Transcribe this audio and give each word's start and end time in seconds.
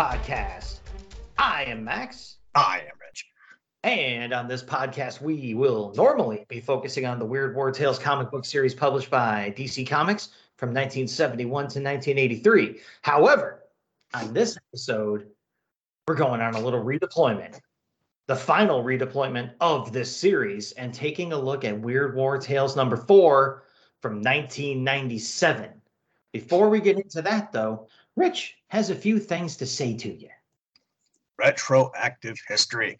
podcast. 0.00 0.78
I 1.36 1.64
am 1.64 1.84
Max. 1.84 2.38
I 2.54 2.78
am 2.78 2.96
Rich. 3.06 3.26
And 3.82 4.32
on 4.32 4.48
this 4.48 4.62
podcast, 4.62 5.20
we 5.20 5.52
will 5.52 5.92
normally 5.94 6.46
be 6.48 6.58
focusing 6.58 7.04
on 7.04 7.18
the 7.18 7.26
Weird 7.26 7.54
War 7.54 7.70
Tales 7.70 7.98
comic 7.98 8.30
book 8.30 8.46
series 8.46 8.74
published 8.74 9.10
by 9.10 9.52
DC 9.58 9.86
Comics 9.86 10.30
from 10.56 10.70
1971 10.70 11.50
to 11.52 11.82
1983. 11.82 12.80
However, 13.02 13.64
on 14.14 14.32
this 14.32 14.56
episode, 14.56 15.26
we're 16.08 16.14
going 16.14 16.40
on 16.40 16.54
a 16.54 16.60
little 16.60 16.82
redeployment, 16.82 17.60
the 18.26 18.36
final 18.36 18.82
redeployment 18.82 19.52
of 19.60 19.92
this 19.92 20.16
series, 20.16 20.72
and 20.72 20.94
taking 20.94 21.34
a 21.34 21.38
look 21.38 21.62
at 21.66 21.78
Weird 21.78 22.16
War 22.16 22.38
Tales 22.38 22.74
number 22.74 22.96
four 22.96 23.64
from 24.00 24.22
1997. 24.22 25.68
Before 26.32 26.70
we 26.70 26.80
get 26.80 26.96
into 26.96 27.20
that, 27.20 27.52
though, 27.52 27.86
Rich 28.16 28.56
has 28.70 28.88
a 28.90 28.94
few 28.94 29.18
things 29.18 29.56
to 29.56 29.66
say 29.66 29.94
to 29.96 30.12
you. 30.12 30.28
Retroactive 31.38 32.38
history. 32.48 32.98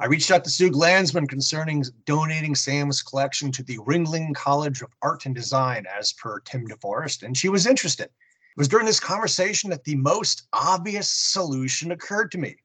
I 0.00 0.06
reached 0.06 0.30
out 0.30 0.44
to 0.44 0.50
Sue 0.50 0.70
Glansman 0.70 1.26
concerning 1.28 1.84
donating 2.04 2.54
Sam's 2.54 3.02
collection 3.02 3.52
to 3.52 3.62
the 3.64 3.78
Ringling 3.78 4.34
College 4.34 4.82
of 4.82 4.92
Art 5.02 5.26
and 5.26 5.34
Design 5.34 5.86
as 5.86 6.12
per 6.12 6.40
Tim 6.40 6.66
DeForest, 6.66 7.22
and 7.22 7.36
she 7.36 7.48
was 7.48 7.66
interested. 7.66 8.04
It 8.06 8.56
was 8.56 8.68
during 8.68 8.86
this 8.86 9.00
conversation 9.00 9.70
that 9.70 9.84
the 9.84 9.96
most 9.96 10.48
obvious 10.52 11.08
solution 11.08 11.92
occurred 11.92 12.30
to 12.32 12.38
me. 12.38 12.56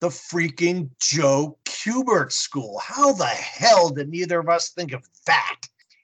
The 0.00 0.08
freaking 0.08 0.90
Joe 1.00 1.58
Kubert 1.64 2.32
School. 2.32 2.78
How 2.78 3.12
the 3.12 3.26
hell 3.26 3.90
did 3.90 4.08
neither 4.08 4.38
of 4.38 4.48
us 4.48 4.70
think 4.70 4.92
of 4.92 5.02
that? 5.26 5.60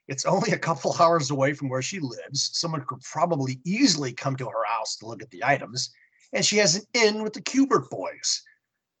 It's 0.07 0.25
only 0.25 0.51
a 0.51 0.57
couple 0.57 0.95
hours 0.99 1.31
away 1.31 1.53
from 1.53 1.69
where 1.69 1.81
she 1.81 1.99
lives. 1.99 2.51
Someone 2.53 2.85
could 2.85 3.01
probably 3.01 3.59
easily 3.63 4.13
come 4.13 4.35
to 4.37 4.45
her 4.45 4.63
house 4.65 4.97
to 4.97 5.07
look 5.07 5.21
at 5.21 5.31
the 5.31 5.43
items. 5.43 5.91
And 6.33 6.45
she 6.45 6.57
has 6.57 6.75
an 6.75 6.83
in 6.93 7.23
with 7.23 7.33
the 7.33 7.41
Kubert 7.41 7.89
boys. 7.89 8.43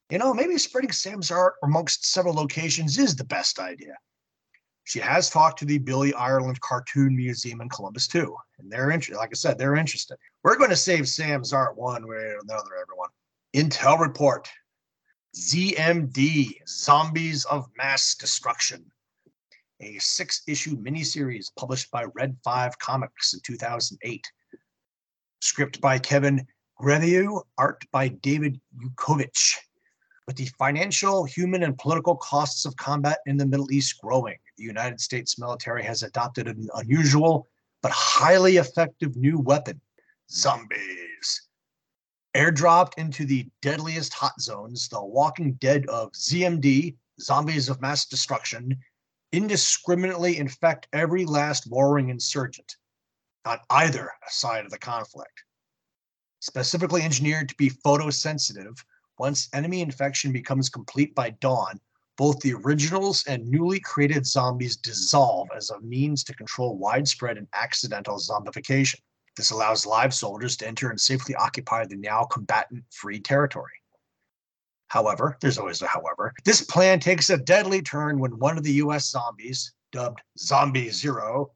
You 0.09 0.19
know, 0.19 0.33
maybe 0.33 0.57
spreading 0.57 0.91
Sam's 0.91 1.31
art 1.31 1.55
amongst 1.63 2.05
several 2.05 2.35
locations 2.35 2.97
is 2.97 3.15
the 3.15 3.23
best 3.23 3.59
idea. 3.59 3.95
She 4.83 4.99
has 4.99 5.31
talked 5.31 5.57
to 5.59 5.65
the 5.65 5.79
Billy 5.79 6.13
Ireland 6.13 6.61
Cartoon 6.61 7.15
Museum 7.15 7.59
in 7.59 7.69
Columbus 7.69 8.07
too, 8.07 8.35
and 8.59 8.71
they're 8.71 8.91
interested. 8.91 9.17
Like 9.17 9.31
I 9.31 9.33
said, 9.33 9.57
they're 9.57 9.75
interested. 9.75 10.17
We're 10.43 10.59
going 10.59 10.69
to 10.69 10.75
save 10.75 11.09
Sam's 11.09 11.53
art 11.53 11.75
one 11.75 12.07
way 12.07 12.15
or 12.15 12.39
another. 12.43 12.69
Everyone. 12.79 13.09
Intel 13.55 13.99
report: 13.99 14.47
ZMD 15.35 16.59
Zombies 16.67 17.45
of 17.45 17.67
Mass 17.75 18.13
Destruction 18.13 18.85
a 19.79 19.97
six 19.99 20.41
issue 20.47 20.77
miniseries 20.77 21.47
published 21.57 21.91
by 21.91 22.05
Red 22.15 22.37
5 22.43 22.77
Comics 22.79 23.33
in 23.33 23.39
2008. 23.43 24.31
Script 25.41 25.81
by 25.81 25.99
Kevin 25.99 26.45
Grevioux, 26.81 27.41
art 27.57 27.83
by 27.91 28.07
David 28.07 28.59
Yukovich. 28.77 29.55
With 30.27 30.37
the 30.37 30.49
financial, 30.57 31.23
human, 31.23 31.63
and 31.63 31.77
political 31.77 32.15
costs 32.15 32.65
of 32.65 32.75
combat 32.77 33.19
in 33.27 33.37
the 33.37 33.45
Middle 33.45 33.71
East 33.71 34.01
growing, 34.01 34.37
the 34.57 34.63
United 34.63 34.99
States 34.99 35.37
military 35.37 35.83
has 35.83 36.01
adopted 36.01 36.47
an 36.47 36.67
unusual 36.75 37.47
but 37.83 37.91
highly 37.91 38.57
effective 38.57 39.15
new 39.15 39.37
weapon 39.37 39.79
zombies. 40.31 41.47
Airdropped 42.35 42.97
into 42.97 43.25
the 43.25 43.47
deadliest 43.61 44.13
hot 44.13 44.41
zones, 44.41 44.89
the 44.89 45.03
walking 45.03 45.53
dead 45.53 45.85
of 45.85 46.11
ZMD, 46.13 46.95
Zombies 47.21 47.69
of 47.69 47.79
Mass 47.79 48.05
Destruction, 48.05 48.77
indiscriminately 49.35 50.37
infect 50.37 50.87
every 50.93 51.25
last 51.25 51.69
warring 51.69 52.09
insurgent 52.09 52.77
on 53.43 53.59
either 53.69 54.09
side 54.29 54.63
of 54.63 54.71
the 54.71 54.79
conflict. 54.79 55.43
Specifically 56.39 57.01
engineered 57.01 57.49
to 57.49 57.55
be 57.55 57.69
photosensitive, 57.69 58.77
once 59.19 59.49
enemy 59.53 59.81
infection 59.81 60.31
becomes 60.31 60.69
complete 60.69 61.13
by 61.15 61.31
dawn, 61.41 61.79
both 62.17 62.39
the 62.39 62.53
originals 62.53 63.25
and 63.27 63.45
newly 63.49 63.79
created 63.79 64.25
zombies 64.25 64.77
dissolve 64.77 65.49
as 65.55 65.69
a 65.69 65.81
means 65.81 66.23
to 66.23 66.33
control 66.33 66.77
widespread 66.77 67.37
and 67.37 67.47
accidental 67.53 68.17
zombification. 68.17 68.99
This 69.35 69.51
allows 69.51 69.85
live 69.85 70.13
soldiers 70.13 70.55
to 70.57 70.67
enter 70.67 70.89
and 70.89 70.99
safely 70.99 71.35
occupy 71.35 71.85
the 71.85 71.97
now 71.97 72.23
combatant 72.23 72.85
free 72.89 73.19
territory. 73.19 73.73
However, 74.87 75.37
there's 75.41 75.57
always 75.57 75.81
a 75.81 75.87
however. 75.87 76.33
This 76.43 76.61
plan 76.61 76.99
takes 76.99 77.29
a 77.29 77.37
deadly 77.37 77.81
turn 77.81 78.19
when 78.19 78.39
one 78.39 78.57
of 78.57 78.63
the 78.63 78.73
US 78.73 79.09
zombies, 79.09 79.73
dubbed 79.91 80.21
Zombie 80.37 80.89
Zero, 80.89 81.51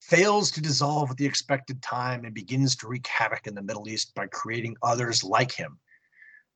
fails 0.00 0.50
to 0.52 0.60
dissolve 0.60 1.10
at 1.10 1.16
the 1.16 1.26
expected 1.26 1.80
time 1.82 2.24
and 2.24 2.34
begins 2.34 2.74
to 2.76 2.88
wreak 2.88 3.06
havoc 3.06 3.46
in 3.46 3.54
the 3.54 3.62
Middle 3.62 3.88
East 3.88 4.14
by 4.14 4.26
creating 4.26 4.76
others 4.82 5.22
like 5.22 5.52
him. 5.52 5.78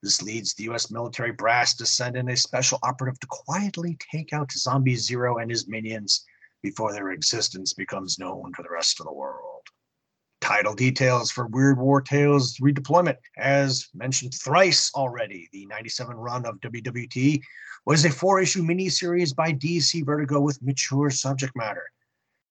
This 0.03 0.21
leads 0.23 0.55
the 0.55 0.65
US 0.65 0.91
military 0.91 1.33
brass 1.33 1.75
to 1.77 1.87
send 1.87 2.17
in 2.17 2.29
a 2.29 2.37
special 2.37 2.79
operative 2.83 3.21
to 3.21 3.27
quietly 3.29 3.97
take 4.11 4.33
out 4.33 4.53
Zombie 4.53 4.97
Zero 4.97 5.39
and 5.39 5.51
his 5.51 5.69
minions 5.69 6.25
before 6.63 6.93
their 6.93 7.11
existence 7.11 7.73
becomes 7.73 8.19
known 8.19 8.53
to 8.55 8.63
the 8.63 8.71
rest 8.71 9.01
of 9.01 9.07
the 9.07 9.13
world 9.13 9.56
title 10.47 10.75
details 10.75 11.33
for 11.33 11.49
Weird 11.49 11.77
War 11.77 12.01
Tales 12.01 12.59
redeployment. 12.59 13.17
As 13.37 13.89
mentioned 13.95 14.33
thrice 14.33 14.93
already, 14.95 15.49
the 15.51 15.67
97 15.67 16.15
run 16.15 16.47
of 16.47 16.61
WWT 16.61 17.43
was 17.85 18.05
a 18.05 18.11
four 18.11 18.41
issue 18.41 18.63
miniseries 18.63 19.35
by 19.35 19.53
DC 19.53 20.07
Vertigo 20.07 20.41
with 20.41 20.63
mature 20.63 21.11
subject 21.11 21.57
matter. 21.57 21.83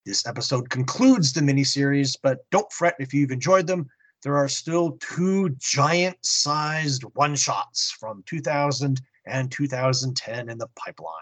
This 0.05 0.27
episode 0.27 0.69
concludes 0.69 1.31
the 1.31 1.39
miniseries, 1.39 2.17
but 2.21 2.39
don't 2.51 2.69
fret 2.73 2.95
if 2.99 3.13
you've 3.13 3.31
enjoyed 3.31 3.65
them. 3.65 3.87
There 4.23 4.35
are 4.35 4.49
still 4.49 4.97
two 4.99 5.55
giant 5.59 6.17
sized 6.19 7.03
one 7.13 7.37
shots 7.37 7.95
from 7.97 8.23
2000 8.25 8.99
and 9.25 9.49
2010 9.49 10.49
in 10.49 10.57
the 10.57 10.67
pipeline. 10.75 11.13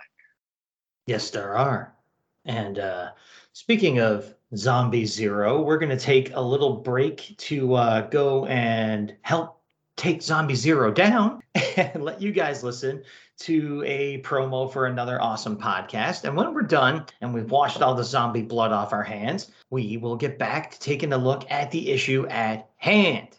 Yes, 1.06 1.29
there 1.29 1.56
are. 1.56 1.94
And 2.45 2.79
uh, 2.79 3.12
speaking 3.53 4.00
of 4.00 4.33
Zombie 4.55 5.05
Zero. 5.05 5.61
We're 5.61 5.77
going 5.77 5.89
to 5.89 5.97
take 5.97 6.33
a 6.33 6.41
little 6.41 6.77
break 6.77 7.35
to 7.37 7.73
uh, 7.75 8.01
go 8.07 8.45
and 8.45 9.15
help 9.21 9.61
take 9.95 10.21
Zombie 10.21 10.55
Zero 10.55 10.91
down 10.91 11.41
and 11.77 12.03
let 12.03 12.21
you 12.21 12.31
guys 12.31 12.63
listen 12.63 13.03
to 13.39 13.83
a 13.85 14.21
promo 14.21 14.71
for 14.71 14.85
another 14.85 15.21
awesome 15.21 15.57
podcast. 15.57 16.23
And 16.23 16.35
when 16.35 16.53
we're 16.53 16.61
done 16.61 17.05
and 17.21 17.33
we've 17.33 17.49
washed 17.49 17.81
all 17.81 17.95
the 17.95 18.03
zombie 18.03 18.43
blood 18.43 18.71
off 18.71 18.93
our 18.93 19.03
hands, 19.03 19.51
we 19.69 19.97
will 19.97 20.15
get 20.15 20.37
back 20.37 20.71
to 20.71 20.79
taking 20.79 21.13
a 21.13 21.17
look 21.17 21.49
at 21.49 21.71
the 21.71 21.89
issue 21.89 22.27
at 22.27 22.69
hand. 22.77 23.29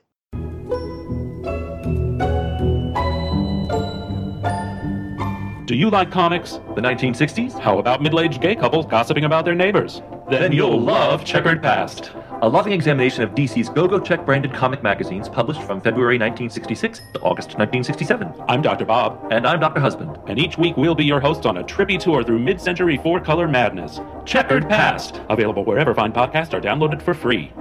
Do 5.75 5.81
you 5.81 5.91
like 5.91 6.13
comics? 6.13 6.53
The 6.77 6.81
1960s? 6.81 7.59
How 7.59 7.81
about 7.81 8.01
middle 8.01 8.21
aged 8.21 8.41
gay 8.41 8.55
couples 8.55 8.87
gossiping 8.87 9.25
about 9.25 9.45
their 9.45 9.57
neighbors? 9.57 10.03
Then 10.31 10.53
you'll 10.53 10.81
love 10.81 11.25
Checkered 11.25 11.61
Past. 11.61 12.13
A 12.43 12.49
loving 12.49 12.73
examination 12.73 13.25
of 13.25 13.31
DC's 13.31 13.71
Go 13.71 13.89
Go 13.89 13.99
Check 13.99 14.25
branded 14.25 14.55
comic 14.55 14.85
magazines 14.85 15.29
published 15.29 15.63
from 15.65 15.81
February 15.81 16.15
1966 16.15 17.01
to 17.15 17.21
August 17.23 17.59
1967. 17.59 18.33
I'm 18.47 18.63
Dr. 18.63 18.85
Bob. 18.85 19.27
And 19.33 19.49
I'm 19.49 19.59
Dr. 19.59 19.81
Husband. 19.81 20.17
And 20.29 20.39
each 20.39 20.57
week 20.57 20.77
we'll 20.77 20.95
be 20.95 21.05
your 21.05 21.19
hosts 21.19 21.45
on 21.45 21.57
a 21.57 21.65
trippy 21.65 21.99
tour 21.99 22.23
through 22.23 22.39
mid 22.39 22.61
century 22.61 22.97
four 22.97 23.19
color 23.19 23.49
madness. 23.49 23.99
Checkered 24.25 24.69
Past. 24.69 25.23
Available 25.29 25.65
wherever 25.65 25.93
fine 25.93 26.13
podcasts 26.13 26.55
are 26.55 26.61
downloaded 26.61 27.03
for 27.03 27.15
free. 27.15 27.53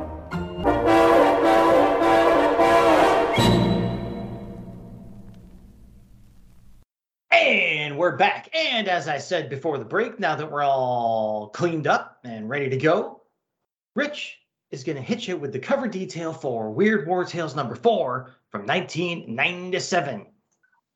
We're 8.03 8.17
back. 8.17 8.49
And 8.53 8.89
as 8.89 9.07
I 9.07 9.17
said 9.17 9.49
before 9.49 9.77
the 9.77 9.85
break, 9.85 10.19
now 10.19 10.35
that 10.35 10.51
we're 10.51 10.61
all 10.61 11.47
cleaned 11.53 11.87
up 11.87 12.19
and 12.25 12.49
ready 12.49 12.69
to 12.69 12.75
go, 12.75 13.21
Rich 13.95 14.39
is 14.71 14.83
going 14.83 14.97
to 14.97 15.01
hit 15.01 15.25
you 15.25 15.37
with 15.37 15.53
the 15.53 15.59
cover 15.59 15.87
detail 15.87 16.33
for 16.33 16.69
Weird 16.69 17.07
War 17.07 17.23
Tales 17.23 17.55
number 17.55 17.75
four 17.75 18.31
from 18.49 18.65
1997. 18.65 20.25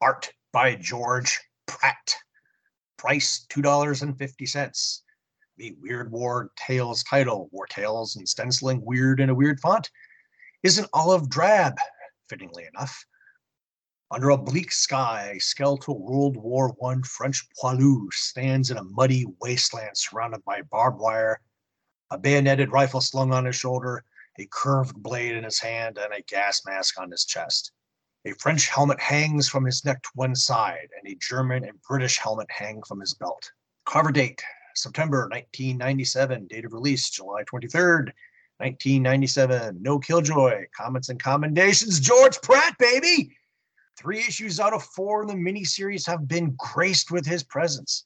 Art 0.02 0.30
by 0.52 0.76
George 0.76 1.40
Pratt. 1.66 2.14
Price 2.98 3.46
$2.50. 3.52 5.00
The 5.56 5.78
Weird 5.80 6.12
War 6.12 6.52
Tales 6.58 7.06
title, 7.06 7.48
War 7.54 7.68
Tales 7.68 8.18
and 8.18 8.28
stenciling 8.28 8.84
weird 8.84 9.22
in 9.22 9.30
a 9.30 9.34
weird 9.34 9.62
font, 9.62 9.90
is 10.62 10.78
an 10.78 10.88
olive 10.94 11.30
drab, 11.30 11.78
fittingly 12.28 12.66
enough. 12.76 13.02
Under 14.10 14.30
a 14.30 14.38
bleak 14.38 14.72
sky, 14.72 15.34
a 15.36 15.40
skeletal 15.40 16.00
World 16.00 16.38
War 16.38 16.74
I 16.86 16.96
French 17.04 17.46
poilu 17.62 18.12
stands 18.14 18.72
in 18.72 18.78
a 18.78 18.84
muddy 18.84 19.26
wasteland 19.42 19.98
surrounded 19.98 20.46
by 20.46 20.62
barbed 20.62 21.00
wire, 21.00 21.42
a 22.10 22.18
bayoneted 22.18 22.72
rifle 22.72 23.02
slung 23.02 23.34
on 23.34 23.44
his 23.44 23.58
shoulder, 23.58 24.06
a 24.40 24.48
curved 24.50 24.96
blade 24.96 25.36
in 25.36 25.44
his 25.44 25.60
hand, 25.60 25.98
and 25.98 26.14
a 26.14 26.22
gas 26.22 26.62
mask 26.66 26.98
on 26.98 27.12
his 27.12 27.26
chest. 27.26 27.74
A 28.24 28.34
French 28.36 28.70
helmet 28.70 29.02
hangs 29.02 29.50
from 29.50 29.66
his 29.66 29.84
neck 29.84 30.02
to 30.04 30.10
one 30.16 30.36
side, 30.36 30.88
and 30.98 31.12
a 31.12 31.18
German 31.18 31.66
and 31.66 31.82
British 31.82 32.18
helmet 32.18 32.50
hang 32.50 32.82
from 32.84 33.02
his 33.02 33.14
belt. 33.14 33.52
Cover 33.86 34.14
date 34.14 34.42
September 34.76 35.28
1997. 35.32 36.48
Date 36.48 36.64
of 36.64 36.72
release 36.72 37.10
July 37.10 37.44
23rd, 37.44 38.14
1997. 38.60 39.82
No 39.82 40.00
Killjoy. 40.00 40.66
Comments 40.76 41.10
and 41.10 41.22
commendations. 41.22 42.00
George 42.00 42.42
Pratt, 42.42 42.78
baby! 42.78 43.37
Three 43.98 44.20
issues 44.20 44.60
out 44.60 44.74
of 44.74 44.84
four 44.84 45.24
in 45.24 45.28
the 45.28 45.34
miniseries 45.34 46.06
have 46.06 46.28
been 46.28 46.56
graced 46.58 47.10
with 47.12 47.26
his 47.26 47.44
presence. 47.44 48.06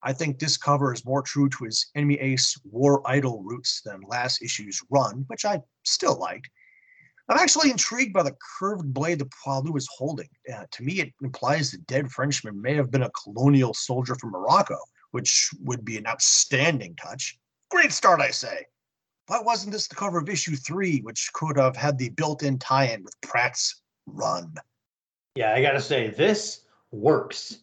I 0.00 0.12
think 0.12 0.38
this 0.38 0.56
cover 0.56 0.92
is 0.94 1.04
more 1.04 1.22
true 1.22 1.48
to 1.48 1.64
his 1.64 1.90
enemy 1.96 2.20
ace 2.20 2.56
war 2.62 3.02
idol 3.04 3.42
roots 3.42 3.82
than 3.84 4.00
last 4.02 4.42
issue's 4.42 4.80
run, 4.90 5.24
which 5.26 5.44
I 5.44 5.60
still 5.84 6.16
liked. 6.16 6.48
I'm 7.28 7.38
actually 7.38 7.70
intrigued 7.70 8.14
by 8.14 8.22
the 8.22 8.36
curved 8.58 8.94
blade 8.94 9.18
that 9.18 9.30
Poilu 9.30 9.76
is 9.76 9.88
holding. 9.94 10.28
Uh, 10.52 10.64
to 10.70 10.82
me, 10.82 11.00
it 11.00 11.12
implies 11.20 11.70
the 11.70 11.78
dead 11.78 12.10
Frenchman 12.10 12.62
may 12.62 12.74
have 12.74 12.90
been 12.90 13.02
a 13.02 13.10
colonial 13.10 13.74
soldier 13.74 14.14
from 14.14 14.30
Morocco, 14.30 14.78
which 15.10 15.50
would 15.60 15.84
be 15.84 15.98
an 15.98 16.06
outstanding 16.06 16.94
touch. 16.94 17.38
Great 17.70 17.92
start, 17.92 18.20
I 18.20 18.30
say. 18.30 18.64
Why 19.26 19.40
wasn't 19.40 19.72
this 19.72 19.88
the 19.88 19.94
cover 19.94 20.18
of 20.18 20.28
issue 20.30 20.56
three, 20.56 21.00
which 21.00 21.28
could 21.34 21.58
have 21.58 21.76
had 21.76 21.98
the 21.98 22.08
built 22.10 22.42
in 22.42 22.58
tie 22.58 22.86
in 22.86 23.02
with 23.02 23.20
Pratt's 23.20 23.82
run? 24.06 24.54
Yeah, 25.38 25.54
I 25.54 25.62
gotta 25.62 25.80
say, 25.80 26.10
this 26.10 26.62
works. 26.90 27.58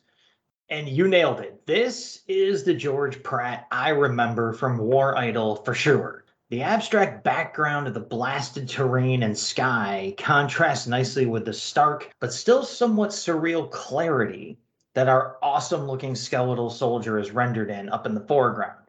And 0.70 0.88
you 0.88 1.10
nailed 1.10 1.42
it. 1.42 1.66
This 1.66 2.22
is 2.26 2.64
the 2.64 2.74
George 2.74 3.22
Pratt 3.22 3.68
I 3.70 3.90
remember 3.90 4.54
from 4.54 4.78
War 4.78 5.18
Idol 5.18 5.58
for 5.58 5.74
sure. 5.74 6.24
The 6.50 6.62
abstract 6.62 7.26
background 7.26 7.88
of 7.88 7.94
the 7.94 8.00
blasted 8.00 8.70
terrain 8.70 9.24
and 9.24 9.38
sky 9.38 10.16
contrasts 10.18 10.88
nicely 10.88 11.26
with 11.26 11.44
the 11.44 11.52
stark, 11.52 12.10
but 12.22 12.32
still 12.32 12.64
somewhat 12.64 13.10
surreal 13.10 13.70
clarity 13.70 14.58
that 14.94 15.10
our 15.10 15.36
awesome 15.44 15.86
looking 15.86 16.16
skeletal 16.16 16.70
soldier 16.70 17.20
is 17.20 17.32
rendered 17.32 17.70
in 17.70 17.90
up 17.90 18.06
in 18.06 18.16
the 18.16 18.22
foreground. 18.22 18.86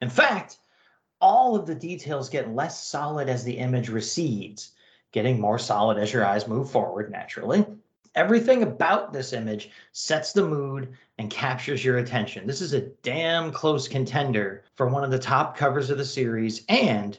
In 0.00 0.10
fact, 0.10 0.58
all 1.20 1.54
of 1.54 1.66
the 1.66 1.74
details 1.76 2.28
get 2.28 2.52
less 2.52 2.84
solid 2.84 3.28
as 3.28 3.44
the 3.44 3.58
image 3.58 3.90
recedes, 3.90 4.72
getting 5.12 5.38
more 5.38 5.60
solid 5.60 5.98
as 5.98 6.12
your 6.12 6.26
eyes 6.26 6.48
move 6.48 6.68
forward 6.68 7.12
naturally. 7.12 7.64
Everything 8.14 8.62
about 8.62 9.12
this 9.12 9.32
image 9.32 9.70
sets 9.92 10.32
the 10.32 10.46
mood 10.46 10.92
and 11.18 11.30
captures 11.30 11.84
your 11.84 11.98
attention. 11.98 12.46
This 12.46 12.60
is 12.60 12.72
a 12.72 12.88
damn 13.02 13.50
close 13.50 13.88
contender 13.88 14.62
for 14.76 14.86
one 14.86 15.02
of 15.02 15.10
the 15.10 15.18
top 15.18 15.56
covers 15.56 15.90
of 15.90 15.98
the 15.98 16.04
series 16.04 16.64
and 16.68 17.18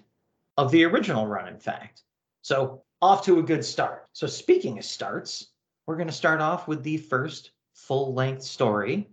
of 0.57 0.71
the 0.71 0.85
original 0.85 1.27
run, 1.27 1.47
in 1.47 1.59
fact. 1.59 2.03
So, 2.41 2.81
off 3.01 3.25
to 3.25 3.39
a 3.39 3.43
good 3.43 3.65
start. 3.65 4.07
So, 4.13 4.25
speaking 4.25 4.77
of 4.77 4.85
starts, 4.85 5.47
we're 5.85 5.97
going 5.97 6.07
to 6.07 6.13
start 6.13 6.39
off 6.39 6.67
with 6.67 6.81
the 6.81 6.97
first 6.97 7.51
full 7.73 8.13
length 8.13 8.43
story 8.43 9.09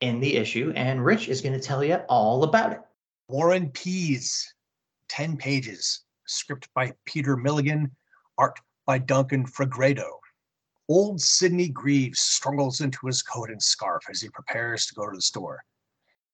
in 0.00 0.20
the 0.20 0.36
issue, 0.36 0.72
and 0.76 1.04
Rich 1.04 1.28
is 1.28 1.40
going 1.40 1.54
to 1.54 1.60
tell 1.60 1.82
you 1.82 1.94
all 2.08 2.44
about 2.44 2.72
it. 2.72 2.80
Warren 3.28 3.64
and 3.64 3.74
Peas, 3.74 4.54
10 5.08 5.36
pages, 5.36 6.04
script 6.26 6.68
by 6.74 6.92
Peter 7.06 7.36
Milligan, 7.36 7.90
art 8.38 8.60
by 8.84 8.98
Duncan 8.98 9.46
Fegredo. 9.46 10.15
Old 10.88 11.20
Sidney 11.20 11.68
Greaves 11.68 12.20
struggles 12.20 12.80
into 12.80 13.06
his 13.06 13.22
coat 13.22 13.50
and 13.50 13.62
scarf 13.62 14.04
as 14.08 14.20
he 14.20 14.28
prepares 14.28 14.86
to 14.86 14.94
go 14.94 15.08
to 15.08 15.16
the 15.16 15.22
store. 15.22 15.64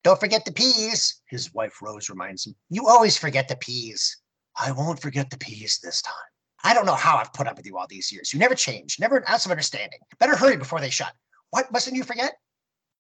Don't 0.04 0.20
forget 0.20 0.44
the 0.44 0.52
peas, 0.52 1.22
His 1.28 1.54
wife 1.54 1.80
Rose 1.80 2.10
reminds 2.10 2.46
him. 2.46 2.54
you 2.68 2.88
always 2.88 3.16
forget 3.16 3.48
the 3.48 3.56
peas. 3.56 4.18
I 4.60 4.72
won't 4.72 5.00
forget 5.00 5.30
the 5.30 5.38
peas 5.38 5.78
this 5.82 6.02
time. 6.02 6.14
I 6.64 6.74
don't 6.74 6.86
know 6.86 6.94
how 6.94 7.16
I've 7.16 7.32
put 7.32 7.46
up 7.46 7.56
with 7.56 7.66
you 7.66 7.78
all 7.78 7.86
these 7.88 8.12
years. 8.12 8.32
You 8.32 8.38
never 8.38 8.54
change, 8.54 8.98
never 9.00 9.16
an 9.16 9.24
ounce 9.28 9.46
of 9.46 9.50
understanding. 9.50 9.98
Better 10.18 10.36
hurry 10.36 10.56
before 10.56 10.80
they 10.80 10.90
shut. 10.90 11.12
What 11.50 11.72
mustn't 11.72 11.96
you 11.96 12.04
forget? 12.04 12.34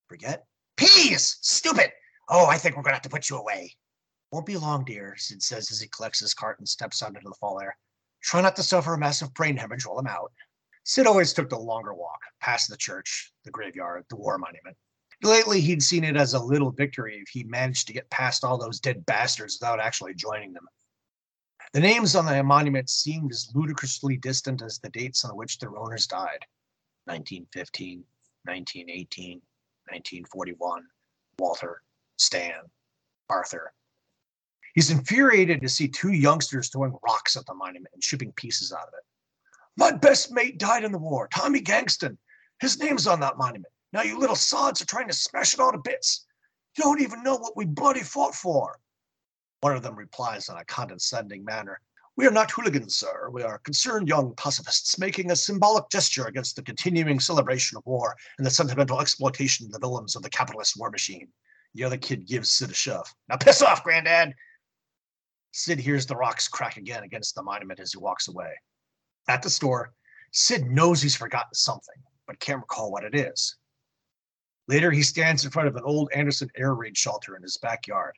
Forget? 0.08 0.46
Peas! 0.76 1.38
Stupid! 1.42 1.90
Oh, 2.28 2.46
I 2.46 2.56
think 2.56 2.76
we're 2.76 2.82
gonna 2.82 2.94
have 2.96 3.02
to 3.02 3.08
put 3.08 3.28
you 3.28 3.36
away. 3.36 3.74
Won't 4.30 4.46
be 4.46 4.56
long, 4.56 4.84
dear, 4.84 5.14
Sid 5.18 5.42
says 5.42 5.70
as 5.70 5.80
he 5.80 5.88
collects 5.88 6.20
his 6.20 6.34
cart 6.34 6.58
and 6.58 6.68
steps 6.68 7.02
out 7.02 7.10
into 7.14 7.28
the 7.28 7.34
fall 7.38 7.60
air. 7.60 7.76
Try 8.22 8.40
not 8.40 8.56
to 8.56 8.62
suffer 8.62 8.94
a 8.94 8.98
massive 8.98 9.34
brain 9.34 9.56
hemorrhage 9.56 9.86
while 9.86 9.98
I'm 9.98 10.06
out. 10.06 10.32
Sid 10.84 11.06
always 11.06 11.32
took 11.32 11.48
the 11.48 11.58
longer 11.58 11.94
walk, 11.94 12.20
past 12.40 12.68
the 12.68 12.76
church, 12.76 13.32
the 13.44 13.50
graveyard, 13.50 14.04
the 14.08 14.16
war 14.16 14.36
monument. 14.38 14.76
Lately, 15.22 15.60
he'd 15.60 15.82
seen 15.82 16.02
it 16.02 16.16
as 16.16 16.34
a 16.34 16.42
little 16.42 16.72
victory 16.72 17.20
if 17.22 17.28
he 17.28 17.44
managed 17.44 17.86
to 17.86 17.92
get 17.92 18.10
past 18.10 18.42
all 18.42 18.58
those 18.58 18.80
dead 18.80 19.06
bastards 19.06 19.58
without 19.60 19.78
actually 19.78 20.14
joining 20.14 20.52
them. 20.52 20.66
The 21.72 21.80
names 21.80 22.16
on 22.16 22.26
the 22.26 22.42
monument 22.42 22.90
seemed 22.90 23.30
as 23.30 23.50
ludicrously 23.54 24.16
distant 24.16 24.60
as 24.62 24.78
the 24.78 24.90
dates 24.90 25.24
on 25.24 25.36
which 25.36 25.58
their 25.58 25.76
owners 25.76 26.06
died 26.06 26.44
1915, 27.04 28.04
1918, 28.44 29.40
1941, 29.88 30.82
Walter, 31.38 31.82
Stan, 32.18 32.60
Arthur. 33.30 33.72
He's 34.74 34.90
infuriated 34.90 35.60
to 35.60 35.68
see 35.68 35.86
two 35.86 36.12
youngsters 36.12 36.68
throwing 36.68 36.96
rocks 37.06 37.36
at 37.36 37.46
the 37.46 37.54
monument 37.54 37.94
and 37.94 38.02
chipping 38.02 38.32
pieces 38.32 38.72
out 38.72 38.88
of 38.88 38.94
it. 38.94 39.04
My 39.76 39.92
best 39.92 40.30
mate 40.30 40.58
died 40.58 40.84
in 40.84 40.92
the 40.92 40.98
war, 40.98 41.28
Tommy 41.28 41.60
Gangston. 41.60 42.18
His 42.60 42.78
name's 42.78 43.06
on 43.06 43.20
that 43.20 43.38
monument. 43.38 43.72
Now 43.92 44.02
you 44.02 44.18
little 44.18 44.36
sods 44.36 44.80
are 44.82 44.86
trying 44.86 45.08
to 45.08 45.14
smash 45.14 45.54
it 45.54 45.60
all 45.60 45.72
to 45.72 45.78
bits. 45.78 46.26
You 46.76 46.84
don't 46.84 47.00
even 47.00 47.22
know 47.22 47.36
what 47.36 47.56
we 47.56 47.64
bloody 47.64 48.02
fought 48.02 48.34
for. 48.34 48.78
One 49.60 49.76
of 49.76 49.82
them 49.82 49.96
replies 49.96 50.48
in 50.48 50.56
a 50.56 50.64
condescending 50.64 51.44
manner. 51.44 51.80
We 52.16 52.26
are 52.26 52.32
not 52.32 52.50
hooligans, 52.50 52.96
sir. 52.96 53.30
We 53.30 53.42
are 53.42 53.58
concerned 53.58 54.08
young 54.08 54.34
pacifists 54.34 54.98
making 54.98 55.30
a 55.30 55.36
symbolic 55.36 55.88
gesture 55.88 56.26
against 56.26 56.56
the 56.56 56.62
continuing 56.62 57.20
celebration 57.20 57.78
of 57.78 57.86
war 57.86 58.14
and 58.36 58.46
the 58.46 58.50
sentimental 58.50 59.00
exploitation 59.00 59.66
of 59.66 59.72
the 59.72 59.78
villains 59.78 60.14
of 60.14 60.22
the 60.22 60.28
capitalist 60.28 60.78
war 60.78 60.90
machine. 60.90 61.28
The 61.74 61.84
other 61.84 61.96
kid 61.96 62.26
gives 62.26 62.50
Sid 62.50 62.70
a 62.70 62.74
shove. 62.74 63.06
Now 63.28 63.36
piss 63.36 63.62
off, 63.62 63.82
Grandad! 63.82 64.34
Sid 65.52 65.78
hears 65.78 66.04
the 66.04 66.16
rocks 66.16 66.48
crack 66.48 66.76
again 66.76 67.02
against 67.02 67.34
the 67.34 67.42
monument 67.42 67.80
as 67.80 67.92
he 67.92 67.98
walks 67.98 68.28
away. 68.28 68.52
At 69.28 69.42
the 69.42 69.50
store, 69.50 69.92
Sid 70.32 70.70
knows 70.70 71.02
he's 71.02 71.16
forgotten 71.16 71.54
something, 71.54 72.02
but 72.26 72.40
can't 72.40 72.60
recall 72.60 72.90
what 72.90 73.04
it 73.04 73.14
is. 73.14 73.56
Later, 74.68 74.90
he 74.90 75.02
stands 75.02 75.44
in 75.44 75.50
front 75.50 75.68
of 75.68 75.76
an 75.76 75.84
old 75.84 76.10
Anderson 76.12 76.50
air 76.56 76.74
raid 76.74 76.96
shelter 76.96 77.36
in 77.36 77.42
his 77.42 77.58
backyard. 77.58 78.14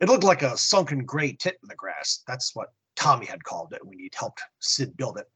It 0.00 0.08
looked 0.08 0.24
like 0.24 0.42
a 0.42 0.56
sunken 0.56 1.04
gray 1.04 1.32
tit 1.32 1.58
in 1.62 1.68
the 1.68 1.76
grass. 1.76 2.22
That's 2.26 2.54
what 2.54 2.72
Tommy 2.96 3.26
had 3.26 3.44
called 3.44 3.72
it 3.72 3.84
when 3.84 3.98
he'd 3.98 4.14
helped 4.14 4.42
Sid 4.60 4.96
build 4.96 5.18
it. 5.18 5.26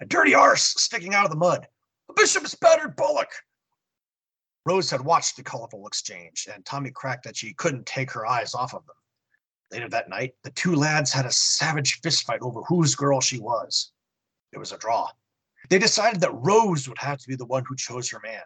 A 0.00 0.06
dirty 0.06 0.34
arse 0.34 0.62
sticking 0.62 1.14
out 1.14 1.24
of 1.24 1.30
the 1.30 1.36
mud. 1.36 1.66
A 2.08 2.12
bishop's 2.12 2.54
battered 2.54 2.96
bullock. 2.96 3.30
Rose 4.66 4.90
had 4.90 5.00
watched 5.00 5.36
the 5.36 5.42
colorful 5.42 5.86
exchange, 5.86 6.48
and 6.52 6.64
Tommy 6.64 6.90
cracked 6.90 7.24
that 7.24 7.36
she 7.36 7.54
couldn't 7.54 7.86
take 7.86 8.10
her 8.12 8.26
eyes 8.26 8.54
off 8.54 8.74
of 8.74 8.86
them. 8.86 8.96
Later 9.70 9.88
that 9.90 10.08
night, 10.08 10.34
the 10.42 10.50
two 10.50 10.74
lads 10.74 11.12
had 11.12 11.26
a 11.26 11.32
savage 11.32 12.00
fistfight 12.00 12.40
over 12.40 12.62
whose 12.62 12.94
girl 12.94 13.20
she 13.20 13.38
was. 13.38 13.92
It 14.54 14.58
was 14.58 14.72
a 14.72 14.78
draw. 14.78 15.10
They 15.68 15.78
decided 15.78 16.20
that 16.20 16.32
Rose 16.32 16.88
would 16.88 16.98
have 16.98 17.18
to 17.18 17.28
be 17.28 17.34
the 17.34 17.44
one 17.44 17.64
who 17.66 17.74
chose 17.74 18.08
her 18.10 18.20
man. 18.22 18.42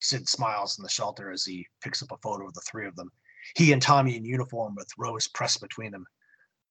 Sid 0.00 0.28
smiles 0.28 0.78
in 0.78 0.82
the 0.82 0.88
shelter 0.88 1.30
as 1.30 1.44
he 1.44 1.66
picks 1.82 2.02
up 2.02 2.10
a 2.10 2.16
photo 2.22 2.46
of 2.46 2.54
the 2.54 2.62
three 2.62 2.86
of 2.86 2.96
them. 2.96 3.10
He 3.54 3.72
and 3.72 3.82
Tommy 3.82 4.16
in 4.16 4.24
uniform 4.24 4.74
with 4.74 4.88
Rose 4.96 5.28
pressed 5.28 5.60
between 5.60 5.92
them. 5.92 6.06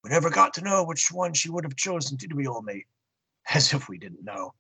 We 0.04 0.10
never 0.10 0.32
got 0.32 0.54
to 0.56 0.64
know 0.64 0.84
which 0.84 1.12
one 1.12 1.34
she 1.34 1.52
would 1.52 1.64
have 1.64 1.76
chosen 1.76 2.18
did 2.18 2.34
we, 2.34 2.48
old 2.48 2.66
mate. 2.66 2.88
As 3.54 3.72
if 3.74 3.88
we 3.88 3.98
didn't 3.98 4.24
know. 4.24 4.54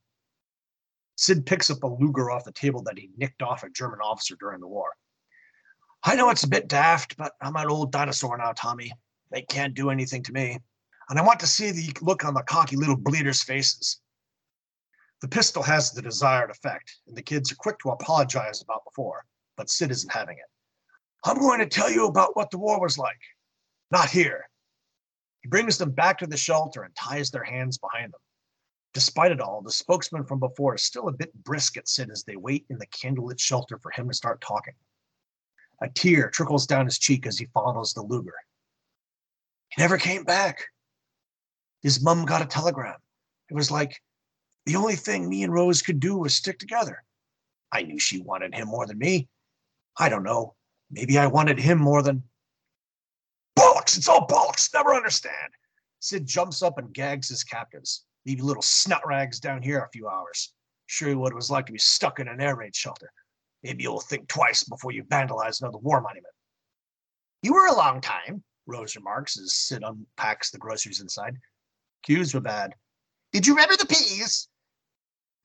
Sid 1.15 1.45
picks 1.45 1.69
up 1.69 1.83
a 1.83 1.88
Luger 1.88 2.29
off 2.29 2.45
the 2.45 2.51
table 2.51 2.83
that 2.83 2.98
he 2.98 3.10
nicked 3.17 3.41
off 3.41 3.63
a 3.63 3.69
German 3.69 4.00
officer 4.01 4.36
during 4.39 4.60
the 4.60 4.67
war. 4.67 4.93
I 6.03 6.15
know 6.15 6.29
it's 6.29 6.43
a 6.43 6.50
bit 6.50 6.67
daft, 6.67 7.17
but 7.17 7.33
I'm 7.41 7.55
an 7.55 7.67
old 7.67 7.91
dinosaur 7.91 8.38
now, 8.38 8.53
Tommy. 8.53 8.91
They 9.31 9.41
can't 9.41 9.74
do 9.74 9.89
anything 9.89 10.24
to 10.24 10.33
me. 10.33 10.60
And 11.12 11.20
I 11.20 11.24
want 11.24 11.41
to 11.41 11.46
see 11.48 11.72
the 11.72 11.94
look 12.01 12.24
on 12.24 12.34
the 12.34 12.41
cocky 12.44 12.77
little 12.77 12.96
bleeders' 12.96 13.44
faces. 13.44 14.00
The 15.20 15.27
pistol 15.27 15.62
has 15.62 15.91
the 15.91 16.01
desired 16.01 16.50
effect, 16.50 17.00
and 17.06 17.18
the 17.18 17.22
kids 17.22 17.51
are 17.51 17.56
quick 17.56 17.77
to 17.80 17.89
apologize 17.89 18.62
about 18.62 18.86
before, 18.86 19.25
but 19.58 19.70
Sid 19.70 19.91
isn't 19.91 20.10
having 20.10 20.38
it. 20.38 20.46
I'm 21.25 21.38
going 21.38 21.60
to 21.60 21.65
tell 21.65 21.91
you 21.91 22.08
about 22.08 22.38
what 22.38 22.50
the 22.50 22.60
war 22.60 22.80
was 22.80 22.98
like. 22.98 23.20
Not 23.91 24.10
here. 24.10 24.50
He 25.41 25.50
brings 25.50 25.77
them 25.77 25.91
back 25.91 26.18
to 26.20 26.27
the 26.27 26.38
shelter 26.38 26.84
and 26.84 26.96
ties 26.96 27.30
their 27.30 27.44
hands 27.44 27.77
behind 27.77 28.13
them. 28.13 28.22
Despite 28.94 29.34
it 29.34 29.41
all, 29.41 29.62
the 29.62 29.70
spokesman 29.70 30.24
from 30.24 30.39
before 30.39 30.75
is 30.75 30.84
still 30.84 31.10
a 31.10 31.13
bit 31.13 31.34
brisk 31.44 31.75
at 31.75 31.89
Sid 31.89 32.10
as 32.10 32.24
they 32.24 32.38
wait 32.38 32.65
in 32.70 32.77
the 32.77 32.88
candlelit 32.88 33.38
shelter 33.38 33.77
for 33.84 33.91
him 33.91 34.08
to 34.08 34.15
start 34.15 34.39
talking. 34.39 34.75
A 35.82 35.89
tear 35.89 36.30
trickles 36.30 36.65
down 36.65 36.86
his 36.86 36.98
cheek 37.00 37.27
as 37.27 37.38
he 37.38 37.48
follows 37.53 37.94
the 37.94 38.01
Luger. 38.01 38.36
He 39.75 39.82
never 39.82 39.98
came 39.98 40.24
back. 40.24 40.71
His 41.82 42.02
mum 42.02 42.26
got 42.26 42.42
a 42.42 42.46
telegram. 42.46 42.98
It 43.50 43.56
was 43.56 43.72
like 43.72 44.00
the 44.66 44.76
only 44.76 44.96
thing 44.96 45.28
me 45.28 45.44
and 45.44 45.54
Rose 45.54 45.82
could 45.82 46.00
do 46.00 46.18
was 46.18 46.36
stick 46.36 46.60
together. 46.60 47.04
I 47.72 47.84
knew 47.84 48.00
she 48.00 48.22
wanted 48.22 48.54
him 48.54 48.68
more 48.68 48.86
than 48.86 48.98
me. 48.98 49.28
I 49.98 50.10
don't 50.10 50.24
know. 50.24 50.56
Maybe 50.90 51.18
I 51.18 51.28
wanted 51.28 51.60
him 51.60 51.80
more 51.80 52.04
than. 52.04 52.24
Bollocks! 53.58 53.98
It's 53.98 54.08
all 54.08 54.28
bollocks! 54.28 54.74
Never 54.74 54.94
understand. 54.94 55.54
Sid 56.00 56.26
jumps 56.26 56.62
up 56.62 56.78
and 56.78 56.94
gags 56.94 57.30
his 57.30 57.44
captives. 57.44 58.06
Leave 58.26 58.40
you 58.40 58.46
little 58.46 58.62
snot 58.62 59.06
rags 59.06 59.40
down 59.40 59.62
here 59.62 59.80
a 59.80 59.90
few 59.90 60.08
hours. 60.08 60.54
Show 60.86 61.08
you 61.08 61.20
what 61.20 61.32
it 61.32 61.36
was 61.36 61.50
like 61.50 61.66
to 61.68 61.72
be 61.72 61.80
stuck 61.80 62.20
in 62.20 62.28
an 62.28 62.42
air 62.42 62.56
raid 62.56 62.76
shelter. 62.76 63.12
Maybe 63.64 63.84
you'll 63.84 64.00
think 64.02 64.28
twice 64.28 64.64
before 64.64 64.92
you 64.92 65.04
vandalize 65.06 65.62
another 65.62 65.78
war 65.78 66.02
monument. 66.02 66.34
You 67.42 67.54
were 67.54 67.68
a 67.68 67.76
long 67.76 68.02
time. 68.02 68.44
Rose 68.68 68.96
remarks 68.96 69.40
as 69.40 69.54
Sid 69.54 69.84
unpacks 69.84 70.52
the 70.52 70.58
groceries 70.58 71.02
inside. 71.02 71.38
Queues 72.03 72.34
were 72.34 72.41
bad. 72.41 72.74
Did 73.31 73.48
you 73.48 73.53
remember 73.53 73.77
the 73.77 73.86
peas? 73.86 74.48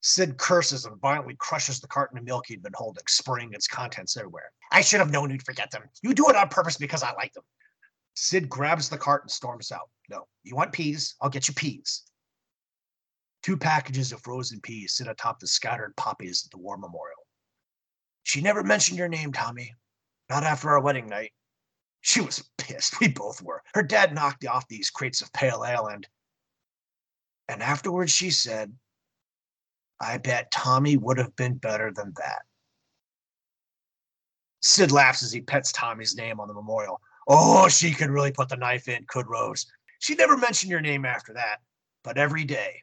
Sid 0.02 0.38
curses 0.38 0.84
and 0.84 1.00
violently 1.00 1.36
crushes 1.38 1.80
the 1.80 1.88
carton 1.88 2.18
of 2.18 2.24
milk 2.24 2.46
he'd 2.46 2.62
been 2.62 2.72
holding, 2.74 3.02
spraying 3.08 3.52
its 3.52 3.66
contents 3.66 4.16
everywhere. 4.16 4.52
I 4.70 4.80
should 4.80 5.00
have 5.00 5.10
known 5.10 5.30
you'd 5.30 5.44
forget 5.44 5.70
them. 5.70 5.82
You 6.02 6.14
do 6.14 6.28
it 6.28 6.36
on 6.36 6.48
purpose 6.48 6.76
because 6.76 7.02
I 7.02 7.12
like 7.14 7.32
them. 7.32 7.44
Sid 8.14 8.48
grabs 8.48 8.88
the 8.88 8.98
cart 8.98 9.22
and 9.22 9.30
storms 9.30 9.70
out. 9.72 9.90
No, 10.08 10.26
you 10.42 10.54
want 10.54 10.72
peas? 10.72 11.16
I'll 11.20 11.30
get 11.30 11.48
you 11.48 11.54
peas. 11.54 12.02
Two 13.42 13.56
packages 13.56 14.12
of 14.12 14.22
frozen 14.22 14.60
peas 14.60 14.94
sit 14.96 15.06
atop 15.06 15.38
the 15.38 15.46
scattered 15.46 15.94
poppies 15.96 16.44
at 16.46 16.50
the 16.50 16.58
war 16.58 16.76
memorial. 16.76 17.26
She 18.22 18.40
never 18.40 18.64
mentioned 18.64 18.98
your 18.98 19.08
name, 19.08 19.32
Tommy. 19.32 19.74
Not 20.28 20.42
after 20.42 20.70
our 20.70 20.80
wedding 20.80 21.06
night. 21.06 21.32
She 22.00 22.20
was 22.20 22.48
pissed. 22.58 22.98
We 23.00 23.08
both 23.08 23.42
were. 23.42 23.62
Her 23.74 23.82
dad 23.82 24.14
knocked 24.14 24.46
off 24.46 24.66
these 24.68 24.90
crates 24.90 25.20
of 25.20 25.32
pale 25.32 25.64
ale 25.64 25.86
and. 25.88 26.06
And 27.48 27.62
afterwards 27.62 28.12
she 28.12 28.30
said, 28.30 28.72
I 30.00 30.18
bet 30.18 30.50
Tommy 30.50 30.96
would 30.96 31.18
have 31.18 31.34
been 31.36 31.54
better 31.54 31.92
than 31.92 32.12
that. 32.16 32.42
Sid 34.60 34.90
laughs 34.90 35.22
as 35.22 35.32
he 35.32 35.40
pets 35.40 35.72
Tommy's 35.72 36.16
name 36.16 36.40
on 36.40 36.48
the 36.48 36.54
memorial. 36.54 37.00
Oh, 37.28 37.68
she 37.68 37.92
could 37.92 38.10
really 38.10 38.32
put 38.32 38.48
the 38.48 38.56
knife 38.56 38.88
in, 38.88 39.04
could 39.08 39.28
Rose. 39.28 39.66
She 40.00 40.14
never 40.14 40.36
mentioned 40.36 40.70
your 40.70 40.80
name 40.80 41.04
after 41.04 41.32
that, 41.34 41.60
but 42.04 42.18
every 42.18 42.44
day, 42.44 42.82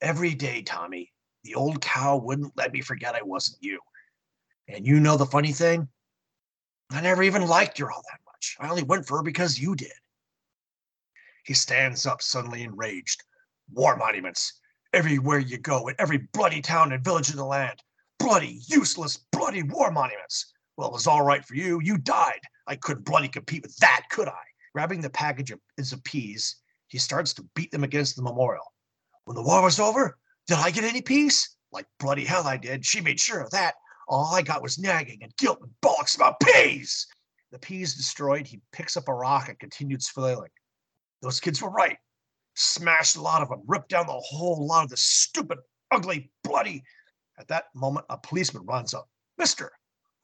every 0.00 0.34
day, 0.34 0.62
Tommy, 0.62 1.12
the 1.44 1.54
old 1.54 1.80
cow 1.80 2.16
wouldn't 2.16 2.56
let 2.56 2.72
me 2.72 2.80
forget 2.80 3.14
I 3.14 3.22
wasn't 3.22 3.62
you. 3.62 3.80
And 4.68 4.86
you 4.86 5.00
know 5.00 5.16
the 5.16 5.26
funny 5.26 5.52
thing? 5.52 5.88
I 6.90 7.00
never 7.00 7.22
even 7.22 7.46
liked 7.46 7.78
her 7.78 7.90
all 7.90 8.02
that 8.10 8.20
much. 8.26 8.56
I 8.60 8.68
only 8.68 8.82
went 8.82 9.06
for 9.06 9.18
her 9.18 9.22
because 9.22 9.58
you 9.58 9.74
did. 9.74 9.92
He 11.44 11.54
stands 11.54 12.06
up 12.06 12.22
suddenly 12.22 12.62
enraged. 12.62 13.22
War 13.72 13.96
monuments. 13.96 14.60
Everywhere 14.92 15.38
you 15.38 15.58
go, 15.58 15.88
in 15.88 15.94
every 15.98 16.28
bloody 16.32 16.60
town 16.60 16.92
and 16.92 17.04
village 17.04 17.30
in 17.30 17.36
the 17.36 17.44
land. 17.44 17.82
Bloody, 18.18 18.60
useless, 18.66 19.18
bloody 19.32 19.62
war 19.62 19.90
monuments. 19.90 20.52
Well, 20.76 20.88
it 20.88 20.92
was 20.92 21.06
all 21.06 21.22
right 21.22 21.44
for 21.44 21.54
you. 21.54 21.80
You 21.82 21.98
died. 21.98 22.40
I 22.66 22.76
couldn't 22.76 23.04
bloody 23.04 23.28
compete 23.28 23.62
with 23.62 23.76
that, 23.76 24.02
could 24.10 24.28
I? 24.28 24.42
Grabbing 24.74 25.00
the 25.00 25.10
package 25.10 25.50
of, 25.50 25.60
of 25.78 26.04
peas, 26.04 26.56
he 26.88 26.98
starts 26.98 27.32
to 27.34 27.48
beat 27.54 27.70
them 27.70 27.84
against 27.84 28.16
the 28.16 28.22
memorial. 28.22 28.72
When 29.24 29.34
the 29.34 29.42
war 29.42 29.62
was 29.62 29.80
over, 29.80 30.18
did 30.46 30.58
I 30.58 30.70
get 30.70 30.84
any 30.84 31.02
peace? 31.02 31.56
Like 31.72 31.86
bloody 31.98 32.24
hell 32.24 32.46
I 32.46 32.56
did. 32.56 32.84
She 32.84 33.00
made 33.00 33.18
sure 33.18 33.40
of 33.40 33.50
that. 33.50 33.74
All 34.08 34.34
I 34.34 34.42
got 34.42 34.62
was 34.62 34.78
nagging 34.78 35.18
and 35.22 35.36
guilt 35.36 35.58
and 35.60 35.70
bollocks 35.82 36.14
about 36.14 36.40
peas. 36.40 37.06
The 37.50 37.58
peas 37.58 37.94
destroyed, 37.94 38.46
he 38.46 38.60
picks 38.72 38.96
up 38.96 39.08
a 39.08 39.14
rock 39.14 39.48
and 39.48 39.58
continues 39.58 40.08
flailing. 40.08 40.50
Those 41.22 41.40
kids 41.40 41.60
were 41.60 41.70
right. 41.70 41.96
Smashed 42.56 43.16
a 43.16 43.20
lot 43.20 43.42
of 43.42 43.50
them, 43.50 43.62
ripped 43.66 43.90
down 43.90 44.06
the 44.06 44.12
whole 44.12 44.66
lot 44.66 44.84
of 44.84 44.90
the 44.90 44.96
stupid, 44.96 45.58
ugly, 45.90 46.30
bloody. 46.42 46.82
At 47.38 47.48
that 47.48 47.66
moment, 47.74 48.06
a 48.08 48.16
policeman 48.16 48.64
runs 48.64 48.94
up. 48.94 49.08
Mister, 49.36 49.70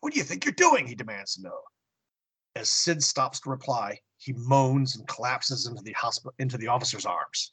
what 0.01 0.13
do 0.13 0.19
you 0.19 0.25
think 0.25 0.45
you're 0.45 0.53
doing? 0.53 0.87
He 0.87 0.95
demands 0.95 1.35
to 1.35 1.43
know. 1.43 1.61
As 2.57 2.71
Sid 2.71 3.03
stops 3.03 3.41
to 3.41 3.51
reply, 3.51 3.99
he 4.17 4.33
moans 4.33 4.97
and 4.97 5.07
collapses 5.09 5.67
into 5.67 5.83
the 5.83 5.93
hospital 5.93 6.33
into 6.39 6.57
the 6.57 6.69
officer's 6.69 7.07
arms. 7.07 7.53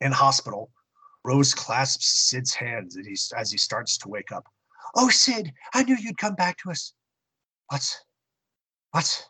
In 0.00 0.12
hospital, 0.12 0.70
Rose 1.24 1.52
clasps 1.52 2.06
Sid's 2.28 2.54
hands 2.54 2.96
as 2.96 3.06
he, 3.06 3.16
as 3.36 3.50
he 3.50 3.58
starts 3.58 3.98
to 3.98 4.08
wake 4.08 4.32
up. 4.32 4.46
Oh, 4.96 5.08
Sid, 5.10 5.52
I 5.74 5.82
knew 5.82 5.96
you'd 5.96 6.16
come 6.16 6.34
back 6.34 6.58
to 6.58 6.70
us. 6.70 6.94
What? 7.68 8.00
What? 8.92 9.26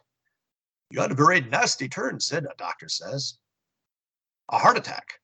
You 0.91 1.01
had 1.01 1.13
a 1.13 1.15
very 1.15 1.41
nasty 1.41 1.89
turn, 1.89 2.21
Sid, 2.21 2.45
a 2.45 2.55
doctor 2.57 2.89
says. 2.89 3.39
A 4.51 4.59
heart 4.59 4.77
attack. 4.77 5.15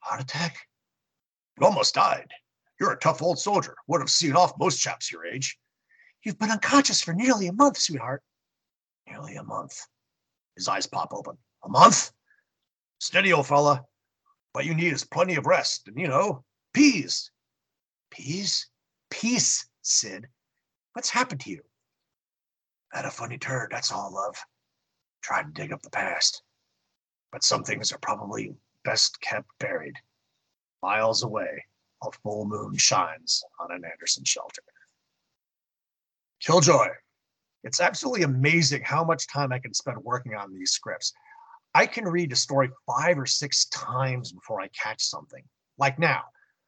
Heart 0.00 0.22
attack? 0.22 0.56
You 1.58 1.66
almost 1.66 1.94
died. 1.94 2.28
You're 2.80 2.92
a 2.92 2.98
tough 2.98 3.22
old 3.22 3.38
soldier. 3.38 3.76
Would 3.86 4.00
have 4.00 4.10
seen 4.10 4.34
off 4.34 4.58
most 4.58 4.78
chaps 4.78 5.10
your 5.10 5.24
age. 5.24 5.56
You've 6.24 6.38
been 6.38 6.50
unconscious 6.50 7.00
for 7.00 7.12
nearly 7.12 7.46
a 7.46 7.52
month, 7.52 7.78
sweetheart. 7.78 8.22
Nearly 9.08 9.36
a 9.36 9.44
month. 9.44 9.86
His 10.56 10.66
eyes 10.66 10.86
pop 10.86 11.12
open. 11.12 11.38
A 11.64 11.68
month? 11.68 12.10
Steady, 12.98 13.32
old 13.32 13.46
fella. 13.46 13.84
What 14.52 14.64
you 14.64 14.74
need 14.74 14.92
is 14.92 15.04
plenty 15.04 15.36
of 15.36 15.46
rest 15.46 15.86
and, 15.86 15.98
you 15.98 16.08
know, 16.08 16.44
peas. 16.74 17.30
Peas? 18.10 18.68
Peace, 19.10 19.66
Sid. 19.82 20.26
What's 20.92 21.10
happened 21.10 21.40
to 21.42 21.50
you? 21.50 21.60
Had 22.92 23.04
a 23.04 23.10
funny 23.10 23.38
turn, 23.38 23.68
that's 23.70 23.92
all, 23.92 24.12
love. 24.12 24.36
Tried 25.22 25.54
to 25.54 25.62
dig 25.62 25.72
up 25.72 25.82
the 25.82 25.90
past. 25.90 26.42
But 27.30 27.44
some 27.44 27.64
things 27.64 27.92
are 27.92 27.98
probably 27.98 28.54
best 28.84 29.20
kept 29.20 29.48
buried. 29.58 29.96
Miles 30.82 31.22
away, 31.22 31.64
a 32.02 32.10
full 32.22 32.44
moon 32.46 32.76
shines 32.76 33.42
on 33.60 33.70
an 33.72 33.84
Anderson 33.84 34.24
shelter. 34.24 34.62
Killjoy. 36.40 36.88
It's 37.64 37.80
absolutely 37.80 38.24
amazing 38.24 38.82
how 38.82 39.04
much 39.04 39.28
time 39.28 39.52
I 39.52 39.60
can 39.60 39.72
spend 39.72 39.98
working 39.98 40.34
on 40.34 40.52
these 40.52 40.72
scripts. 40.72 41.12
I 41.74 41.86
can 41.86 42.04
read 42.04 42.32
a 42.32 42.36
story 42.36 42.70
five 42.86 43.18
or 43.18 43.26
six 43.26 43.66
times 43.66 44.32
before 44.32 44.60
I 44.60 44.68
catch 44.68 45.02
something. 45.02 45.44
Like 45.78 45.98
now, 45.98 46.22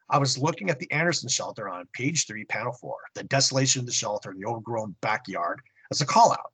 I 0.09 0.19
was 0.19 0.39
looking 0.39 0.71
at 0.71 0.79
the 0.79 0.91
Anderson 0.93 1.29
shelter 1.29 1.69
on 1.69 1.89
page 1.93 2.27
three, 2.27 2.45
panel 2.45 2.73
four, 2.73 2.99
the 3.15 3.25
desolation 3.25 3.81
of 3.81 3.87
the 3.87 3.93
shelter 3.93 4.31
in 4.31 4.39
the 4.39 4.47
overgrown 4.47 4.95
backyard 5.01 5.61
as 5.91 6.01
a 6.01 6.07
call 6.07 6.33
out. 6.33 6.53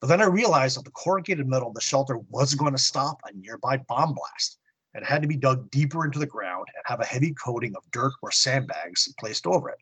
But 0.00 0.08
then 0.08 0.20
I 0.20 0.26
realized 0.26 0.76
that 0.76 0.84
the 0.84 0.90
corrugated 0.90 1.46
metal 1.46 1.68
of 1.68 1.74
the 1.74 1.80
shelter 1.80 2.18
wasn't 2.28 2.60
going 2.60 2.72
to 2.74 2.78
stop 2.78 3.20
a 3.24 3.32
nearby 3.36 3.78
bomb 3.88 4.14
blast. 4.14 4.58
It 4.94 5.04
had 5.04 5.22
to 5.22 5.28
be 5.28 5.36
dug 5.36 5.70
deeper 5.70 6.04
into 6.04 6.18
the 6.18 6.26
ground 6.26 6.66
and 6.74 6.82
have 6.86 7.00
a 7.00 7.04
heavy 7.04 7.32
coating 7.32 7.74
of 7.76 7.90
dirt 7.90 8.12
or 8.22 8.30
sandbags 8.30 9.12
placed 9.18 9.46
over 9.46 9.70
it. 9.70 9.78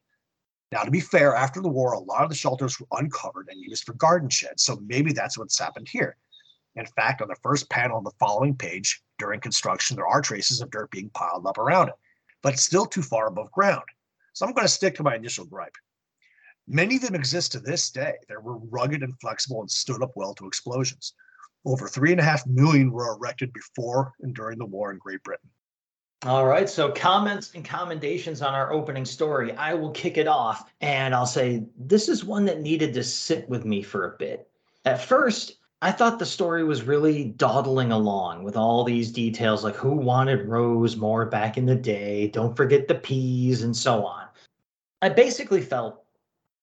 Now, 0.72 0.84
to 0.84 0.90
be 0.90 1.00
fair, 1.00 1.34
after 1.34 1.60
the 1.60 1.68
war, 1.68 1.92
a 1.92 1.98
lot 1.98 2.22
of 2.22 2.28
the 2.28 2.36
shelters 2.36 2.78
were 2.78 2.86
uncovered 2.92 3.48
and 3.50 3.60
used 3.60 3.84
for 3.84 3.94
garden 3.94 4.28
sheds, 4.28 4.62
so 4.62 4.76
maybe 4.86 5.12
that's 5.12 5.36
what's 5.36 5.58
happened 5.58 5.88
here. 5.88 6.16
In 6.76 6.86
fact, 6.86 7.20
on 7.20 7.28
the 7.28 7.36
first 7.42 7.68
panel 7.68 7.98
of 7.98 8.04
the 8.04 8.12
following 8.20 8.54
page, 8.54 9.02
during 9.18 9.40
construction, 9.40 9.96
there 9.96 10.06
are 10.06 10.22
traces 10.22 10.60
of 10.60 10.70
dirt 10.70 10.90
being 10.92 11.10
piled 11.10 11.44
up 11.46 11.58
around 11.58 11.88
it, 11.88 11.94
but 12.42 12.58
still 12.58 12.86
too 12.86 13.02
far 13.02 13.26
above 13.26 13.50
ground. 13.50 13.82
So 14.32 14.46
I'm 14.46 14.52
going 14.52 14.66
to 14.66 14.72
stick 14.72 14.94
to 14.96 15.02
my 15.02 15.16
initial 15.16 15.44
gripe. 15.44 15.74
Many 16.68 16.96
of 16.96 17.02
them 17.02 17.16
exist 17.16 17.50
to 17.52 17.60
this 17.60 17.90
day. 17.90 18.14
They 18.28 18.36
were 18.36 18.58
rugged 18.58 19.02
and 19.02 19.18
flexible 19.20 19.60
and 19.60 19.70
stood 19.70 20.04
up 20.04 20.12
well 20.14 20.34
to 20.34 20.46
explosions. 20.46 21.14
Over 21.64 21.88
three 21.88 22.12
and 22.12 22.20
a 22.20 22.24
half 22.24 22.46
million 22.46 22.90
were 22.90 23.14
erected 23.14 23.52
before 23.52 24.12
and 24.20 24.34
during 24.34 24.58
the 24.58 24.66
war 24.66 24.90
in 24.90 24.98
Great 24.98 25.22
Britain. 25.22 25.48
All 26.24 26.46
right. 26.46 26.68
So 26.68 26.90
comments 26.90 27.52
and 27.54 27.64
commendations 27.64 28.42
on 28.42 28.54
our 28.54 28.72
opening 28.72 29.06
story. 29.06 29.52
I 29.56 29.72
will 29.72 29.90
kick 29.90 30.18
it 30.18 30.28
off 30.28 30.70
and 30.80 31.14
I'll 31.14 31.26
say 31.26 31.64
this 31.78 32.08
is 32.08 32.24
one 32.24 32.44
that 32.44 32.60
needed 32.60 32.92
to 32.94 33.02
sit 33.02 33.48
with 33.48 33.64
me 33.64 33.82
for 33.82 34.04
a 34.04 34.18
bit. 34.18 34.48
At 34.84 35.02
first, 35.02 35.56
I 35.82 35.92
thought 35.92 36.18
the 36.18 36.26
story 36.26 36.62
was 36.62 36.82
really 36.82 37.24
dawdling 37.24 37.90
along 37.90 38.44
with 38.44 38.54
all 38.54 38.84
these 38.84 39.10
details 39.10 39.64
like 39.64 39.76
who 39.76 39.92
wanted 39.92 40.46
Rose 40.46 40.96
more 40.96 41.24
back 41.24 41.56
in 41.56 41.64
the 41.64 41.74
day, 41.74 42.28
don't 42.28 42.54
forget 42.54 42.86
the 42.86 42.96
peas, 42.96 43.62
and 43.62 43.74
so 43.74 44.04
on. 44.04 44.26
I 45.00 45.08
basically 45.08 45.62
felt 45.62 46.04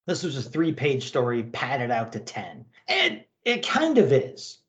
this 0.06 0.22
was 0.22 0.38
a 0.38 0.42
three 0.42 0.72
page 0.72 1.08
story 1.08 1.44
padded 1.44 1.90
out 1.90 2.12
to 2.14 2.20
10. 2.20 2.64
And 2.88 3.24
it 3.44 3.66
kind 3.68 3.98
of 3.98 4.14
is. 4.14 4.60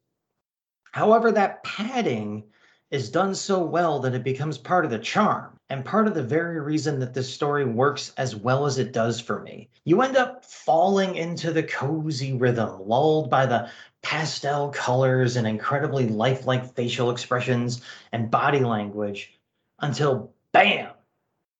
However, 0.92 1.30
that 1.32 1.62
padding 1.64 2.44
is 2.90 3.10
done 3.10 3.34
so 3.34 3.62
well 3.62 4.00
that 4.00 4.14
it 4.14 4.24
becomes 4.24 4.56
part 4.56 4.84
of 4.84 4.90
the 4.90 4.98
charm 4.98 5.58
and 5.68 5.84
part 5.84 6.06
of 6.06 6.14
the 6.14 6.22
very 6.22 6.58
reason 6.60 6.98
that 7.00 7.12
this 7.12 7.32
story 7.32 7.66
works 7.66 8.12
as 8.16 8.34
well 8.34 8.64
as 8.64 8.78
it 8.78 8.92
does 8.92 9.20
for 9.20 9.40
me. 9.40 9.68
You 9.84 10.00
end 10.00 10.16
up 10.16 10.44
falling 10.44 11.16
into 11.16 11.52
the 11.52 11.62
cozy 11.62 12.32
rhythm, 12.32 12.88
lulled 12.88 13.28
by 13.28 13.44
the 13.44 13.70
pastel 14.02 14.70
colors 14.70 15.36
and 15.36 15.46
incredibly 15.46 16.08
lifelike 16.08 16.74
facial 16.74 17.10
expressions 17.10 17.82
and 18.12 18.30
body 18.30 18.60
language 18.60 19.38
until 19.80 20.32
bam, 20.52 20.92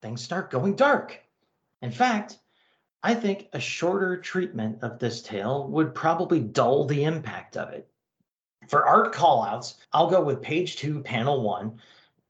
things 0.00 0.22
start 0.22 0.50
going 0.50 0.74
dark. 0.74 1.20
In 1.82 1.90
fact, 1.90 2.38
I 3.02 3.14
think 3.14 3.48
a 3.52 3.60
shorter 3.60 4.16
treatment 4.16 4.82
of 4.82 4.98
this 4.98 5.20
tale 5.20 5.68
would 5.68 5.94
probably 5.94 6.40
dull 6.40 6.86
the 6.86 7.04
impact 7.04 7.56
of 7.56 7.70
it. 7.74 7.88
For 8.68 8.86
art 8.86 9.14
callouts, 9.14 9.74
I'll 9.92 10.10
go 10.10 10.22
with 10.22 10.42
page 10.42 10.76
two, 10.76 11.00
panel 11.00 11.42
one, 11.42 11.80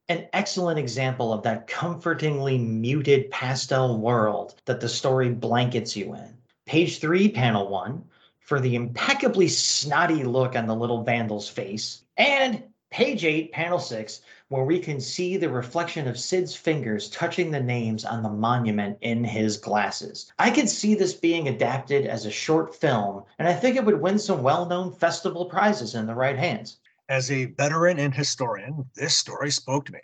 an 0.08 0.28
excellent 0.32 0.78
example 0.78 1.32
of 1.32 1.42
that 1.42 1.66
comfortingly 1.66 2.56
muted 2.58 3.30
pastel 3.30 3.98
world 3.98 4.54
that 4.64 4.80
the 4.80 4.88
story 4.88 5.30
blankets 5.30 5.96
you 5.96 6.14
in. 6.14 6.36
Page 6.64 7.00
three, 7.00 7.28
panel 7.28 7.68
one, 7.68 8.04
for 8.40 8.60
the 8.60 8.76
impeccably 8.76 9.48
snotty 9.48 10.22
look 10.24 10.56
on 10.56 10.66
the 10.66 10.74
little 10.74 11.02
vandal's 11.02 11.48
face. 11.48 12.04
And 12.16 12.62
page 12.90 13.24
eight, 13.24 13.52
panel 13.52 13.78
six, 13.78 14.22
where 14.48 14.64
we 14.64 14.78
can 14.78 14.98
see 14.98 15.36
the 15.36 15.48
reflection 15.48 16.08
of 16.08 16.18
Sid's 16.18 16.54
fingers 16.54 17.10
touching 17.10 17.50
the 17.50 17.60
names 17.60 18.04
on 18.04 18.22
the 18.22 18.30
monument 18.30 18.96
in 19.02 19.22
his 19.22 19.58
glasses. 19.58 20.32
I 20.38 20.50
could 20.50 20.70
see 20.70 20.94
this 20.94 21.12
being 21.12 21.48
adapted 21.48 22.06
as 22.06 22.24
a 22.24 22.30
short 22.30 22.74
film, 22.74 23.24
and 23.38 23.46
I 23.46 23.52
think 23.52 23.76
it 23.76 23.84
would 23.84 24.00
win 24.00 24.18
some 24.18 24.42
well 24.42 24.64
known 24.64 24.92
festival 24.92 25.46
prizes 25.46 25.94
in 25.94 26.06
the 26.06 26.14
right 26.14 26.38
hands. 26.38 26.78
As 27.10 27.30
a 27.30 27.46
veteran 27.46 27.98
and 27.98 28.14
historian, 28.14 28.88
this 28.94 29.18
story 29.18 29.50
spoke 29.50 29.84
to 29.86 29.92
me. 29.92 30.00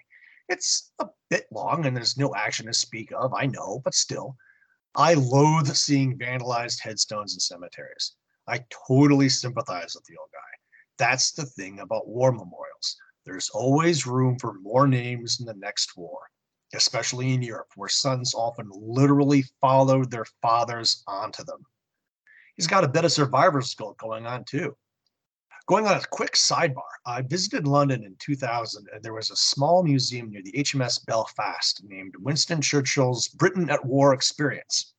It's 0.48 0.92
a 0.98 1.08
bit 1.30 1.46
long 1.50 1.86
and 1.86 1.96
there's 1.96 2.18
no 2.18 2.34
action 2.34 2.66
to 2.66 2.74
speak 2.74 3.12
of, 3.16 3.32
I 3.32 3.46
know, 3.46 3.80
but 3.82 3.94
still. 3.94 4.36
I 4.94 5.14
loathe 5.14 5.74
seeing 5.74 6.18
vandalized 6.18 6.80
headstones 6.80 7.34
in 7.34 7.40
cemeteries. 7.40 8.14
I 8.46 8.64
totally 8.86 9.30
sympathize 9.30 9.94
with 9.94 10.04
the 10.04 10.16
old 10.18 10.28
guy. 10.32 10.38
That's 10.98 11.32
the 11.32 11.46
thing 11.46 11.80
about 11.80 12.06
war 12.06 12.30
memorials. 12.30 12.96
There's 13.24 13.50
always 13.50 14.06
room 14.06 14.38
for 14.38 14.54
more 14.54 14.86
names 14.86 15.40
in 15.40 15.46
the 15.46 15.54
next 15.54 15.96
war, 15.96 16.20
especially 16.74 17.32
in 17.32 17.42
Europe, 17.42 17.72
where 17.74 17.88
sons 17.88 18.34
often 18.34 18.68
literally 18.70 19.44
followed 19.60 20.10
their 20.10 20.26
fathers 20.42 21.02
onto 21.06 21.42
them. 21.44 21.64
He's 22.54 22.66
got 22.66 22.84
a 22.84 22.88
bit 22.88 23.04
of 23.04 23.12
survivor's 23.12 23.74
guilt 23.74 23.96
going 23.98 24.26
on 24.26 24.44
too. 24.44 24.76
Going 25.66 25.86
on 25.86 25.96
a 25.96 26.06
quick 26.10 26.32
sidebar, 26.32 26.82
I 27.06 27.22
visited 27.22 27.66
London 27.66 28.04
in 28.04 28.14
2000 28.18 28.86
and 28.92 29.02
there 29.02 29.14
was 29.14 29.30
a 29.30 29.36
small 29.36 29.82
museum 29.82 30.30
near 30.30 30.42
the 30.42 30.52
HMS 30.52 31.04
Belfast 31.06 31.82
named 31.84 32.14
Winston 32.18 32.60
Churchill's 32.60 33.28
Britain 33.28 33.70
at 33.70 33.84
War 33.84 34.12
Experience. 34.12 34.92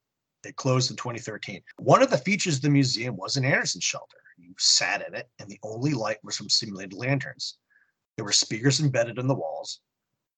It 0.44 0.56
closed 0.56 0.90
in 0.90 0.98
2013. 0.98 1.62
One 1.78 2.02
of 2.02 2.10
the 2.10 2.18
features 2.18 2.56
of 2.56 2.62
the 2.64 2.70
museum 2.70 3.16
was 3.16 3.38
an 3.38 3.46
Anderson 3.46 3.82
shelter. 3.82 4.18
You 4.38 4.54
sat 4.58 5.08
in 5.08 5.14
it, 5.14 5.30
and 5.40 5.50
the 5.50 5.60
only 5.64 5.94
light 5.94 6.18
was 6.24 6.36
from 6.36 6.50
simulated 6.50 6.94
lanterns. 6.94 7.58
There 8.16 8.26
were 8.26 8.32
speakers 8.32 8.80
embedded 8.80 9.20
in 9.20 9.28
the 9.28 9.36
walls. 9.36 9.82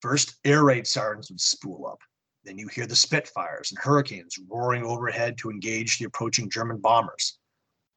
First, 0.02 0.36
air 0.44 0.64
raid 0.64 0.88
sirens 0.88 1.30
would 1.30 1.42
spool 1.42 1.88
up. 1.88 2.00
Then 2.44 2.58
you 2.58 2.68
hear 2.68 2.88
the 2.88 2.96
Spitfires 2.96 3.72
and 3.72 3.80
Hurricanes 3.80 4.40
roaring 4.48 4.84
overhead 4.84 5.38
to 5.40 5.50
engage 5.50 5.98
the 5.98 6.06
approaching 6.06 6.50
German 6.50 6.78
bombers 6.78 7.38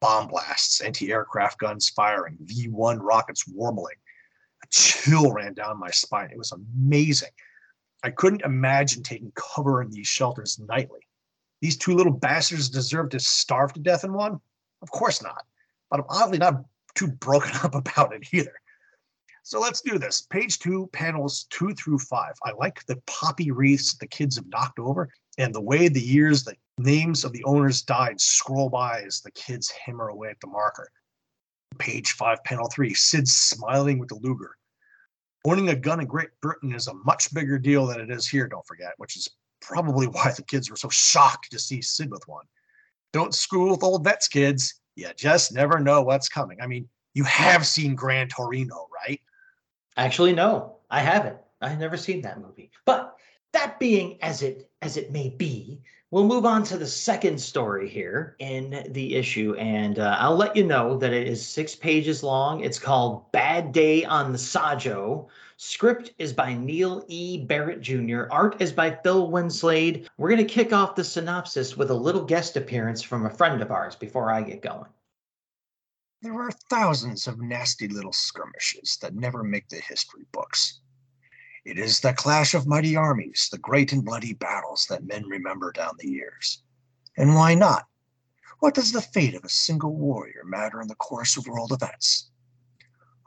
bomb 0.01 0.27
blasts, 0.27 0.81
anti 0.81 1.11
aircraft 1.11 1.59
guns 1.59 1.89
firing, 1.89 2.35
V 2.41 2.67
1 2.67 2.99
rockets 2.99 3.47
warbling. 3.47 3.95
A 4.63 4.67
chill 4.69 5.31
ran 5.31 5.53
down 5.53 5.79
my 5.79 5.91
spine. 5.91 6.29
It 6.31 6.37
was 6.37 6.51
amazing. 6.51 7.29
I 8.03 8.09
couldn't 8.09 8.41
imagine 8.41 9.03
taking 9.03 9.31
cover 9.35 9.81
in 9.81 9.91
these 9.91 10.07
shelters 10.07 10.59
nightly. 10.67 11.01
These 11.61 11.77
two 11.77 11.93
little 11.93 12.13
bastards 12.13 12.69
deserve 12.69 13.09
to 13.09 13.19
starve 13.19 13.73
to 13.73 13.79
death 13.79 14.03
in 14.03 14.13
one? 14.13 14.41
Of 14.81 14.89
course 14.89 15.21
not. 15.21 15.45
But 15.91 15.99
I'm 15.99 16.05
oddly 16.09 16.39
not 16.39 16.65
too 16.95 17.07
broken 17.07 17.51
up 17.63 17.75
about 17.75 18.13
it 18.13 18.27
either. 18.33 18.53
So 19.43 19.59
let's 19.59 19.81
do 19.81 19.97
this. 19.97 20.21
Page 20.21 20.59
two, 20.59 20.89
panels 20.93 21.47
two 21.49 21.73
through 21.73 21.99
five. 21.99 22.33
I 22.43 22.51
like 22.51 22.85
the 22.85 23.01
poppy 23.07 23.51
wreaths 23.51 23.97
the 23.97 24.07
kids 24.07 24.35
have 24.35 24.47
knocked 24.47 24.79
over 24.79 25.09
and 25.37 25.53
the 25.53 25.61
way 25.61 25.87
the 25.87 26.01
years 26.01 26.43
the 26.43 26.55
names 26.77 27.23
of 27.23 27.33
the 27.33 27.43
owners 27.43 27.81
died 27.81 28.21
scroll 28.21 28.69
by 28.69 29.01
as 29.01 29.21
the 29.21 29.31
kids 29.31 29.71
hammer 29.71 30.09
away 30.09 30.29
at 30.29 30.39
the 30.41 30.47
marker. 30.47 30.89
Page 31.79 32.11
five, 32.11 32.43
panel 32.43 32.67
three, 32.67 32.93
Sid's 32.93 33.35
smiling 33.35 33.97
with 33.97 34.09
the 34.09 34.19
Luger. 34.21 34.57
Owning 35.45 35.69
a 35.69 35.75
gun 35.75 35.99
in 35.99 36.05
Great 36.05 36.29
Britain 36.41 36.73
is 36.73 36.87
a 36.87 36.93
much 36.93 37.33
bigger 37.33 37.57
deal 37.57 37.87
than 37.87 37.99
it 37.99 38.11
is 38.11 38.27
here, 38.27 38.47
don't 38.47 38.65
forget, 38.67 38.93
which 38.97 39.17
is 39.17 39.27
probably 39.59 40.07
why 40.07 40.31
the 40.31 40.43
kids 40.43 40.69
were 40.69 40.75
so 40.75 40.89
shocked 40.89 41.51
to 41.51 41.59
see 41.59 41.81
Sid 41.81 42.11
with 42.11 42.27
one. 42.27 42.45
Don't 43.13 43.33
screw 43.33 43.71
with 43.71 43.83
old 43.83 44.03
vets, 44.03 44.27
kids. 44.27 44.81
You 44.95 45.09
just 45.15 45.53
never 45.53 45.79
know 45.79 46.03
what's 46.03 46.29
coming. 46.29 46.59
I 46.61 46.67
mean, 46.67 46.87
you 47.13 47.23
have 47.23 47.65
seen 47.65 47.95
Gran 47.95 48.27
Torino, 48.27 48.87
right? 48.93 49.19
Actually, 49.97 50.33
no, 50.33 50.77
I 50.89 51.01
haven't. 51.01 51.37
I've 51.61 51.79
never 51.79 51.97
seen 51.97 52.21
that 52.21 52.41
movie. 52.41 52.71
But 52.85 53.17
that 53.51 53.79
being 53.79 54.17
as 54.21 54.41
it 54.41 54.69
as 54.81 54.97
it 54.97 55.11
may 55.11 55.29
be, 55.29 55.81
we'll 56.09 56.23
move 56.23 56.45
on 56.45 56.63
to 56.63 56.77
the 56.77 56.87
second 56.87 57.39
story 57.39 57.87
here 57.87 58.35
in 58.39 58.87
the 58.89 59.15
issue, 59.15 59.53
and 59.55 59.99
uh, 59.99 60.15
I'll 60.19 60.35
let 60.35 60.55
you 60.55 60.63
know 60.63 60.97
that 60.97 61.13
it 61.13 61.27
is 61.27 61.45
six 61.45 61.75
pages 61.75 62.23
long. 62.23 62.63
It's 62.63 62.79
called 62.79 63.31
"Bad 63.31 63.71
Day 63.73 64.05
on 64.05 64.31
the 64.31 64.37
Sajo." 64.37 65.27
Script 65.57 66.13
is 66.17 66.33
by 66.33 66.55
Neil 66.55 67.03
E. 67.07 67.45
Barrett 67.45 67.81
Jr. 67.81 68.23
Art 68.31 68.59
is 68.59 68.71
by 68.71 68.89
Phil 69.03 69.29
Winslade. 69.29 70.07
We're 70.17 70.29
going 70.29 70.47
to 70.47 70.53
kick 70.53 70.73
off 70.73 70.95
the 70.95 71.03
synopsis 71.03 71.77
with 71.77 71.91
a 71.91 71.95
little 71.95 72.23
guest 72.23 72.57
appearance 72.57 73.03
from 73.03 73.25
a 73.25 73.29
friend 73.29 73.61
of 73.61 73.69
ours 73.69 73.95
before 73.95 74.31
I 74.31 74.41
get 74.41 74.63
going. 74.63 74.87
There 76.23 76.39
are 76.39 76.51
thousands 76.51 77.25
of 77.25 77.41
nasty 77.41 77.87
little 77.87 78.13
skirmishes 78.13 78.97
that 79.01 79.15
never 79.15 79.43
make 79.43 79.69
the 79.69 79.79
history 79.79 80.27
books. 80.31 80.79
It 81.65 81.79
is 81.79 81.99
the 81.99 82.13
clash 82.13 82.53
of 82.53 82.67
mighty 82.67 82.95
armies, 82.95 83.49
the 83.51 83.57
great 83.57 83.91
and 83.91 84.05
bloody 84.05 84.33
battles 84.33 84.85
that 84.87 85.03
men 85.03 85.25
remember 85.25 85.71
down 85.71 85.95
the 85.97 86.07
years. 86.07 86.61
And 87.17 87.33
why 87.33 87.55
not? 87.55 87.87
What 88.59 88.75
does 88.75 88.91
the 88.91 89.01
fate 89.01 89.33
of 89.33 89.43
a 89.43 89.49
single 89.49 89.95
warrior 89.95 90.43
matter 90.45 90.79
in 90.79 90.87
the 90.87 90.95
course 90.95 91.37
of 91.37 91.47
world 91.47 91.71
events? 91.71 92.29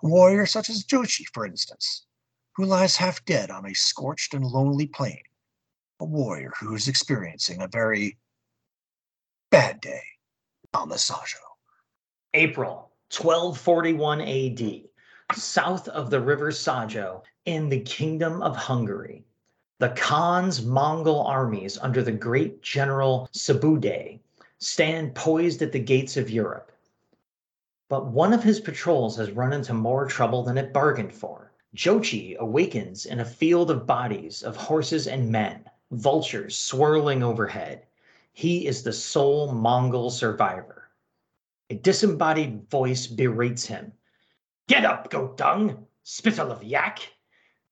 A 0.04 0.06
warrior 0.06 0.46
such 0.46 0.70
as 0.70 0.84
Jochi, 0.84 1.24
for 1.32 1.44
instance, 1.44 2.06
who 2.54 2.64
lies 2.64 2.94
half 2.94 3.24
dead 3.24 3.50
on 3.50 3.66
a 3.66 3.74
scorched 3.74 4.34
and 4.34 4.44
lonely 4.44 4.86
plain. 4.86 5.22
A 5.98 6.04
warrior 6.04 6.52
who 6.60 6.76
is 6.76 6.86
experiencing 6.86 7.60
a 7.60 7.66
very 7.66 8.18
bad 9.50 9.80
day 9.80 10.04
on 10.72 10.88
the 10.88 10.96
Sajo. 10.96 11.53
April 12.36 12.90
1241 13.16 14.20
AD, 14.20 15.38
south 15.38 15.86
of 15.90 16.10
the 16.10 16.20
river 16.20 16.50
Sajo 16.50 17.22
in 17.44 17.68
the 17.68 17.78
Kingdom 17.82 18.42
of 18.42 18.56
Hungary. 18.56 19.24
The 19.78 19.90
Khan's 19.90 20.60
Mongol 20.60 21.20
armies 21.20 21.78
under 21.78 22.02
the 22.02 22.10
great 22.10 22.60
general 22.60 23.28
Subadai 23.32 24.18
stand 24.58 25.14
poised 25.14 25.62
at 25.62 25.70
the 25.70 25.78
gates 25.78 26.16
of 26.16 26.28
Europe. 26.28 26.72
But 27.88 28.06
one 28.06 28.32
of 28.32 28.42
his 28.42 28.58
patrols 28.58 29.16
has 29.16 29.30
run 29.30 29.52
into 29.52 29.72
more 29.72 30.04
trouble 30.04 30.42
than 30.42 30.58
it 30.58 30.72
bargained 30.72 31.14
for. 31.14 31.52
Jochi 31.76 32.36
awakens 32.38 33.06
in 33.06 33.20
a 33.20 33.24
field 33.24 33.70
of 33.70 33.86
bodies 33.86 34.42
of 34.42 34.56
horses 34.56 35.06
and 35.06 35.30
men, 35.30 35.66
vultures 35.92 36.58
swirling 36.58 37.22
overhead. 37.22 37.86
He 38.32 38.66
is 38.66 38.82
the 38.82 38.92
sole 38.92 39.52
Mongol 39.52 40.10
survivor. 40.10 40.83
A 41.70 41.74
disembodied 41.76 42.68
voice 42.68 43.06
berates 43.06 43.64
him. 43.64 43.92
Get 44.68 44.84
up, 44.84 45.10
goat 45.10 45.38
dung, 45.38 45.86
spittle 46.02 46.52
of 46.52 46.62
yak. 46.62 46.98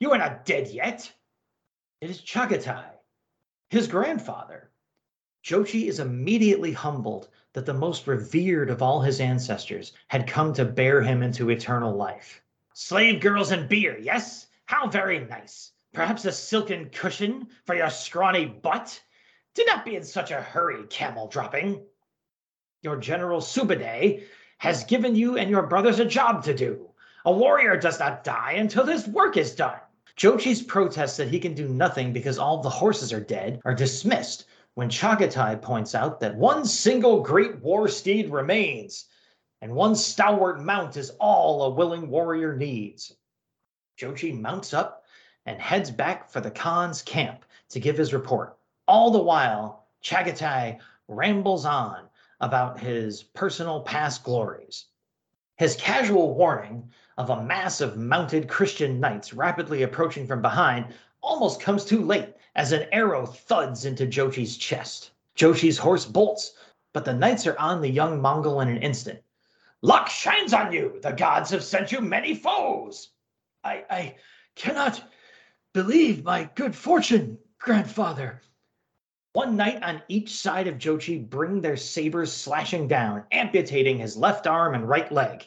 You 0.01 0.13
are 0.13 0.19
not 0.19 0.47
dead 0.47 0.69
yet. 0.69 1.13
It 2.01 2.09
is 2.09 2.23
Chagatai, 2.23 2.91
his 3.69 3.87
grandfather. 3.89 4.71
Jochi 5.45 5.89
is 5.89 6.01
immediately 6.01 6.73
humbled 6.73 7.29
that 7.53 7.67
the 7.67 7.75
most 7.75 8.07
revered 8.07 8.71
of 8.71 8.81
all 8.81 9.03
his 9.03 9.21
ancestors 9.21 9.93
had 10.09 10.27
come 10.27 10.55
to 10.55 10.65
bear 10.65 11.03
him 11.03 11.23
into 11.23 11.51
eternal 11.51 11.95
life. 11.95 12.43
Slave 12.73 13.21
girls 13.21 13.51
and 13.51 13.69
beer, 13.69 13.99
yes? 13.99 14.47
How 14.65 14.89
very 14.89 15.21
nice. 15.21 15.73
Perhaps 15.93 16.25
a 16.25 16.33
silken 16.33 16.89
cushion 16.89 17.49
for 17.67 17.75
your 17.75 17.91
scrawny 17.91 18.47
butt? 18.47 18.99
Do 19.55 19.65
not 19.67 19.85
be 19.85 19.97
in 19.97 20.03
such 20.03 20.31
a 20.31 20.41
hurry, 20.41 20.87
camel 20.87 21.29
dropping 21.29 21.85
your 22.83 22.97
general 22.97 23.41
Subadai, 23.41 24.25
has 24.59 24.85
given 24.85 25.15
you 25.15 25.39
and 25.39 25.49
your 25.49 25.67
brothers 25.67 26.01
a 26.01 26.05
job 26.05 26.45
to 26.45 26.55
do. 26.55 26.91
A 27.25 27.33
warrior 27.33 27.77
does 27.77 27.99
not 27.99 28.25
die 28.25 28.53
until 28.53 28.85
his 28.85 29.07
work 29.07 29.37
is 29.37 29.55
done. 29.55 29.79
Jochi's 30.17 30.61
protests 30.61 31.17
that 31.17 31.29
he 31.29 31.39
can 31.39 31.55
do 31.55 31.69
nothing 31.69 32.13
because 32.13 32.39
all 32.39 32.61
the 32.61 32.69
horses 32.69 33.13
are 33.13 33.21
dead 33.21 33.61
are 33.65 33.75
dismissed 33.75 34.47
when 34.75 34.89
Chagatai 34.89 35.63
points 35.63 35.95
out 35.95 36.21
that 36.21 36.37
one 36.37 36.65
single 36.65 37.21
great 37.21 37.61
war 37.61 37.89
steed 37.89 38.31
remains, 38.31 39.07
and 39.61 39.73
one 39.73 39.95
stalwart 39.95 40.61
mount 40.61 40.97
is 40.97 41.11
all 41.21 41.63
a 41.63 41.71
willing 41.71 42.09
warrior 42.09 42.57
needs. 42.57 43.15
Jochi 43.99 44.39
mounts 44.39 44.75
up 44.75 45.05
and 45.47 45.61
heads 45.61 45.91
back 45.91 46.31
for 46.31 46.41
the 46.41 46.51
Khan's 46.51 47.03
camp 47.03 47.45
to 47.71 47.81
give 47.81 47.97
his 47.97 48.13
report. 48.13 48.57
All 48.89 49.11
the 49.11 49.23
while, 49.23 49.87
Chagatai 50.03 50.79
rambles 51.07 51.65
on 51.65 52.09
about 52.43 52.79
his 52.79 53.23
personal 53.23 53.81
past 53.81 54.25
glories. 54.25 54.87
His 55.57 55.77
casual 55.77 56.35
warning 56.35 56.91
of 57.17 57.31
a 57.31 57.43
mass 57.43 57.81
of 57.81 57.97
mounted 57.97 58.49
Christian 58.49 58.99
knights 58.99 59.33
rapidly 59.33 59.85
approaching 59.85 60.27
from 60.27 60.43
behind 60.43 60.93
almost 61.23 61.61
comes 61.61 61.85
too 61.85 62.05
late 62.05 62.35
as 62.57 62.73
an 62.73 62.89
arrow 62.93 63.25
thuds 63.25 63.85
into 63.85 64.07
Jochi's 64.07 64.57
chest. 64.57 65.13
Jochi's 65.37 65.79
horse 65.79 66.05
bolts, 66.05 66.55
but 66.93 67.05
the 67.05 67.15
knights 67.15 67.47
are 67.47 67.59
on 67.59 67.81
the 67.81 67.89
young 67.89 68.21
Mongol 68.21 68.61
in 68.61 68.69
an 68.69 68.83
instant. 68.83 69.21
Luck 69.81 70.09
shines 70.09 70.53
on 70.53 70.73
you! 70.73 70.99
The 71.01 71.13
gods 71.13 71.51
have 71.51 71.65
sent 71.65 71.93
you 71.93 72.01
many 72.01 72.35
foes! 72.35 73.11
I, 73.65 73.85
I 73.89 74.17
cannot 74.57 75.03
believe 75.73 76.25
my 76.25 76.51
good 76.55 76.75
fortune, 76.75 77.39
grandfather, 77.59 78.43
one 79.35 79.57
knight 79.57 79.83
on 79.83 80.03
each 80.09 80.31
side 80.37 80.67
of 80.67 80.77
Jochi 80.77 81.29
bring 81.29 81.61
their 81.61 81.77
sabers 81.77 82.31
slashing 82.31 82.87
down, 82.87 83.25
amputating 83.33 83.99
his 83.99 84.17
left 84.17 84.47
arm 84.47 84.75
and 84.75 84.87
right 84.87 85.11
leg. 85.11 85.47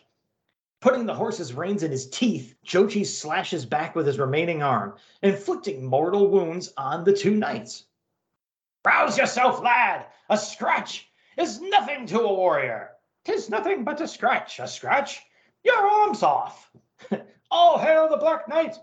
Putting 0.81 1.05
the 1.05 1.13
horse's 1.13 1.53
reins 1.53 1.83
in 1.83 1.91
his 1.91 2.09
teeth, 2.09 2.55
Jochi 2.65 3.05
slashes 3.05 3.65
back 3.65 3.95
with 3.95 4.07
his 4.07 4.19
remaining 4.19 4.63
arm, 4.63 4.95
inflicting 5.21 5.85
mortal 5.85 6.27
wounds 6.29 6.73
on 6.77 7.03
the 7.03 7.13
two 7.13 7.35
knights. 7.35 7.85
Rouse 8.83 9.17
yourself, 9.17 9.61
lad! 9.63 10.07
A 10.29 10.37
scratch 10.37 11.07
is 11.37 11.61
nothing 11.61 12.07
to 12.07 12.21
a 12.21 12.33
warrior. 12.33 12.91
Tis 13.23 13.49
nothing 13.49 13.83
but 13.83 14.01
a 14.01 14.07
scratch, 14.07 14.59
a 14.59 14.67
scratch. 14.67 15.21
Your 15.63 15.77
arm's 15.77 16.23
off. 16.23 16.71
All 17.51 17.77
hail 17.77 18.09
the 18.09 18.17
Black 18.17 18.47
Knight! 18.47 18.75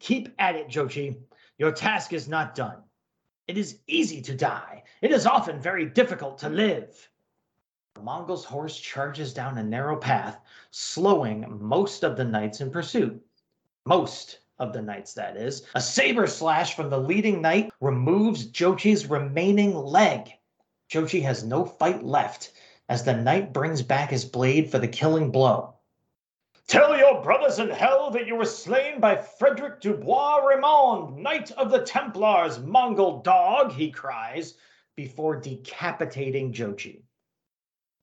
Keep 0.00 0.34
at 0.38 0.56
it, 0.56 0.68
Jochi. 0.68 1.16
Your 1.58 1.72
task 1.72 2.12
is 2.12 2.28
not 2.28 2.54
done. 2.54 2.82
It 3.50 3.58
is 3.58 3.80
easy 3.88 4.22
to 4.22 4.32
die. 4.36 4.84
It 5.02 5.10
is 5.10 5.26
often 5.26 5.60
very 5.60 5.84
difficult 5.84 6.38
to 6.38 6.48
live. 6.48 7.10
The 7.96 8.00
Mongol's 8.00 8.44
horse 8.44 8.78
charges 8.78 9.34
down 9.34 9.58
a 9.58 9.64
narrow 9.64 9.96
path, 9.96 10.38
slowing 10.70 11.58
most 11.60 12.04
of 12.04 12.16
the 12.16 12.22
knights 12.22 12.60
in 12.60 12.70
pursuit. 12.70 13.20
Most 13.84 14.38
of 14.60 14.72
the 14.72 14.80
knights, 14.80 15.14
that 15.14 15.36
is. 15.36 15.66
A 15.74 15.80
saber 15.80 16.28
slash 16.28 16.76
from 16.76 16.90
the 16.90 17.00
leading 17.00 17.42
knight 17.42 17.72
removes 17.80 18.46
Jochi's 18.52 19.06
remaining 19.06 19.74
leg. 19.74 20.30
Jochi 20.88 21.20
has 21.22 21.42
no 21.42 21.64
fight 21.64 22.04
left 22.04 22.52
as 22.88 23.02
the 23.02 23.16
knight 23.16 23.52
brings 23.52 23.82
back 23.82 24.10
his 24.10 24.24
blade 24.24 24.70
for 24.70 24.78
the 24.78 24.86
killing 24.86 25.32
blow. 25.32 25.74
Tell 26.68 26.96
your 27.10 27.22
brothers 27.22 27.58
in 27.58 27.68
hell 27.68 28.08
that 28.10 28.28
you 28.28 28.36
were 28.36 28.44
slain 28.44 29.00
by 29.00 29.16
Frederick 29.16 29.80
Dubois 29.80 30.36
Raymond, 30.46 31.16
Knight 31.16 31.50
of 31.52 31.72
the 31.72 31.82
Templars, 31.82 32.60
Mongol 32.60 33.20
dog, 33.22 33.72
he 33.72 33.90
cries, 33.90 34.54
before 34.94 35.34
decapitating 35.34 36.52
Jochi. 36.52 37.02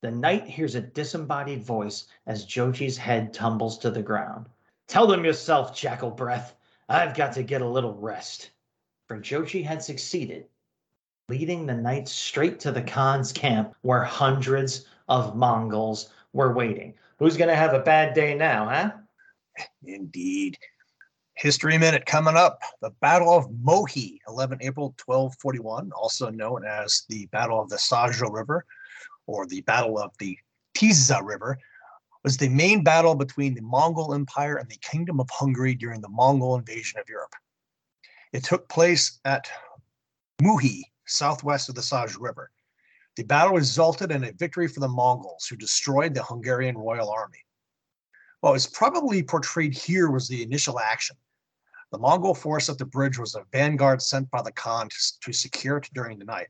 The 0.02 0.12
knight 0.12 0.44
hears 0.44 0.76
a 0.76 0.82
disembodied 0.82 1.64
voice 1.64 2.08
as 2.26 2.46
Jochi's 2.46 2.98
head 2.98 3.34
tumbles 3.34 3.78
to 3.80 3.92
the 3.92 4.02
ground. 4.02 4.48
Tell 4.90 5.08
them 5.08 5.24
yourself, 5.24 5.74
Jackal 5.74 6.12
Breath. 6.12 6.54
I've 6.90 7.16
got 7.16 7.32
to 7.34 7.44
get 7.44 7.62
a 7.62 7.68
little 7.68 7.94
rest. 7.94 8.52
For 9.08 9.18
Jochi 9.18 9.64
had 9.64 9.82
succeeded, 9.82 10.48
leading 11.30 11.66
the 11.66 11.76
knights 11.76 12.12
straight 12.12 12.60
to 12.62 12.74
the 12.74 12.82
Khan's 12.82 13.32
camp 13.32 13.74
where 13.84 14.04
hundreds 14.04 14.86
of 15.08 15.38
Mongols 15.38 16.10
were 16.34 16.52
waiting. 16.52 16.96
Who's 17.20 17.38
going 17.38 17.50
to 17.50 17.56
have 17.56 17.74
a 17.74 17.80
bad 17.80 18.14
day 18.14 18.36
now, 18.36 18.70
huh? 18.70 18.92
Indeed. 19.84 20.58
History 21.34 21.78
Minute 21.78 22.06
coming 22.06 22.36
up. 22.36 22.60
The 22.82 22.92
Battle 23.02 23.30
of 23.30 23.48
Mohi, 23.64 24.20
11 24.28 24.60
April 24.62 24.96
1241, 25.04 25.92
also 25.92 26.30
known 26.30 26.64
as 26.66 27.04
the 27.10 27.26
Battle 27.28 27.62
of 27.62 27.70
the 27.70 27.76
Sajo 27.78 28.32
River 28.32 28.66
or 29.26 29.48
the 29.48 29.62
Battle 29.62 29.98
of 30.00 30.12
the 30.20 30.38
Tisza 30.76 31.22
River, 31.24 31.58
was 32.24 32.38
the 32.38 32.50
main 32.50 32.84
battle 32.84 33.16
between 33.16 33.56
the 33.56 33.62
Mongol 33.62 34.14
Empire 34.14 34.58
and 34.58 34.70
the 34.70 34.78
Kingdom 34.82 35.20
of 35.20 35.30
Hungary 35.32 35.74
during 35.74 36.02
the 36.02 36.10
Mongol 36.10 36.56
invasion 36.56 37.00
of 37.00 37.10
Europe. 37.10 37.34
It 38.34 38.44
took 38.44 38.68
place 38.70 39.20
at 39.26 39.50
Muhi, 40.42 40.82
southwest 41.06 41.70
of 41.70 41.76
the 41.76 41.82
Sajo 41.82 42.18
River. 42.20 42.52
The 43.18 43.24
battle 43.24 43.56
resulted 43.56 44.12
in 44.12 44.24
a 44.24 44.32
victory 44.32 44.68
for 44.68 44.80
the 44.80 44.88
Mongols, 44.88 45.48
who 45.50 45.56
destroyed 45.56 46.14
the 46.14 46.24
Hungarian 46.24 46.78
royal 46.78 47.10
army. 47.10 47.44
What 48.42 48.54
was 48.54 48.68
probably 48.68 49.24
portrayed 49.24 49.74
here 49.74 50.12
was 50.12 50.28
the 50.28 50.44
initial 50.44 50.80
action. 50.80 51.18
The 51.92 51.98
Mongol 51.98 52.36
force 52.36 52.70
at 52.70 52.78
the 52.78 52.86
bridge 52.86 53.18
was 53.18 53.34
a 53.34 53.44
vanguard 53.52 54.04
sent 54.04 54.30
by 54.30 54.44
the 54.44 54.52
Khan 54.52 54.90
to, 55.22 55.34
secure 55.34 55.78
it 55.78 55.90
during 55.96 56.20
the 56.20 56.26
night. 56.26 56.50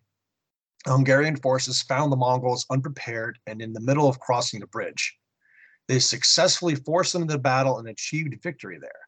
The 0.84 0.92
Hungarian 0.92 1.38
forces 1.38 1.82
found 1.82 2.12
the 2.12 2.18
Mongols 2.18 2.66
unprepared 2.70 3.40
and 3.48 3.62
in 3.62 3.72
the 3.72 3.80
middle 3.80 4.10
of 4.10 4.20
crossing 4.20 4.60
the 4.60 4.68
bridge. 4.68 5.18
They 5.88 6.00
successfully 6.00 6.76
forced 6.76 7.14
them 7.14 7.22
into 7.22 7.38
battle 7.38 7.80
and 7.80 7.88
achieved 7.88 8.44
victory 8.44 8.78
there. 8.78 9.08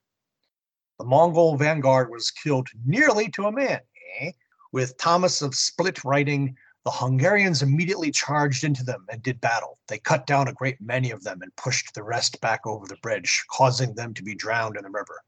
The 0.97 1.05
Mongol 1.05 1.57
vanguard 1.57 2.09
was 2.09 2.31
killed 2.31 2.69
nearly 2.85 3.29
to 3.31 3.47
a 3.47 3.51
man, 3.51 3.81
eh? 4.21 4.31
with 4.71 4.97
Thomas 4.97 5.41
of 5.41 5.55
Split 5.55 6.05
writing, 6.05 6.55
the 6.89 6.95
Hungarians 6.95 7.61
immediately 7.61 8.09
charged 8.09 8.63
into 8.63 8.83
them 8.83 9.05
and 9.11 9.21
did 9.21 9.39
battle. 9.39 9.77
They 9.87 9.99
cut 9.99 10.25
down 10.25 10.47
a 10.47 10.53
great 10.53 10.81
many 10.81 11.11
of 11.11 11.23
them 11.23 11.43
and 11.43 11.55
pushed 11.55 11.93
the 11.93 12.01
rest 12.01 12.41
back 12.41 12.65
over 12.65 12.87
the 12.87 12.95
bridge, 13.03 13.45
causing 13.51 13.93
them 13.93 14.11
to 14.15 14.23
be 14.23 14.33
drowned 14.33 14.75
in 14.75 14.81
the 14.81 14.89
river. 14.89 15.21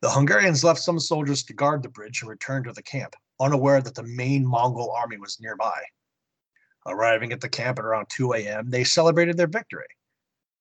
The 0.00 0.08
Hungarians 0.08 0.64
left 0.64 0.80
some 0.80 0.98
soldiers 0.98 1.42
to 1.44 1.52
guard 1.52 1.82
the 1.82 1.90
bridge 1.90 2.22
and 2.22 2.30
returned 2.30 2.64
to 2.64 2.72
the 2.72 2.82
camp, 2.82 3.14
unaware 3.38 3.82
that 3.82 3.94
the 3.94 4.04
main 4.04 4.46
Mongol 4.46 4.90
army 4.90 5.18
was 5.18 5.38
nearby. 5.38 5.82
Arriving 6.86 7.34
at 7.34 7.42
the 7.42 7.48
camp 7.50 7.78
at 7.78 7.84
around 7.84 8.06
2 8.08 8.32
a.m., 8.32 8.70
they 8.70 8.84
celebrated 8.84 9.36
their 9.36 9.46
victory. 9.46 9.84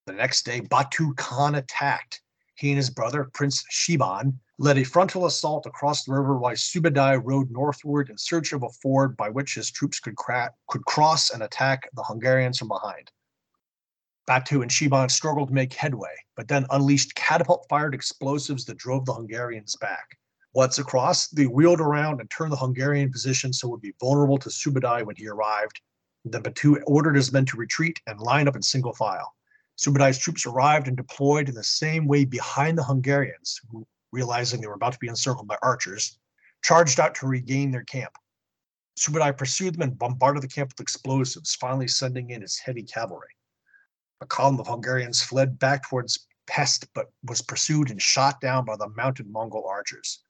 The 0.06 0.12
next 0.12 0.44
day, 0.44 0.60
Batu 0.60 1.14
Khan 1.14 1.56
attacked. 1.56 2.22
He 2.56 2.70
and 2.70 2.78
his 2.78 2.90
brother, 2.90 3.30
Prince 3.34 3.64
Shiban, 3.72 4.38
led 4.60 4.78
a 4.78 4.84
frontal 4.84 5.26
assault 5.26 5.66
across 5.66 6.04
the 6.04 6.14
river 6.14 6.38
while 6.38 6.54
Subadai 6.54 7.20
rode 7.24 7.50
northward 7.50 8.10
in 8.10 8.18
search 8.18 8.54
of 8.54 8.64
a 8.64 8.70
ford 8.70 9.18
by 9.18 9.30
which 9.30 9.56
his 9.56 9.72
troops 9.72 10.00
could, 10.00 10.16
cra- 10.16 10.54
could 10.68 10.86
cross 10.86 11.32
and 11.32 11.42
attack 11.42 11.90
the 11.94 12.04
Hungarians 12.04 12.60
from 12.60 12.68
behind. 12.68 13.12
Batu 14.26 14.62
and 14.62 14.72
Shiban 14.72 15.10
struggled 15.10 15.50
to 15.50 15.54
make 15.54 15.74
headway, 15.74 16.16
but 16.36 16.48
then 16.48 16.66
unleashed 16.70 17.16
catapult 17.16 17.66
fired 17.68 17.94
explosives 17.94 18.66
that 18.66 18.78
drove 18.78 19.06
the 19.06 19.14
Hungarians 19.14 19.76
back. 19.76 20.18
Once 20.54 20.78
across, 20.78 21.28
they 21.28 21.48
wheeled 21.48 21.82
around 21.82 22.22
and 22.22 22.30
turned 22.30 22.52
the 22.52 22.58
Hungarian 22.58 23.12
position 23.12 23.52
so 23.52 23.68
it 23.68 23.72
would 23.72 23.82
be 23.82 23.96
vulnerable 24.00 24.38
to 24.38 24.50
Subadai 24.50 25.04
when 25.04 25.16
he 25.16 25.28
arrived. 25.28 25.82
Then 26.24 26.44
Batu 26.44 26.80
ordered 26.84 27.16
his 27.16 27.34
men 27.34 27.46
to 27.48 27.58
retreat 27.58 28.00
and 28.08 28.20
line 28.20 28.48
up 28.48 28.56
in 28.56 28.62
single 28.62 28.94
file. 28.94 29.36
Subadai's 29.84 30.18
troops 30.18 30.46
arrived 30.46 30.88
and 30.88 30.96
deployed 30.96 31.50
in 31.50 31.56
the 31.56 31.64
same 31.64 32.08
way 32.08 32.24
behind 32.24 32.78
the 32.78 32.84
Hungarians, 32.84 33.60
who, 33.70 33.86
realizing 34.14 34.62
they 34.62 34.68
were 34.68 34.76
about 34.76 34.94
to 34.94 35.00
be 35.00 35.10
encircled 35.10 35.48
by 35.48 35.58
archers, 35.62 36.18
charged 36.64 37.02
out 37.02 37.16
to 37.16 37.28
regain 37.28 37.70
their 37.70 37.84
camp. 37.84 38.14
Subadai 38.98 39.38
pursued 39.38 39.74
them 39.74 39.82
and 39.82 40.00
bombarded 40.00 40.42
the 40.42 40.48
camp 40.48 40.72
with 40.72 40.80
explosives, 40.80 41.56
finally 41.56 41.90
sending 41.90 42.30
in 42.30 42.42
his 42.42 42.58
heavy 42.60 42.84
cavalry. 42.84 43.36
A 44.22 44.26
column 44.26 44.58
of 44.58 44.68
Hungarians 44.68 45.22
fled 45.22 45.60
back 45.60 45.90
towards 45.90 46.28
Pest, 46.48 46.88
but 46.94 47.12
was 47.24 47.42
pursued 47.42 47.92
and 47.92 48.02
shot 48.02 48.40
down 48.40 48.64
by 48.64 48.78
the 48.78 48.88
mounted 48.90 49.30
Mongol 49.30 49.68
archers. 49.68 50.24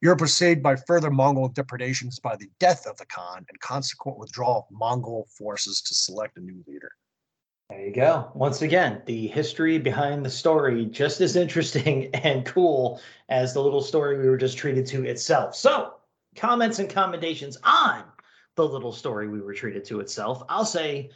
Europe 0.00 0.22
was 0.22 0.32
saved 0.32 0.62
by 0.62 0.76
further 0.76 1.10
Mongol 1.10 1.48
depredations 1.48 2.18
by 2.18 2.36
the 2.36 2.50
death 2.58 2.86
of 2.86 2.96
the 2.96 3.04
Khan 3.04 3.44
and 3.50 3.60
consequent 3.60 4.18
withdrawal 4.18 4.66
of 4.70 4.74
Mongol 4.74 5.28
forces 5.36 5.82
to 5.82 5.94
select 5.94 6.38
a 6.38 6.40
new 6.40 6.64
leader. 6.66 6.92
There 7.70 7.86
you 7.86 7.92
go. 7.92 8.32
Once 8.34 8.62
again, 8.62 9.00
the 9.06 9.28
history 9.28 9.78
behind 9.78 10.26
the 10.26 10.30
story 10.30 10.86
just 10.86 11.20
as 11.20 11.36
interesting 11.36 12.12
and 12.14 12.44
cool 12.44 13.00
as 13.28 13.54
the 13.54 13.62
little 13.62 13.80
story 13.80 14.18
we 14.18 14.28
were 14.28 14.36
just 14.36 14.58
treated 14.58 14.86
to 14.86 15.04
itself. 15.04 15.54
So, 15.54 15.94
comments 16.34 16.80
and 16.80 16.90
commendations 16.90 17.56
on 17.62 18.02
the 18.56 18.66
little 18.66 18.90
story 18.90 19.28
we 19.28 19.40
were 19.40 19.54
treated 19.54 19.84
to 19.84 20.00
itself. 20.00 20.42
I'll 20.48 20.64
say, 20.64 21.10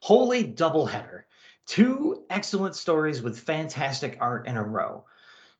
holy 0.00 0.42
doubleheader. 0.42 1.22
Two 1.64 2.24
excellent 2.28 2.74
stories 2.74 3.22
with 3.22 3.38
fantastic 3.38 4.18
art 4.20 4.48
in 4.48 4.56
a 4.56 4.64
row. 4.64 5.04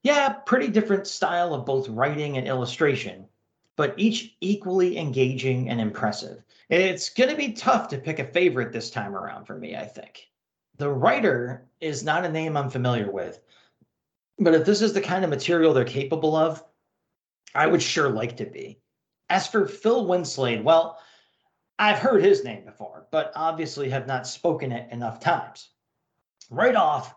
Yeah, 0.03 0.31
pretty 0.31 0.67
different 0.67 1.07
style 1.07 1.55
of 1.55 1.65
both 1.65 1.89
writing 1.89 2.39
and 2.39 2.49
illustration, 2.49 3.29
but 3.77 3.95
each 3.97 4.37
equally 4.41 4.99
engaging 4.99 5.69
and 5.69 5.81
impressive. 5.81 6.43
It's 6.69 7.09
going 7.09 7.31
to 7.31 7.37
be 7.37 7.53
tough 7.53 7.89
to 7.89 7.99
pick 7.99 8.19
a 8.19 8.25
favorite 8.25 8.73
this 8.73 8.91
time 8.91 9.15
around 9.15 9.45
for 9.45 9.57
me, 9.57 9.77
I 9.77 9.85
think. 9.85 10.29
The 10.77 10.91
writer 10.91 11.67
is 11.81 12.03
not 12.03 12.25
a 12.25 12.31
name 12.31 12.57
I'm 12.57 12.71
familiar 12.71 13.11
with, 13.11 13.41
but 14.39 14.55
if 14.55 14.65
this 14.65 14.83
is 14.83 14.93
the 14.93 15.01
kind 15.01 15.25
of 15.25 15.31
material 15.31 15.73
they're 15.73 15.85
capable 15.85 16.35
of, 16.35 16.65
I 17.55 17.67
would 17.67 17.83
sure 17.83 18.09
like 18.09 18.37
to 18.39 18.47
be. 18.47 18.81
As 19.31 19.47
for 19.47 19.67
Phil 19.67 20.07
Winslade, 20.07 20.65
well, 20.65 20.99
I've 21.79 21.99
heard 21.99 22.23
his 22.23 22.45
name 22.45 22.65
before, 22.65 23.07
but 23.11 23.33
obviously 23.35 23.89
have 23.91 24.07
not 24.07 24.27
spoken 24.27 24.73
it 24.73 24.91
enough 24.93 25.21
times. 25.21 25.71
Right 26.51 26.77
off, 26.77 27.15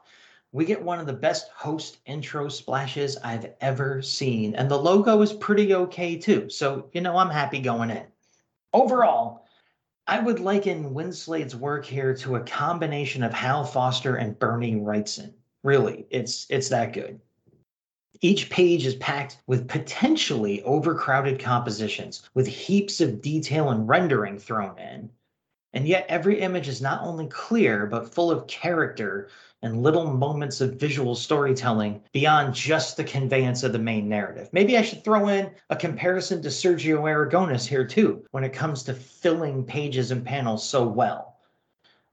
we 0.57 0.65
get 0.65 0.81
one 0.81 0.99
of 0.99 1.05
the 1.05 1.13
best 1.13 1.51
host 1.51 1.99
intro 2.07 2.49
splashes 2.49 3.15
I've 3.17 3.53
ever 3.61 4.01
seen, 4.01 4.55
and 4.55 4.71
the 4.71 4.75
logo 4.75 5.21
is 5.21 5.31
pretty 5.31 5.75
okay 5.75 6.17
too. 6.17 6.49
So, 6.49 6.89
you 6.93 7.01
know, 7.01 7.15
I'm 7.15 7.29
happy 7.29 7.59
going 7.59 7.91
in. 7.91 8.07
Overall, 8.73 9.45
I 10.07 10.19
would 10.19 10.39
liken 10.39 10.95
Winslade's 10.95 11.55
work 11.55 11.85
here 11.85 12.15
to 12.15 12.37
a 12.37 12.43
combination 12.43 13.21
of 13.21 13.33
Hal 13.33 13.65
Foster 13.65 14.15
and 14.15 14.39
Bernie 14.39 14.73
Wrightson. 14.73 15.31
Really, 15.63 16.07
it's 16.09 16.47
it's 16.49 16.69
that 16.69 16.91
good. 16.91 17.21
Each 18.21 18.49
page 18.49 18.83
is 18.83 18.95
packed 18.95 19.37
with 19.45 19.67
potentially 19.67 20.63
overcrowded 20.63 21.39
compositions, 21.39 22.27
with 22.33 22.47
heaps 22.47 22.99
of 22.99 23.21
detail 23.21 23.69
and 23.69 23.87
rendering 23.87 24.39
thrown 24.39 24.79
in. 24.79 25.11
And 25.73 25.87
yet, 25.87 26.07
every 26.09 26.39
image 26.39 26.67
is 26.67 26.81
not 26.81 27.03
only 27.03 27.27
clear, 27.27 27.85
but 27.85 28.11
full 28.11 28.31
of 28.31 28.47
character 28.47 29.29
and 29.61 29.81
little 29.81 30.05
moments 30.05 30.61
of 30.61 30.75
visual 30.75 31.15
storytelling 31.15 32.01
beyond 32.11 32.53
just 32.53 32.95
the 32.95 33.03
conveyance 33.03 33.63
of 33.63 33.73
the 33.73 33.79
main 33.79 34.07
narrative. 34.07 34.49
Maybe 34.51 34.77
I 34.77 34.81
should 34.81 35.03
throw 35.03 35.29
in 35.29 35.49
a 35.69 35.75
comparison 35.75 36.41
to 36.41 36.49
Sergio 36.49 37.01
Aragonés 37.01 37.67
here, 37.67 37.85
too, 37.85 38.23
when 38.31 38.43
it 38.43 38.53
comes 38.53 38.83
to 38.83 38.93
filling 38.93 39.63
pages 39.63 40.11
and 40.11 40.23
panels 40.23 40.67
so 40.67 40.87
well. 40.87 41.37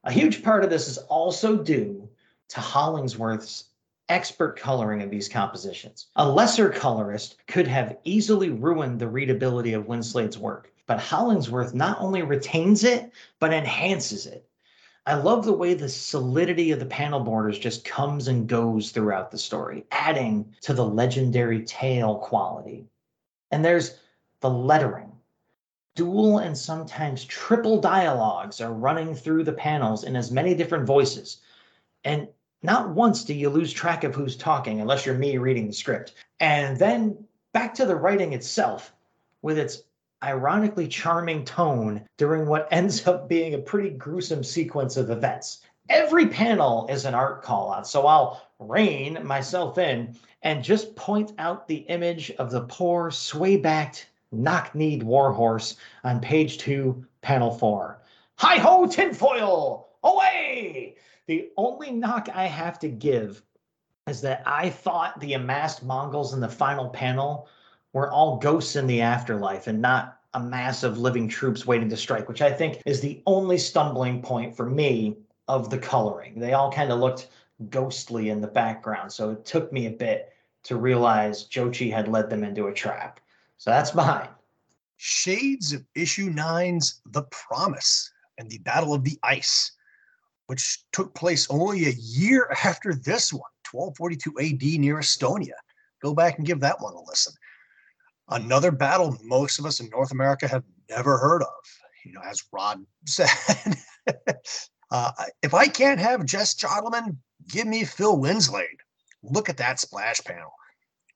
A 0.05 0.13
huge 0.13 0.43
part 0.43 0.65
of 0.65 0.71
this 0.71 0.89
is 0.89 0.99
also 0.99 1.57
due 1.57 2.09
to 2.49 2.61
Hollingsworth's 2.61 3.65
expert 4.09 4.59
coloring 4.59 5.03
of 5.03 5.11
these 5.11 5.29
compositions. 5.29 6.09
A 6.17 6.29
lesser 6.29 6.69
colorist 6.69 7.37
could 7.47 7.67
have 7.67 7.97
easily 8.05 8.51
ruined 8.51 8.99
the 8.99 9.09
readability 9.09 9.73
of 9.73 9.87
Winslade's 9.87 10.39
work, 10.39 10.71
but 10.87 11.01
Hollingsworth 11.01 11.73
not 11.75 11.99
only 12.01 12.23
retains 12.23 12.85
it, 12.85 13.11
but 13.39 13.53
enhances 13.53 14.27
it. 14.27 14.47
I 15.07 15.15
love 15.15 15.45
the 15.45 15.53
way 15.53 15.75
the 15.75 15.89
solidity 15.89 16.71
of 16.71 16.81
the 16.81 16.87
panel 16.87 17.21
borders 17.21 17.59
just 17.59 17.85
comes 17.85 18.29
and 18.29 18.49
goes 18.49 18.91
throughout 18.91 19.31
the 19.31 19.39
story, 19.39 19.85
adding 19.91 20.55
to 20.63 20.73
the 20.73 20.87
legendary 20.87 21.63
tale 21.65 22.17
quality. 22.17 22.87
And 23.51 23.63
there's 23.63 23.99
the 24.41 24.49
lettering. 24.49 25.13
Dual 25.95 26.39
and 26.39 26.57
sometimes 26.57 27.25
triple 27.27 27.81
dialogues 27.81 28.61
are 28.61 28.73
running 28.73 29.15
through 29.15 29.45
the 29.45 29.53
panels 29.53 30.05
in 30.05 30.17
as 30.17 30.31
many 30.31 30.55
different 30.55 30.87
voices. 30.87 31.43
And 32.05 32.27
not 32.63 32.89
once 32.89 33.25
do 33.25 33.35
you 33.35 33.51
lose 33.51 33.73
track 33.73 34.05
of 34.05 34.15
who's 34.15 34.37
talking, 34.37 34.81
unless 34.81 35.05
you're 35.05 35.15
me 35.15 35.37
reading 35.37 35.67
the 35.67 35.73
script. 35.75 36.15
And 36.41 36.79
then 36.79 37.23
back 37.53 37.75
to 37.75 37.85
the 37.85 37.95
writing 37.95 38.33
itself, 38.33 38.95
with 39.43 39.59
its 39.59 39.83
ironically 40.25 40.89
charming 40.89 41.45
tone 41.45 42.03
during 42.17 42.47
what 42.47 42.67
ends 42.71 43.07
up 43.07 43.29
being 43.29 43.55
a 43.55 43.59
pretty 43.59 43.91
gruesome 43.91 44.43
sequence 44.43 44.97
of 44.97 45.11
events. 45.11 45.61
Every 45.91 46.27
panel 46.27 46.87
is 46.89 47.05
an 47.05 47.15
art 47.15 47.43
call 47.43 47.71
out, 47.71 47.87
so 47.87 48.07
I'll 48.07 48.49
rein 48.59 49.25
myself 49.25 49.77
in 49.77 50.17
and 50.43 50.65
just 50.65 50.97
point 50.97 51.33
out 51.39 51.69
the 51.69 51.85
image 51.89 52.31
of 52.33 52.51
the 52.51 52.63
poor, 52.63 53.11
sway 53.11 53.59
backed, 53.59 54.09
knock 54.33 54.75
kneed 54.75 55.03
warhorse 55.03 55.77
on 56.05 56.21
page 56.21 56.57
two, 56.57 57.05
panel 57.21 57.51
four. 57.51 58.01
Hi 58.37 58.57
ho, 58.57 58.87
tinfoil! 58.87 59.89
Away! 60.03 60.97
The 61.27 61.51
only 61.57 61.91
knock 61.91 62.29
I 62.35 62.47
have 62.47 62.79
to 62.79 62.89
give 62.89 63.43
is 64.07 64.21
that 64.23 64.43
I 64.47 64.71
thought 64.71 65.21
the 65.21 65.35
amassed 65.35 65.83
Mongols 65.83 66.33
in 66.35 66.41
the 66.41 66.49
final 66.49 66.89
panel 66.89 67.49
were 67.95 68.11
all 68.11 68.37
ghosts 68.37 68.77
in 68.77 68.87
the 68.87 69.01
afterlife 69.01 69.69
and 69.69 69.81
not 69.81 70.21
a 70.35 70.41
mass 70.41 70.83
of 70.83 70.99
living 70.99 71.29
troops 71.29 71.65
waiting 71.65 71.89
to 71.89 71.97
strike, 71.97 72.29
which 72.29 72.43
I 72.43 72.53
think 72.53 72.83
is 72.85 73.01
the 73.01 73.23
only 73.25 73.57
stumbling 73.57 74.21
point 74.21 74.55
for 74.55 74.69
me 74.69 75.17
of 75.47 75.71
the 75.71 75.79
coloring. 75.79 76.39
They 76.39 76.53
all 76.53 76.73
kind 76.73 76.91
of 76.91 76.99
looked 76.99 77.29
ghostly 77.71 78.31
in 78.31 78.41
the 78.41 78.49
background. 78.49 79.13
So 79.13 79.31
it 79.31 79.45
took 79.45 79.73
me 79.73 79.87
a 79.87 79.93
bit 79.93 80.33
to 80.65 80.77
realize 80.77 81.49
Jochi 81.49 81.91
had 81.91 82.09
led 82.09 82.29
them 82.29 82.43
into 82.43 82.67
a 82.67 82.75
trap. 82.75 83.21
So 83.59 83.71
that's 83.71 83.95
mine. 83.95 84.29
Shades 84.97 85.73
of 85.73 85.85
issue 85.95 86.31
nine's 86.31 87.01
The 87.13 87.23
Promise 87.31 88.13
and 88.39 88.51
the 88.51 88.59
Battle 88.59 88.93
of 88.93 89.05
the 89.05 89.19
Ice, 89.23 89.71
which 90.47 90.83
took 90.91 91.15
place 91.15 91.47
only 91.49 91.87
a 91.87 91.95
year 91.97 92.51
after 92.65 92.93
this 92.93 93.33
one, 93.33 93.43
1242 93.71 94.41
AD 94.41 94.81
near 94.81 94.97
Estonia. 94.97 95.55
Go 96.03 96.13
back 96.13 96.39
and 96.39 96.47
give 96.47 96.59
that 96.61 96.81
one 96.81 96.95
a 96.95 97.03
listen 97.03 97.35
another 98.29 98.71
battle 98.71 99.17
most 99.23 99.59
of 99.59 99.67
us 99.67 99.81
in 99.81 99.89
North 99.91 100.13
America 100.13 100.49
have 100.49 100.65
never 100.91 101.19
heard 101.19 101.43
of. 101.43 101.49
You 102.05 102.13
know, 102.13 102.21
as 102.25 102.43
Rod 102.53 102.85
said, 103.07 103.29
uh, 104.91 105.13
if 105.43 105.55
I 105.55 105.67
can't 105.67 106.01
have 106.01 106.25
Jess 106.25 106.55
Jodloman, 106.55 107.17
give 107.49 107.67
me 107.67 107.85
Phil 107.85 108.19
Winslade. 108.19 108.81
Look 109.23 109.49
at 109.49 109.57
that 109.57 109.81
splash 109.81 110.23
panel 110.23 110.53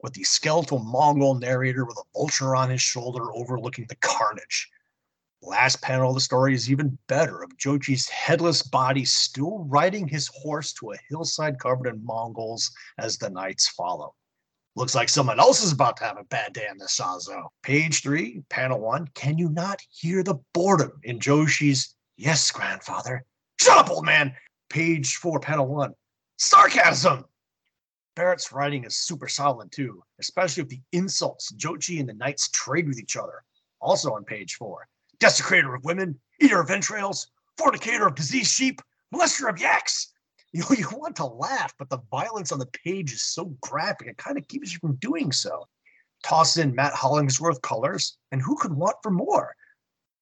with 0.03 0.14
the 0.14 0.25
skeletal 0.25 0.79
Mongol 0.79 1.35
narrator 1.35 1.85
with 1.85 1.99
a 1.99 2.18
vulture 2.18 2.55
on 2.55 2.71
his 2.71 2.81
shoulder 2.81 3.33
overlooking 3.35 3.87
the 3.88 3.97
carnage. 3.97 4.68
Last 5.42 5.83
panel 5.83 6.11
of 6.11 6.14
the 6.14 6.21
story 6.21 6.55
is 6.55 6.71
even 6.71 6.99
better 7.07 7.42
of 7.42 7.57
Jochi's 7.57 8.09
headless 8.09 8.62
body 8.62 9.05
still 9.05 9.64
riding 9.68 10.09
his 10.09 10.29
horse 10.29 10.73
to 10.75 10.92
a 10.92 10.99
hillside 11.09 11.61
covered 11.61 11.87
in 11.87 12.05
Mongols 12.05 12.71
as 12.99 13.18
the 13.18 13.31
knights 13.31 13.68
follow. 13.68 14.14
Looks 14.79 14.95
like 14.95 15.09
someone 15.09 15.41
else 15.41 15.61
is 15.61 15.73
about 15.73 15.97
to 15.97 16.05
have 16.05 16.19
a 16.19 16.25
bad 16.25 16.53
day 16.53 16.69
on 16.71 16.79
the 16.79 16.85
Sajo. 16.85 17.49
Page 17.64 18.01
three, 18.01 18.45
panel 18.49 18.79
one. 18.79 19.09
Can 19.14 19.37
you 19.37 19.49
not 19.49 19.81
hear 19.91 20.23
the 20.23 20.37
boredom 20.55 20.93
in 21.03 21.19
Jochi's 21.19 21.97
yes, 22.17 22.49
grandfather? 22.53 23.25
Shut 23.61 23.77
up, 23.77 23.91
old 23.91 24.05
man. 24.05 24.33
Page 24.71 25.17
four, 25.17 25.41
panel 25.41 25.67
one. 25.67 25.95
Sarcasm. 26.37 27.25
Barrett's 28.14 28.53
writing 28.53 28.85
is 28.85 28.95
super 28.95 29.27
solid 29.27 29.73
too, 29.73 30.01
especially 30.21 30.62
with 30.62 30.71
the 30.71 30.83
insults 30.93 31.51
Jochi 31.55 31.99
and 31.99 32.09
the 32.09 32.14
knights 32.14 32.49
trade 32.51 32.87
with 32.87 33.01
each 33.01 33.17
other. 33.17 33.43
Also 33.81 34.14
on 34.14 34.23
page 34.23 34.55
four. 34.55 34.87
Desecrator 35.19 35.75
of 35.75 35.83
women, 35.83 36.17
eater 36.41 36.61
of 36.61 36.71
entrails, 36.71 37.27
fornicator 37.57 38.07
of 38.07 38.14
diseased 38.14 38.53
sheep, 38.53 38.81
molester 39.12 39.51
of 39.51 39.59
yaks, 39.59 40.12
you 40.53 40.61
know, 40.61 40.69
you 40.79 40.89
want 40.97 41.17
to 41.17 41.27
laugh, 41.27 41.75
but 41.79 41.91
the 41.91 42.01
violence 42.11 42.53
on 42.53 42.59
the 42.59 42.69
page 42.85 43.13
is 43.13 43.23
so 43.23 43.47
graphic, 43.61 44.09
it 44.09 44.17
kind 44.17 44.39
of 44.39 44.47
keeps 44.49 44.73
you 44.73 44.79
from 44.79 44.97
doing 44.97 45.33
so. 45.33 45.67
Toss 46.25 46.57
in 46.57 46.75
Matt 46.75 46.95
Hollingsworth 46.95 47.63
colors, 47.63 48.19
and 48.33 48.43
who 48.43 48.57
could 48.57 48.73
want 48.73 48.97
for 49.03 49.11
more? 49.11 49.55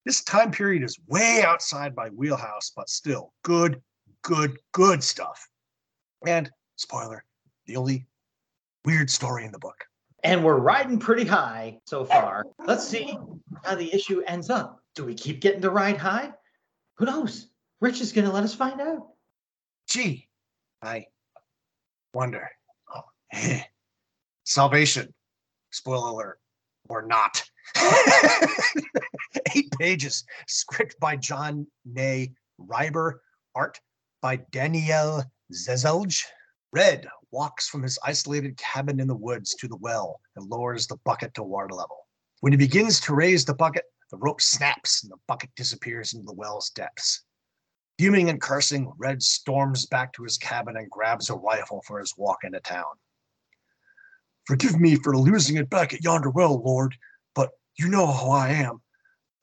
This 0.04 0.22
time 0.22 0.52
period 0.52 0.82
is 0.82 0.98
way 1.08 1.42
outside 1.44 1.96
my 1.96 2.10
wheelhouse, 2.10 2.70
but 2.76 2.88
still 2.88 3.32
good, 3.42 3.80
good, 4.22 4.56
good 4.72 5.02
stuff. 5.02 5.48
And 6.26 6.50
spoiler, 6.76 7.24
the 7.66 7.76
only 7.76 8.06
weird 8.84 9.10
story 9.10 9.44
in 9.44 9.52
the 9.52 9.58
book. 9.58 9.84
And 10.22 10.44
we're 10.44 10.58
riding 10.58 10.98
pretty 10.98 11.24
high 11.24 11.78
so 11.86 12.04
eh. 12.04 12.20
far. 12.20 12.46
Let's 12.64 12.86
see 12.86 13.18
how 13.64 13.74
the 13.74 13.92
issue 13.92 14.22
ends 14.26 14.50
up. 14.50 14.80
Do 14.94 15.04
we 15.04 15.14
keep 15.14 15.40
getting 15.40 15.62
to 15.62 15.70
ride 15.70 15.96
high? 15.96 16.32
Who 16.98 17.04
knows? 17.06 17.48
Rich 17.80 18.00
is 18.00 18.12
going 18.12 18.26
to 18.26 18.32
let 18.32 18.44
us 18.44 18.54
find 18.54 18.80
out. 18.80 19.08
Gee, 19.86 20.28
I 20.82 21.06
wonder. 22.12 22.50
Oh, 22.94 23.04
Salvation, 24.44 25.12
spoiler 25.70 26.10
alert, 26.10 26.40
or 26.88 27.06
not. 27.06 27.42
Eight 29.54 29.70
pages, 29.78 30.24
script 30.48 30.98
by 31.00 31.16
John 31.16 31.66
Ney 31.84 32.32
Reiber, 32.58 33.20
art 33.54 33.80
by 34.22 34.36
Daniel 34.50 35.22
Zezelj. 35.52 36.22
Red 36.72 37.08
walks 37.30 37.68
from 37.68 37.82
his 37.82 37.98
isolated 38.04 38.56
cabin 38.56 39.00
in 39.00 39.06
the 39.06 39.14
woods 39.14 39.54
to 39.54 39.68
the 39.68 39.76
well 39.76 40.20
and 40.36 40.48
lowers 40.48 40.86
the 40.86 40.98
bucket 41.04 41.32
to 41.34 41.42
water 41.42 41.74
level. 41.74 42.06
When 42.40 42.52
he 42.52 42.56
begins 42.56 43.00
to 43.00 43.14
raise 43.14 43.44
the 43.44 43.54
bucket, 43.54 43.84
the 44.10 44.18
rope 44.18 44.40
snaps 44.40 45.02
and 45.02 45.12
the 45.12 45.16
bucket 45.26 45.50
disappears 45.56 46.12
into 46.12 46.26
the 46.26 46.32
well's 46.32 46.70
depths. 46.70 47.24
Fuming 47.98 48.28
and 48.28 48.40
cursing, 48.40 48.92
Red 48.98 49.22
storms 49.22 49.86
back 49.86 50.12
to 50.12 50.22
his 50.22 50.36
cabin 50.36 50.76
and 50.76 50.90
grabs 50.90 51.30
a 51.30 51.34
rifle 51.34 51.82
for 51.86 51.98
his 51.98 52.14
walk 52.16 52.44
into 52.44 52.60
town. 52.60 52.84
Forgive 54.46 54.78
me 54.78 54.96
for 54.96 55.16
losing 55.16 55.56
it 55.56 55.70
back 55.70 55.94
at 55.94 56.04
yonder 56.04 56.30
well, 56.30 56.62
Lord, 56.62 56.94
but 57.34 57.52
you 57.78 57.88
know 57.88 58.06
how 58.06 58.30
I 58.30 58.50
am. 58.50 58.82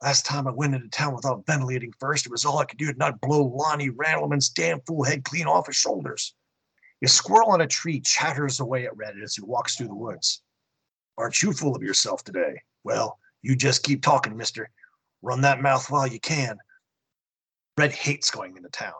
Last 0.02 0.24
time 0.24 0.46
I 0.46 0.52
went 0.52 0.74
into 0.74 0.88
town 0.88 1.14
without 1.14 1.46
ventilating 1.46 1.92
first, 1.98 2.26
it 2.26 2.32
was 2.32 2.44
all 2.44 2.58
I 2.58 2.64
could 2.64 2.78
do 2.78 2.92
to 2.92 2.98
not 2.98 3.20
blow 3.20 3.42
Lonnie 3.42 3.90
Randleman's 3.90 4.50
damn 4.50 4.80
fool 4.82 5.02
head 5.02 5.24
clean 5.24 5.46
off 5.46 5.66
his 5.66 5.76
shoulders. 5.76 6.34
A 7.02 7.08
squirrel 7.08 7.50
on 7.50 7.60
a 7.60 7.66
tree 7.66 8.00
chatters 8.00 8.60
away 8.60 8.86
at 8.86 8.96
Red 8.96 9.14
as 9.22 9.34
he 9.34 9.42
walks 9.42 9.76
through 9.76 9.88
the 9.88 9.94
woods. 9.94 10.42
Aren't 11.18 11.42
you 11.42 11.52
full 11.52 11.74
of 11.74 11.82
yourself 11.82 12.22
today? 12.24 12.62
Well, 12.84 13.18
you 13.42 13.56
just 13.56 13.82
keep 13.82 14.02
talking, 14.02 14.36
mister. 14.36 14.70
Run 15.22 15.40
that 15.42 15.60
mouth 15.60 15.90
while 15.90 16.06
you 16.06 16.20
can. 16.20 16.58
Red 17.76 17.92
hates 17.92 18.30
going 18.30 18.56
into 18.56 18.68
town. 18.68 18.92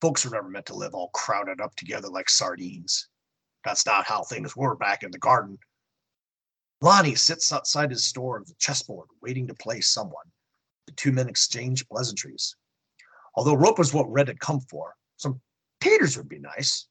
Folks 0.00 0.24
were 0.24 0.30
never 0.30 0.48
meant 0.48 0.66
to 0.66 0.74
live 0.74 0.94
all 0.94 1.08
crowded 1.14 1.60
up 1.60 1.74
together 1.76 2.08
like 2.08 2.28
sardines. 2.28 3.08
That's 3.64 3.86
not 3.86 4.04
how 4.04 4.22
things 4.22 4.54
were 4.54 4.76
back 4.76 5.02
in 5.02 5.10
the 5.10 5.18
garden. 5.18 5.58
Lonnie 6.82 7.14
sits 7.14 7.52
outside 7.52 7.90
his 7.90 8.04
store 8.04 8.38
with 8.38 8.48
the 8.48 8.54
chessboard, 8.58 9.08
waiting 9.22 9.46
to 9.46 9.54
play 9.54 9.80
someone. 9.80 10.26
The 10.86 10.92
two 10.92 11.10
men 11.10 11.28
exchange 11.28 11.88
pleasantries. 11.88 12.54
Although 13.34 13.54
rope 13.54 13.78
was 13.78 13.94
what 13.94 14.10
Red 14.12 14.28
had 14.28 14.40
come 14.40 14.60
for, 14.60 14.94
some 15.16 15.40
taters 15.80 16.18
would 16.18 16.28
be 16.28 16.38
nice. 16.38 16.86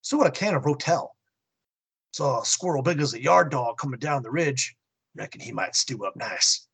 So 0.00 0.18
would 0.18 0.26
a 0.26 0.32
can 0.32 0.54
of 0.54 0.64
Rotel. 0.64 1.10
Saw 2.12 2.42
a 2.42 2.44
squirrel 2.44 2.82
big 2.82 3.00
as 3.00 3.14
a 3.14 3.22
yard 3.22 3.50
dog 3.50 3.78
coming 3.78 4.00
down 4.00 4.22
the 4.22 4.30
ridge. 4.30 4.74
Reckon 5.14 5.40
he 5.40 5.52
might 5.52 5.76
stew 5.76 6.04
up 6.04 6.16
nice. 6.16 6.66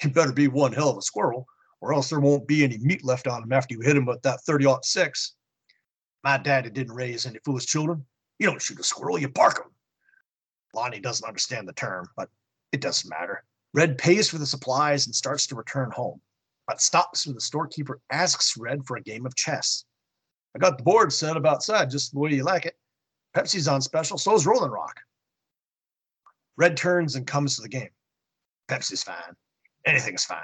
He 0.00 0.08
better 0.08 0.32
be 0.32 0.48
one 0.48 0.72
hell 0.72 0.90
of 0.90 0.96
a 0.96 1.02
squirrel, 1.02 1.46
or 1.80 1.94
else 1.94 2.10
there 2.10 2.20
won't 2.20 2.46
be 2.46 2.64
any 2.64 2.78
meat 2.78 3.04
left 3.04 3.26
on 3.26 3.42
him 3.42 3.52
after 3.52 3.74
you 3.74 3.80
hit 3.80 3.96
him 3.96 4.06
with 4.06 4.22
that 4.22 4.40
30 4.42 4.66
six. 4.82 5.34
My 6.22 6.36
daddy 6.36 6.70
didn't 6.70 6.94
raise 6.94 7.26
any 7.26 7.38
foolish 7.44 7.66
children. 7.66 8.04
You 8.38 8.46
don't 8.46 8.60
shoot 8.60 8.80
a 8.80 8.82
squirrel, 8.82 9.18
you 9.18 9.28
bark 9.28 9.56
them. 9.56 9.72
Lonnie 10.74 11.00
doesn't 11.00 11.26
understand 11.26 11.66
the 11.66 11.72
term, 11.72 12.06
but 12.16 12.28
it 12.72 12.80
doesn't 12.80 13.10
matter. 13.10 13.44
Red 13.72 13.98
pays 13.98 14.28
for 14.28 14.38
the 14.38 14.46
supplies 14.46 15.06
and 15.06 15.14
starts 15.14 15.46
to 15.48 15.54
return 15.54 15.90
home, 15.90 16.20
but 16.66 16.80
stops 16.80 17.26
when 17.26 17.34
the 17.34 17.40
storekeeper 17.40 18.00
asks 18.10 18.56
Red 18.56 18.86
for 18.86 18.96
a 18.96 19.02
game 19.02 19.26
of 19.26 19.34
chess. 19.34 19.84
I 20.54 20.58
got 20.58 20.78
the 20.78 20.84
board 20.84 21.12
set 21.12 21.36
up 21.36 21.46
outside 21.46 21.90
just 21.90 22.12
the 22.12 22.18
way 22.18 22.30
you 22.30 22.44
like 22.44 22.66
it. 22.66 22.76
Pepsi's 23.36 23.68
on 23.68 23.80
special, 23.80 24.18
so's 24.18 24.46
Rolling 24.46 24.70
Rock. 24.70 24.98
Red 26.56 26.76
turns 26.76 27.14
and 27.14 27.26
comes 27.26 27.56
to 27.56 27.62
the 27.62 27.68
game. 27.68 27.90
Pepsi's 28.68 29.02
fine. 29.02 29.36
Anything's 29.86 30.24
fine. 30.24 30.38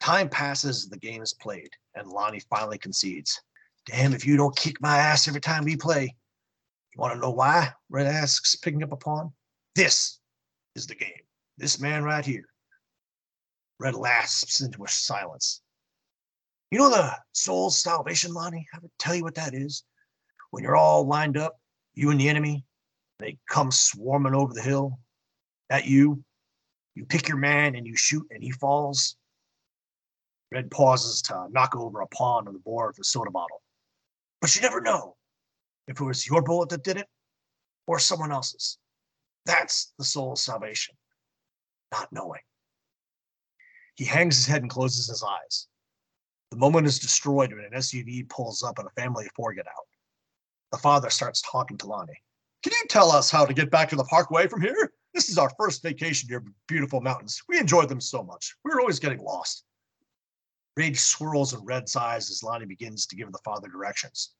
Time 0.00 0.28
passes, 0.28 0.88
the 0.88 0.98
game 0.98 1.22
is 1.22 1.34
played, 1.34 1.70
and 1.94 2.08
Lonnie 2.08 2.42
finally 2.48 2.78
concedes. 2.78 3.40
Damn 3.86 4.14
if 4.14 4.26
you 4.26 4.36
don't 4.36 4.56
kick 4.56 4.80
my 4.80 4.96
ass 4.96 5.28
every 5.28 5.40
time 5.40 5.64
we 5.64 5.76
play. 5.76 6.14
You 6.94 7.00
want 7.00 7.14
to 7.14 7.20
know 7.20 7.30
why? 7.30 7.72
Red 7.90 8.06
asks, 8.06 8.56
picking 8.56 8.82
up 8.82 8.92
a 8.92 8.96
pawn. 8.96 9.32
This 9.74 10.18
is 10.74 10.86
the 10.86 10.94
game. 10.94 11.12
This 11.58 11.80
man 11.80 12.02
right 12.02 12.24
here. 12.24 12.46
Red 13.78 13.94
lapses 13.94 14.60
into 14.62 14.84
a 14.84 14.88
silence. 14.88 15.60
You 16.70 16.78
know 16.78 16.90
the 16.90 17.16
soul's 17.32 17.82
salvation, 17.82 18.32
Lonnie? 18.32 18.66
I 18.74 18.78
would 18.80 18.90
tell 18.98 19.14
you 19.14 19.22
what 19.22 19.34
that 19.34 19.54
is. 19.54 19.84
When 20.50 20.62
you're 20.62 20.76
all 20.76 21.06
lined 21.06 21.36
up, 21.36 21.58
you 21.94 22.10
and 22.10 22.20
the 22.20 22.28
enemy, 22.28 22.64
they 23.18 23.38
come 23.48 23.70
swarming 23.70 24.34
over 24.34 24.54
the 24.54 24.62
hill 24.62 24.98
at 25.68 25.86
you. 25.86 26.24
You 26.94 27.04
pick 27.04 27.28
your 27.28 27.38
man 27.38 27.74
and 27.74 27.86
you 27.86 27.96
shoot, 27.96 28.26
and 28.30 28.42
he 28.42 28.50
falls. 28.50 29.16
Red 30.52 30.70
pauses 30.70 31.22
to 31.22 31.46
knock 31.50 31.76
over 31.76 32.00
a 32.00 32.06
pawn 32.08 32.48
on 32.48 32.54
the 32.54 32.60
board 32.60 32.90
of 32.90 32.96
the 32.96 33.04
soda 33.04 33.30
bottle. 33.30 33.62
But 34.40 34.54
you 34.56 34.62
never 34.62 34.80
know 34.80 35.16
if 35.86 36.00
it 36.00 36.04
was 36.04 36.26
your 36.26 36.42
bullet 36.42 36.70
that 36.70 36.84
did 36.84 36.96
it 36.96 37.06
or 37.86 37.98
someone 37.98 38.32
else's. 38.32 38.78
That's 39.46 39.92
the 39.98 40.04
soul's 40.04 40.42
salvation, 40.42 40.96
not 41.92 42.12
knowing. 42.12 42.40
He 43.94 44.04
hangs 44.04 44.36
his 44.36 44.46
head 44.46 44.62
and 44.62 44.70
closes 44.70 45.08
his 45.08 45.22
eyes. 45.22 45.66
The 46.50 46.56
moment 46.56 46.86
is 46.86 46.98
destroyed 46.98 47.52
when 47.52 47.64
an 47.64 47.78
SUV 47.78 48.28
pulls 48.28 48.62
up 48.62 48.78
and 48.78 48.88
a 48.88 49.00
family 49.00 49.26
of 49.26 49.32
four 49.36 49.52
get 49.52 49.68
out. 49.68 49.86
The 50.72 50.78
father 50.78 51.10
starts 51.10 51.42
talking 51.42 51.76
to 51.78 51.86
Lonnie. 51.86 52.22
Can 52.62 52.72
you 52.72 52.88
tell 52.88 53.10
us 53.10 53.30
how 53.30 53.46
to 53.46 53.54
get 53.54 53.70
back 53.70 53.88
to 53.90 53.96
the 53.96 54.04
parkway 54.04 54.46
from 54.46 54.60
here? 54.60 54.92
This 55.14 55.28
is 55.28 55.38
our 55.38 55.50
first 55.58 55.82
vacation 55.82 56.28
near 56.28 56.44
beautiful 56.68 57.00
mountains. 57.00 57.42
We 57.48 57.58
enjoyed 57.58 57.88
them 57.88 58.00
so 58.00 58.22
much. 58.22 58.54
We 58.64 58.70
were 58.70 58.80
always 58.80 59.00
getting 59.00 59.20
lost. 59.20 59.64
Rage 60.80 60.98
swirls 60.98 61.52
in 61.52 61.60
Red's 61.60 61.94
eyes 61.94 62.30
as 62.30 62.42
Lonnie 62.42 62.64
begins 62.64 63.04
to 63.04 63.14
give 63.14 63.30
the 63.30 63.38
father 63.44 63.68
directions. 63.68 64.30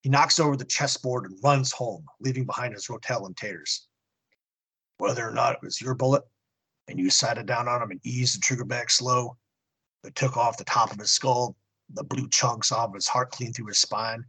He 0.00 0.08
knocks 0.08 0.40
over 0.40 0.56
the 0.56 0.64
chessboard 0.64 1.24
and 1.24 1.38
runs 1.40 1.70
home, 1.70 2.04
leaving 2.18 2.44
behind 2.44 2.74
his 2.74 2.88
rotel 2.88 3.26
and 3.26 3.36
taters. 3.36 3.86
Whether 4.98 5.24
or 5.24 5.30
not 5.30 5.54
it 5.54 5.62
was 5.62 5.80
your 5.80 5.94
bullet, 5.94 6.24
and 6.88 6.98
you 6.98 7.10
sighted 7.10 7.46
down 7.46 7.68
on 7.68 7.80
him 7.80 7.92
and 7.92 8.00
eased 8.02 8.36
the 8.36 8.40
trigger 8.40 8.64
back 8.64 8.90
slow, 8.90 9.36
that 10.02 10.16
took 10.16 10.36
off 10.36 10.56
the 10.56 10.64
top 10.64 10.90
of 10.90 10.98
his 10.98 11.12
skull, 11.12 11.54
the 11.90 12.02
blew 12.02 12.28
chunks 12.28 12.72
off 12.72 12.88
of 12.88 12.94
his 12.96 13.06
heart 13.06 13.30
clean 13.30 13.52
through 13.52 13.68
his 13.68 13.78
spine, 13.78 14.24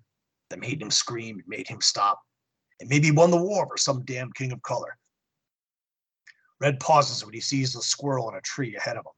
that 0.52 0.60
made 0.60 0.80
him 0.80 0.92
scream 0.92 1.40
and 1.40 1.48
made 1.48 1.68
him 1.68 1.82
stop, 1.82 2.22
and 2.80 2.88
maybe 2.88 3.10
won 3.10 3.32
the 3.32 3.42
war 3.42 3.68
for 3.68 3.78
some 3.78 4.06
damn 4.06 4.32
king 4.34 4.52
of 4.52 4.62
color. 4.62 4.96
Red 6.62 6.80
pauses 6.80 7.26
when 7.26 7.34
he 7.34 7.42
sees 7.42 7.74
the 7.74 7.82
squirrel 7.82 8.30
in 8.30 8.36
a 8.36 8.42
tree 8.42 8.76
ahead 8.76 8.98
of 8.98 9.06
him. 9.08 9.14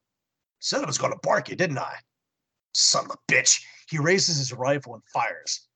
Said 0.59 0.81
I 0.81 0.85
was 0.85 0.97
going 0.97 1.11
to 1.11 1.19
bark 1.21 1.49
you, 1.49 1.57
didn't 1.57 1.79
I? 1.79 1.97
Son 2.77 3.05
of 3.05 3.11
a 3.11 3.31
bitch. 3.31 3.63
He 3.89 3.97
raises 3.97 4.37
his 4.37 4.53
rifle 4.53 4.93
and 4.93 5.03
fires. 5.11 5.67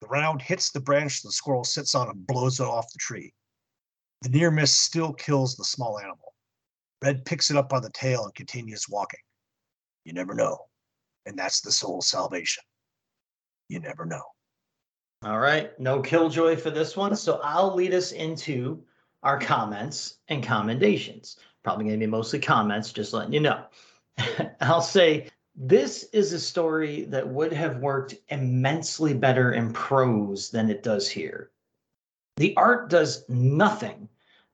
The 0.00 0.06
round 0.06 0.42
hits 0.42 0.70
the 0.70 0.80
branch 0.80 1.22
the 1.22 1.32
squirrel 1.32 1.64
sits 1.64 1.94
on 1.94 2.08
and 2.08 2.26
blows 2.26 2.60
it 2.60 2.66
off 2.66 2.92
the 2.92 2.98
tree. 2.98 3.32
The 4.22 4.28
near 4.28 4.50
miss 4.50 4.76
still 4.76 5.12
kills 5.12 5.56
the 5.56 5.64
small 5.64 5.98
animal. 5.98 6.34
Red 7.02 7.24
picks 7.24 7.50
it 7.50 7.56
up 7.56 7.68
by 7.68 7.80
the 7.80 7.90
tail 7.90 8.24
and 8.24 8.34
continues 8.34 8.88
walking. 8.88 9.20
You 10.04 10.12
never 10.12 10.34
know. 10.34 10.66
And 11.26 11.36
that's 11.36 11.60
the 11.60 11.72
soul's 11.72 12.08
salvation. 12.08 12.62
You 13.68 13.80
never 13.80 14.04
know. 14.04 14.22
All 15.24 15.38
right, 15.38 15.78
no 15.80 16.00
killjoy 16.00 16.56
for 16.56 16.70
this 16.70 16.96
one. 16.96 17.16
So 17.16 17.40
I'll 17.42 17.74
lead 17.74 17.92
us 17.92 18.12
into 18.12 18.84
our 19.24 19.40
comments 19.40 20.18
and 20.28 20.44
commendations. 20.44 21.38
Probably 21.64 21.86
going 21.86 21.98
to 21.98 22.06
be 22.06 22.10
mostly 22.10 22.38
comments, 22.38 22.92
just 22.92 23.12
letting 23.12 23.32
you 23.32 23.40
know. 23.40 23.64
I'll 24.60 24.82
say 24.82 25.28
this 25.56 26.04
is 26.12 26.34
a 26.34 26.40
story 26.40 27.04
that 27.04 27.26
would 27.26 27.52
have 27.52 27.78
worked 27.78 28.14
immensely 28.28 29.14
better 29.14 29.52
in 29.52 29.72
prose 29.72 30.50
than 30.50 30.68
it 30.68 30.82
does 30.82 31.08
here. 31.08 31.50
The 32.36 32.54
art 32.56 32.90
does 32.90 33.26
nothing 33.30 34.10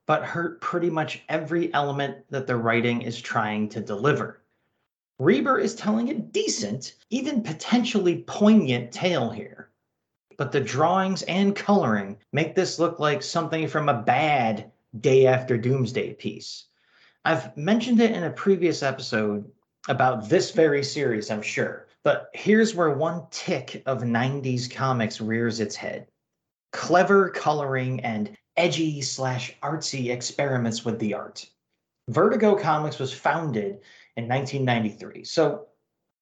but 0.07 0.25
hurt 0.25 0.61
pretty 0.61 0.91
much 0.91 1.23
every 1.29 1.75
element 1.75 2.19
that 2.31 2.47
the 2.47 2.57
writing 2.57 3.03
is 3.03 3.21
trying 3.21 3.69
to 3.71 3.81
deliver. 3.81 4.43
Reber 5.19 5.59
is 5.59 5.75
telling 5.75 6.11
a 6.11 6.15
decent, 6.15 6.95
even 7.11 7.43
potentially 7.43 8.23
poignant 8.27 8.93
tale 8.93 9.31
here. 9.31 9.71
But 10.37 10.53
the 10.53 10.61
drawings 10.61 11.23
and 11.23 11.55
coloring 11.55 12.19
make 12.33 12.55
this 12.55 12.79
look 12.79 13.01
like 13.01 13.23
something 13.23 13.67
from 13.67 13.89
a 13.89 14.03
bad 14.03 14.71
day 15.01 15.27
after 15.27 15.59
doomsday 15.59 16.15
piece. 16.15 16.67
I've 17.25 17.57
mentioned 17.57 18.01
it 18.01 18.13
in 18.13 18.25
a 18.25 18.31
previous 18.31 18.83
episode 18.83 19.51
about 19.89 20.29
this 20.29 20.51
very 20.51 20.85
series, 20.85 21.31
I'm 21.31 21.43
sure. 21.43 21.87
But 22.05 22.31
here's 22.35 22.75
where 22.75 22.91
one 22.91 23.27
tick 23.31 23.83
of 23.87 24.03
90s 24.03 24.71
comics 24.71 25.21
rears 25.21 25.61
its 25.61 25.77
head 25.77 26.07
clever 26.73 27.29
coloring 27.29 28.01
and 28.01 28.37
edgy 28.57 29.03
slash 29.03 29.55
artsy 29.63 30.11
experiments 30.11 30.85
with 30.85 30.99
the 30.99 31.13
art. 31.15 31.47
Vertigo 32.09 32.57
Comics 32.57 32.99
was 32.99 33.13
founded 33.13 33.81
in 34.17 34.27
1993. 34.27 35.25
So 35.25 35.67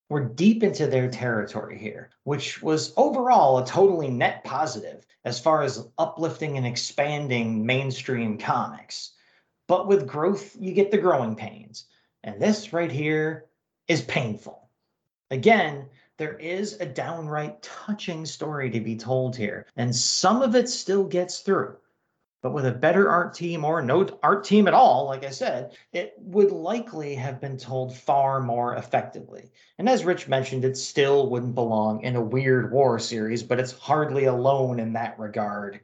we're 0.09 0.25
deep 0.25 0.63
into 0.63 0.87
their 0.87 1.09
territory 1.09 1.79
here, 1.79 2.11
which 2.25 2.61
was 2.63 2.93
overall 2.97 3.59
a 3.59 3.67
totally 3.67 4.11
net 4.11 4.43
positive 4.45 5.07
as 5.25 5.41
far 5.41 5.63
as 5.63 5.87
uplifting 5.99 6.57
and 6.57 6.67
expanding 6.67 7.65
mainstream 7.65 8.37
comics. 8.37 9.13
But 9.69 9.87
with 9.87 10.07
growth, 10.07 10.57
you 10.59 10.73
get 10.75 10.91
the 10.91 10.99
growing 10.99 11.37
pains. 11.37 11.85
And 12.25 12.41
this 12.41 12.73
right 12.73 12.91
here 12.91 13.47
is 13.91 14.03
painful. 14.03 14.71
Again, 15.33 15.89
there 16.17 16.35
is 16.35 16.75
a 16.75 16.87
downright 16.87 17.61
touching 17.61 18.25
story 18.25 18.71
to 18.71 18.79
be 18.79 18.95
told 18.95 19.35
here, 19.35 19.67
and 19.77 19.95
some 19.95 20.43
of 20.43 20.55
it 20.55 20.69
still 20.69 21.03
gets 21.03 21.41
through. 21.41 21.77
But 22.41 22.53
with 22.53 22.67
a 22.67 22.73
better 22.73 23.11
art 23.11 23.35
team 23.35 23.65
or 23.65 23.83
no 23.83 24.07
art 24.23 24.45
team 24.45 24.69
at 24.69 24.75
all, 24.75 25.07
like 25.07 25.25
I 25.25 25.31
said, 25.31 25.77
it 25.93 26.15
would 26.19 26.53
likely 26.53 27.17
have 27.17 27.41
been 27.41 27.57
told 27.57 27.97
far 27.97 28.41
more 28.41 28.77
effectively. 28.77 29.51
And 29.79 29.89
as 29.89 30.05
Rich 30.05 30.29
mentioned, 30.29 30.65
it 30.65 30.77
still 30.77 31.29
wouldn't 31.29 31.57
belong 31.57 32.05
in 32.05 32.15
a 32.15 32.23
Weird 32.23 32.71
War 32.71 33.01
series, 33.01 33.43
but 33.43 33.59
it's 33.59 33.73
hardly 33.73 34.27
alone 34.27 34.79
in 34.79 34.93
that 34.93 35.19
regard 35.19 35.81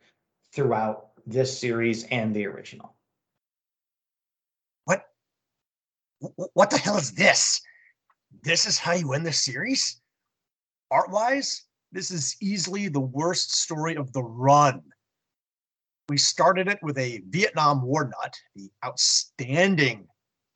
throughout 0.52 1.08
this 1.26 1.58
series 1.58 2.04
and 2.04 2.32
the 2.36 2.46
original. 2.46 2.94
What? 4.84 5.08
What 6.52 6.70
the 6.70 6.78
hell 6.78 6.98
is 6.98 7.12
this? 7.12 7.62
This 8.42 8.66
is 8.66 8.78
how 8.78 8.92
you 8.92 9.12
end 9.12 9.26
the 9.26 9.32
series? 9.32 10.00
Art 10.90 11.10
wise, 11.10 11.64
this 11.92 12.10
is 12.10 12.36
easily 12.40 12.88
the 12.88 13.00
worst 13.00 13.54
story 13.56 13.96
of 13.96 14.12
the 14.12 14.22
run 14.22 14.82
we 16.08 16.18
started 16.18 16.68
it 16.68 16.78
with 16.82 16.98
a 16.98 17.22
Vietnam 17.28 17.82
War 17.82 18.04
nut, 18.04 18.34
the 18.54 18.70
outstanding 18.84 20.06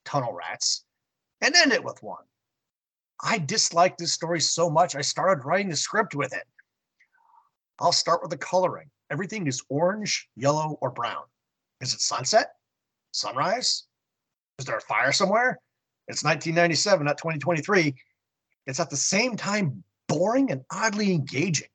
Tunnel 0.04 0.32
Rats, 0.32 0.84
and 1.40 1.54
ended 1.54 1.78
it 1.78 1.84
with 1.84 2.02
one. 2.02 2.22
I 3.22 3.38
disliked 3.38 3.98
this 3.98 4.12
story 4.12 4.40
so 4.40 4.70
much, 4.70 4.94
I 4.94 5.00
started 5.00 5.44
writing 5.44 5.68
the 5.68 5.76
script 5.76 6.14
with 6.14 6.32
it. 6.32 6.44
I'll 7.80 7.92
start 7.92 8.22
with 8.22 8.30
the 8.30 8.36
coloring. 8.36 8.90
Everything 9.10 9.46
is 9.46 9.62
orange, 9.68 10.28
yellow, 10.36 10.78
or 10.80 10.90
brown. 10.90 11.24
Is 11.80 11.94
it 11.94 12.00
sunset? 12.00 12.52
Sunrise? 13.12 13.84
Is 14.58 14.66
there 14.66 14.76
a 14.76 14.82
fire 14.82 15.12
somewhere? 15.12 15.58
It's 16.10 16.24
1997, 16.24 17.06
not 17.06 17.18
2023. 17.18 17.94
It's 18.66 18.80
at 18.80 18.90
the 18.90 18.96
same 18.96 19.36
time 19.36 19.82
boring 20.08 20.50
and 20.50 20.62
oddly 20.72 21.12
engaging. 21.12 21.68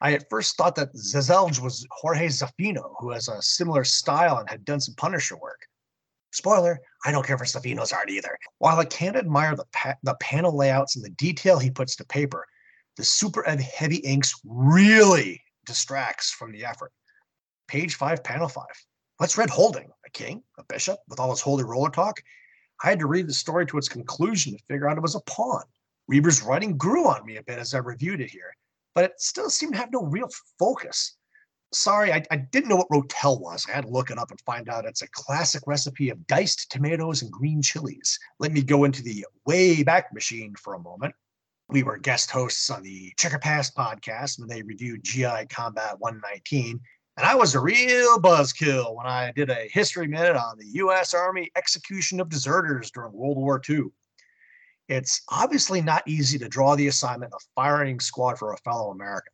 I 0.00 0.12
at 0.12 0.28
first 0.28 0.56
thought 0.56 0.74
that 0.76 0.94
Zazelj 0.94 1.60
was 1.60 1.86
Jorge 1.90 2.26
Zaffino, 2.26 2.94
who 2.98 3.10
has 3.10 3.28
a 3.28 3.40
similar 3.40 3.82
style 3.82 4.36
and 4.36 4.48
had 4.48 4.64
done 4.64 4.80
some 4.80 4.94
Punisher 4.94 5.36
work. 5.36 5.66
Spoiler, 6.32 6.78
I 7.06 7.12
don't 7.12 7.26
care 7.26 7.38
for 7.38 7.46
Zaffino's 7.46 7.92
art 7.92 8.10
either. 8.10 8.38
While 8.58 8.78
I 8.78 8.84
can't 8.84 9.16
admire 9.16 9.56
the, 9.56 9.64
pa- 9.72 9.94
the 10.02 10.16
panel 10.20 10.54
layouts 10.54 10.96
and 10.96 11.04
the 11.04 11.10
detail 11.10 11.58
he 11.58 11.70
puts 11.70 11.96
to 11.96 12.04
paper, 12.04 12.46
the 12.98 13.04
super 13.04 13.42
heavy 13.42 13.96
inks 13.96 14.34
really 14.44 15.42
distracts 15.64 16.30
from 16.30 16.52
the 16.52 16.66
effort. 16.66 16.92
Page 17.68 17.94
five, 17.94 18.22
panel 18.22 18.48
five. 18.48 18.66
What's 19.16 19.38
Red 19.38 19.48
holding? 19.48 19.88
A 20.06 20.10
king? 20.10 20.42
A 20.58 20.64
bishop? 20.64 20.98
With 21.08 21.20
all 21.20 21.30
his 21.30 21.40
holy 21.40 21.64
roller 21.64 21.90
talk? 21.90 22.20
I 22.82 22.90
had 22.90 22.98
to 23.00 23.06
read 23.06 23.28
the 23.28 23.34
story 23.34 23.66
to 23.66 23.78
its 23.78 23.88
conclusion 23.88 24.56
to 24.56 24.64
figure 24.64 24.88
out 24.88 24.98
it 24.98 25.02
was 25.02 25.14
a 25.14 25.20
pawn. 25.20 25.64
Reber's 26.08 26.42
writing 26.42 26.76
grew 26.76 27.06
on 27.08 27.24
me 27.24 27.36
a 27.36 27.42
bit 27.42 27.58
as 27.58 27.74
I 27.74 27.78
reviewed 27.78 28.20
it 28.20 28.30
here 28.30 28.52
but 28.96 29.04
it 29.04 29.20
still 29.20 29.50
seemed 29.50 29.74
to 29.74 29.78
have 29.78 29.92
no 29.92 30.04
real 30.04 30.28
focus. 30.58 31.16
Sorry, 31.72 32.12
I, 32.12 32.24
I 32.30 32.36
didn't 32.36 32.70
know 32.70 32.76
what 32.76 32.88
Rotel 32.88 33.38
was. 33.38 33.66
I 33.68 33.72
had 33.74 33.84
to 33.84 33.90
look 33.90 34.10
it 34.10 34.18
up 34.18 34.30
and 34.30 34.40
find 34.40 34.70
out 34.70 34.86
it's 34.86 35.02
a 35.02 35.10
classic 35.10 35.62
recipe 35.66 36.08
of 36.08 36.26
diced 36.26 36.70
tomatoes 36.70 37.20
and 37.20 37.30
green 37.30 37.60
chilies. 37.60 38.18
Let 38.38 38.52
me 38.52 38.62
go 38.62 38.84
into 38.84 39.02
the 39.02 39.26
way 39.44 39.82
back 39.82 40.14
machine 40.14 40.54
for 40.58 40.74
a 40.74 40.78
moment. 40.78 41.14
We 41.68 41.82
were 41.82 41.98
guest 41.98 42.30
hosts 42.30 42.70
on 42.70 42.82
the 42.82 43.12
Checker 43.18 43.38
Pass 43.38 43.70
podcast 43.70 44.38
when 44.38 44.48
they 44.48 44.62
reviewed 44.62 45.04
GI 45.04 45.46
Combat 45.50 45.96
119. 45.98 46.80
And 47.16 47.24
I 47.24 47.34
was 47.34 47.54
a 47.54 47.60
real 47.60 48.18
buzzkill 48.18 48.94
when 48.94 49.06
I 49.06 49.32
did 49.32 49.48
a 49.48 49.68
history 49.72 50.06
minute 50.06 50.36
on 50.36 50.58
the 50.58 50.66
U.S. 50.74 51.14
Army 51.14 51.50
execution 51.56 52.20
of 52.20 52.28
deserters 52.28 52.90
during 52.90 53.12
World 53.12 53.38
War 53.38 53.60
II. 53.68 53.84
It's 54.88 55.22
obviously 55.30 55.80
not 55.80 56.06
easy 56.06 56.38
to 56.38 56.48
draw 56.48 56.76
the 56.76 56.88
assignment 56.88 57.32
of 57.32 57.40
firing 57.54 58.00
squad 58.00 58.38
for 58.38 58.52
a 58.52 58.58
fellow 58.58 58.90
American. 58.90 59.32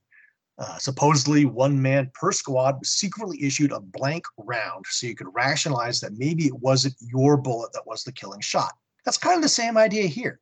Uh, 0.58 0.78
supposedly, 0.78 1.44
one 1.44 1.80
man 1.80 2.10
per 2.14 2.30
squad 2.30 2.78
was 2.78 2.90
secretly 2.90 3.42
issued 3.42 3.72
a 3.72 3.80
blank 3.80 4.24
round 4.36 4.84
so 4.88 5.06
you 5.06 5.14
could 5.16 5.34
rationalize 5.34 5.98
that 6.00 6.12
maybe 6.16 6.46
it 6.46 6.54
wasn't 6.60 6.94
your 7.00 7.36
bullet 7.36 7.72
that 7.72 7.86
was 7.86 8.04
the 8.04 8.12
killing 8.12 8.40
shot. 8.40 8.72
That's 9.04 9.18
kind 9.18 9.36
of 9.36 9.42
the 9.42 9.48
same 9.48 9.76
idea 9.76 10.06
here. 10.06 10.38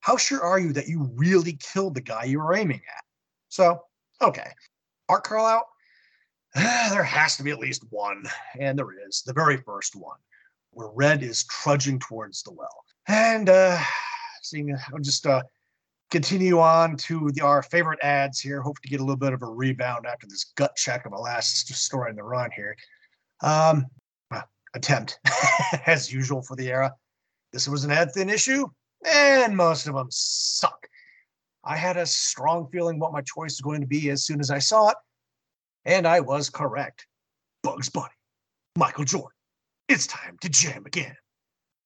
how 0.00 0.16
sure 0.16 0.40
are 0.40 0.58
you 0.58 0.72
that 0.72 0.88
you 0.88 1.10
really 1.16 1.58
killed 1.60 1.94
the 1.94 2.00
guy 2.00 2.24
you 2.24 2.38
were 2.38 2.54
aiming 2.54 2.80
at? 2.96 3.04
So, 3.48 3.82
okay. 4.22 4.50
Art 5.08 5.24
Carlisle, 5.24 5.68
there 6.54 7.04
has 7.04 7.36
to 7.36 7.42
be 7.42 7.50
at 7.50 7.58
least 7.58 7.84
one, 7.90 8.24
and 8.58 8.78
there 8.78 9.06
is, 9.06 9.22
the 9.26 9.32
very 9.32 9.56
first 9.58 9.94
one, 9.94 10.16
where 10.70 10.88
Red 10.88 11.22
is 11.22 11.44
trudging 11.44 11.98
towards 11.98 12.42
the 12.42 12.52
well. 12.52 12.84
And 13.06 13.48
uh 13.48 13.78
seeing 14.42 14.74
I'll 14.92 15.00
just 15.00 15.26
uh 15.26 15.42
continue 16.10 16.58
on 16.58 16.96
to 16.96 17.30
the, 17.32 17.42
our 17.42 17.62
favorite 17.62 17.98
ads 18.02 18.40
here. 18.40 18.62
Hope 18.62 18.78
to 18.80 18.88
get 18.88 19.00
a 19.00 19.02
little 19.02 19.16
bit 19.16 19.32
of 19.32 19.42
a 19.42 19.46
rebound 19.46 20.06
after 20.06 20.26
this 20.26 20.52
gut 20.56 20.74
check 20.76 21.04
of 21.04 21.12
a 21.12 21.18
last 21.18 21.68
story 21.68 22.10
in 22.10 22.16
the 22.16 22.22
run 22.22 22.50
here. 22.54 22.76
Um, 23.42 23.86
uh, 24.30 24.42
attempt 24.74 25.18
as 25.86 26.12
usual 26.12 26.42
for 26.42 26.56
the 26.56 26.70
era. 26.70 26.94
This 27.52 27.68
was 27.68 27.84
an 27.84 27.90
ad 27.90 28.12
thin 28.12 28.30
issue, 28.30 28.66
and 29.06 29.56
most 29.56 29.86
of 29.86 29.94
them 29.94 30.08
suck. 30.10 30.86
I 31.64 31.76
had 31.76 31.96
a 31.96 32.06
strong 32.06 32.68
feeling 32.72 32.98
what 32.98 33.12
my 33.12 33.20
choice 33.20 33.52
was 33.52 33.60
going 33.60 33.80
to 33.80 33.86
be 33.86 34.10
as 34.10 34.24
soon 34.24 34.40
as 34.40 34.50
I 34.50 34.58
saw 34.58 34.88
it, 34.88 34.96
and 35.84 36.06
I 36.06 36.20
was 36.20 36.50
correct. 36.50 37.06
Bugs 37.62 37.88
Bunny, 37.88 38.08
Michael 38.76 39.04
Jordan. 39.04 39.30
It's 39.88 40.06
time 40.06 40.36
to 40.42 40.48
jam 40.48 40.84
again. 40.86 41.16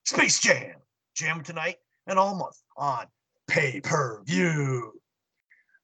Space 0.05 0.41
Jam. 0.41 0.75
Jam 1.15 1.43
tonight 1.43 1.77
and 2.07 2.19
all 2.19 2.35
month 2.35 2.57
on 2.77 3.07
pay 3.47 3.81
per 3.81 4.23
view. 4.25 4.93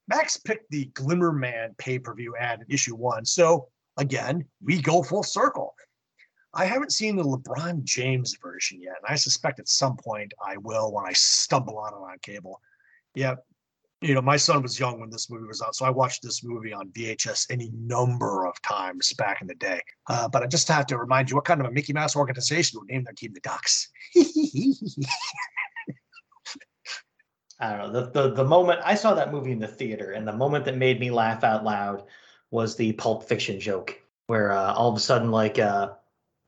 Max 0.09 0.39
picked 0.39 0.71
the 0.71 0.87
Glimmer 0.95 1.33
Man 1.33 1.75
pay 1.79 1.99
per 1.99 2.15
view 2.15 2.35
ad 2.37 2.61
in 2.61 2.75
issue 2.75 2.97
one. 2.97 3.25
So 3.25 3.69
again, 3.99 4.45
we 4.63 4.81
go 4.81 5.03
full 5.03 5.23
circle. 5.23 5.75
I 6.55 6.65
haven't 6.65 6.93
seen 6.93 7.15
the 7.15 7.25
LeBron 7.25 7.85
James 7.85 8.37
version 8.43 8.81
yet, 8.81 8.95
and 9.03 9.13
I 9.13 9.17
suspect 9.17 9.61
at 9.61 9.69
some 9.69 9.97
point 9.97 10.33
I 10.45 10.57
will 10.57 10.93
when 10.93 11.05
I 11.07 11.13
stumble 11.13 11.79
on 11.79 11.93
it 11.93 11.97
on 11.97 12.19
cable. 12.23 12.61
Yeah, 13.15 13.35
you 14.01 14.15
know, 14.15 14.23
my 14.23 14.37
son 14.37 14.63
was 14.63 14.79
young 14.79 15.01
when 15.01 15.11
this 15.11 15.29
movie 15.29 15.47
was 15.47 15.61
out, 15.61 15.75
so 15.75 15.85
I 15.85 15.91
watched 15.91 16.23
this 16.23 16.45
movie 16.45 16.73
on 16.73 16.89
VHS 16.91 17.49
any 17.51 17.71
number 17.75 18.47
of 18.47 18.61
times 18.63 19.13
back 19.15 19.41
in 19.41 19.49
the 19.49 19.57
day. 19.57 19.81
Uh, 20.09 20.29
but 20.29 20.43
I 20.43 20.47
just 20.47 20.69
have 20.69 20.87
to 20.87 20.97
remind 20.97 21.31
you 21.31 21.37
what 21.37 21.45
kind 21.45 21.61
of 21.61 21.67
a 21.67 21.71
Mickey 21.73 21.93
Mouse 21.93 22.15
organization 22.15 22.79
would 22.79 22.89
name 22.89 23.03
their 23.03 23.13
team 23.15 23.33
the 23.33 23.41
Ducks. 23.41 23.89
I 27.61 27.77
don't 27.77 27.93
know. 27.93 28.01
The, 28.01 28.11
the 28.11 28.35
the 28.35 28.45
moment 28.45 28.81
I 28.85 28.95
saw 28.95 29.15
that 29.15 29.33
movie 29.33 29.51
in 29.51 29.59
the 29.59 29.67
theater, 29.67 30.13
and 30.13 30.29
the 30.29 30.33
moment 30.33 30.65
that 30.67 30.77
made 30.77 31.01
me 31.01 31.11
laugh 31.11 31.43
out 31.43 31.65
loud 31.65 32.05
was 32.53 32.77
the 32.77 32.93
Pulp 32.93 33.25
Fiction 33.25 33.59
joke, 33.59 34.01
where 34.29 34.53
uh, 34.53 34.75
all 34.75 34.91
of 34.91 34.97
a 34.97 35.01
sudden, 35.01 35.33
like 35.33 35.59
uh, 35.59 35.91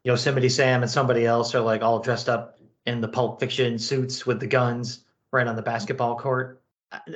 Yosemite 0.05 0.49
Sam 0.49 0.83
and 0.83 0.91
somebody 0.91 1.27
else 1.27 1.53
are 1.57 1.61
like 1.61 1.83
all 1.83 1.99
dressed 1.99 2.29
up 2.29 2.61
in 2.87 3.01
the 3.01 3.09
Pulp 3.09 3.41
Fiction 3.41 3.77
suits 3.77 4.25
with 4.25 4.39
the 4.39 4.47
guns 4.47 5.05
right 5.33 5.49
on 5.49 5.57
the 5.57 5.63
basketball 5.63 6.17
court. 6.17 6.63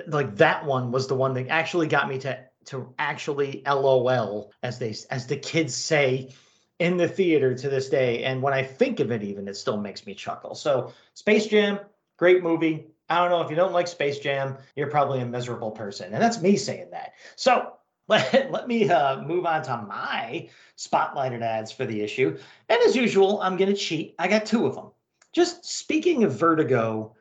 Like 0.07 0.37
that 0.37 0.65
one 0.65 0.93
was 0.93 1.07
the 1.07 1.15
one 1.15 1.35
that 1.35 1.49
actually 1.49 1.89
got 1.89 2.09
me 2.09 2.19
to 2.19 2.39
to 2.67 2.95
actually 2.99 3.63
LOL 3.67 4.53
as 4.63 4.79
they 4.79 4.95
as 5.11 5.27
the 5.27 5.37
kids 5.37 5.75
say 5.75 6.31
in 6.79 6.97
the 6.97 7.09
theater 7.09 7.55
to 7.55 7.69
this 7.69 7.89
day. 7.89 8.25
And 8.25 8.43
when 8.43 8.53
I 8.53 8.63
think 8.63 9.01
of 9.01 9.11
it, 9.13 9.23
even 9.23 9.49
it 9.49 9.57
still 9.57 9.77
makes 9.77 10.07
me 10.07 10.15
chuckle. 10.15 10.55
So 10.55 10.93
Space 11.15 11.47
Jam, 11.47 11.79
great 12.17 12.43
movie. 12.43 12.87
I 13.09 13.19
don't 13.19 13.31
know 13.31 13.43
if 13.43 13.51
you 13.51 13.57
don't 13.57 13.73
like 13.73 13.87
Space 13.87 14.19
Jam, 14.19 14.57
you're 14.77 14.91
probably 14.91 15.21
a 15.21 15.27
miserable 15.27 15.71
person. 15.71 16.13
And 16.13 16.23
that's 16.23 16.41
me 16.41 16.57
saying 16.57 16.91
that. 16.91 17.13
So 17.37 17.75
let, 18.09 18.51
let 18.51 18.69
me 18.69 18.89
uh, 18.91 19.23
move 19.23 19.47
on 19.47 19.63
to 19.63 19.77
my 19.89 20.49
spotlighted 20.77 21.43
ads 21.43 21.73
for 21.73 21.87
the 21.87 22.01
issue. 22.03 22.37
And 22.69 22.79
as 22.83 22.95
usual, 22.95 23.41
I'm 23.41 23.57
going 23.57 23.73
to 23.73 23.77
cheat. 23.77 24.15
I 24.19 24.29
got 24.29 24.45
two 24.45 24.67
of 24.67 24.75
them. 24.75 24.91
Just 25.33 25.65
speaking 25.65 26.25
of 26.25 26.39
Vertigo 26.39 27.15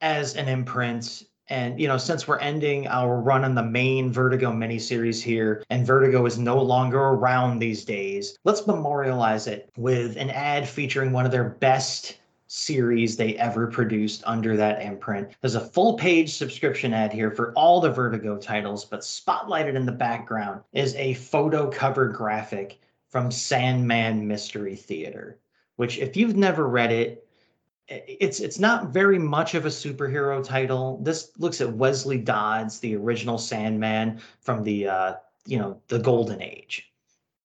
as 0.00 0.36
an 0.36 0.48
imprint, 0.48 1.24
and 1.48 1.80
you 1.80 1.88
know, 1.88 1.98
since 1.98 2.28
we're 2.28 2.38
ending 2.38 2.86
our 2.88 3.20
run 3.20 3.44
on 3.44 3.54
the 3.54 3.62
main 3.62 4.12
Vertigo 4.12 4.52
miniseries 4.52 5.22
here, 5.22 5.64
and 5.70 5.86
Vertigo 5.86 6.26
is 6.26 6.38
no 6.38 6.60
longer 6.60 6.98
around 6.98 7.58
these 7.58 7.84
days, 7.84 8.38
let's 8.44 8.66
memorialize 8.66 9.46
it 9.46 9.70
with 9.76 10.16
an 10.16 10.30
ad 10.30 10.68
featuring 10.68 11.12
one 11.12 11.24
of 11.26 11.32
their 11.32 11.48
best 11.48 12.18
series 12.48 13.16
they 13.16 13.36
ever 13.36 13.66
produced 13.66 14.22
under 14.26 14.56
that 14.56 14.82
imprint. 14.82 15.30
There's 15.40 15.54
a 15.54 15.60
full 15.60 15.94
page 15.94 16.34
subscription 16.34 16.94
ad 16.94 17.12
here 17.12 17.30
for 17.30 17.52
all 17.52 17.80
the 17.80 17.90
Vertigo 17.90 18.38
titles, 18.38 18.84
but 18.84 19.00
spotlighted 19.00 19.74
in 19.74 19.84
the 19.84 19.92
background 19.92 20.62
is 20.72 20.94
a 20.94 21.14
photo 21.14 21.70
cover 21.70 22.08
graphic 22.08 22.80
from 23.10 23.30
Sandman 23.30 24.26
Mystery 24.26 24.76
Theater, 24.76 25.38
which 25.76 25.98
if 25.98 26.16
you've 26.16 26.36
never 26.36 26.66
read 26.66 26.92
it, 26.92 27.27
it's 27.88 28.40
it's 28.40 28.58
not 28.58 28.88
very 28.88 29.18
much 29.18 29.54
of 29.54 29.64
a 29.64 29.70
superhero 29.70 30.44
title. 30.44 31.00
This 31.02 31.30
looks 31.38 31.60
at 31.60 31.72
Wesley 31.72 32.18
Dodds, 32.18 32.80
the 32.80 32.96
original 32.96 33.38
Sandman 33.38 34.20
from 34.40 34.62
the 34.62 34.88
uh, 34.88 35.14
you 35.46 35.58
know, 35.58 35.80
the 35.88 35.98
Golden 35.98 36.42
Age. 36.42 36.92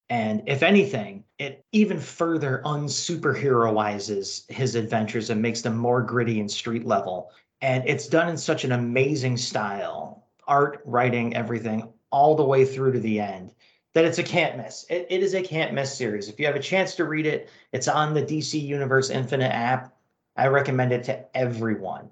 And 0.09 0.43
if 0.45 0.61
anything, 0.61 1.23
it 1.39 1.65
even 1.71 1.99
further 1.99 2.61
unsuperheroizes 2.65 4.49
his 4.51 4.75
adventures 4.75 5.29
and 5.29 5.41
makes 5.41 5.61
them 5.61 5.77
more 5.77 6.01
gritty 6.01 6.39
and 6.39 6.51
street 6.51 6.85
level. 6.85 7.31
And 7.61 7.87
it's 7.87 8.07
done 8.07 8.27
in 8.27 8.37
such 8.37 8.65
an 8.65 8.73
amazing 8.73 9.37
style 9.37 10.27
art, 10.45 10.81
writing, 10.83 11.33
everything, 11.35 11.87
all 12.11 12.35
the 12.35 12.43
way 12.43 12.65
through 12.65 12.91
to 12.91 12.99
the 12.99 13.21
end 13.21 13.53
that 13.93 14.05
it's 14.05 14.17
a 14.17 14.23
can't 14.23 14.57
miss. 14.57 14.85
It, 14.89 15.07
it 15.09 15.23
is 15.23 15.33
a 15.33 15.41
can't 15.41 15.73
miss 15.73 15.95
series. 15.95 16.27
If 16.27 16.39
you 16.39 16.45
have 16.47 16.55
a 16.55 16.59
chance 16.59 16.95
to 16.95 17.05
read 17.05 17.25
it, 17.25 17.49
it's 17.71 17.87
on 17.87 18.13
the 18.13 18.23
DC 18.23 18.61
Universe 18.61 19.09
Infinite 19.09 19.53
app. 19.53 19.95
I 20.35 20.47
recommend 20.47 20.91
it 20.91 21.03
to 21.05 21.25
everyone. 21.35 22.09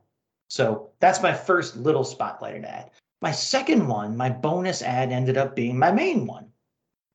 So 0.50 0.90
that's 1.00 1.22
my 1.22 1.34
first 1.34 1.78
little 1.78 2.04
spotlighted 2.04 2.66
ad. 2.66 2.92
My 3.22 3.32
second 3.32 3.88
one, 3.88 4.18
my 4.18 4.30
bonus 4.30 4.82
ad, 4.82 5.12
ended 5.12 5.38
up 5.38 5.56
being 5.56 5.78
my 5.78 5.92
main 5.92 6.26
one 6.26 6.52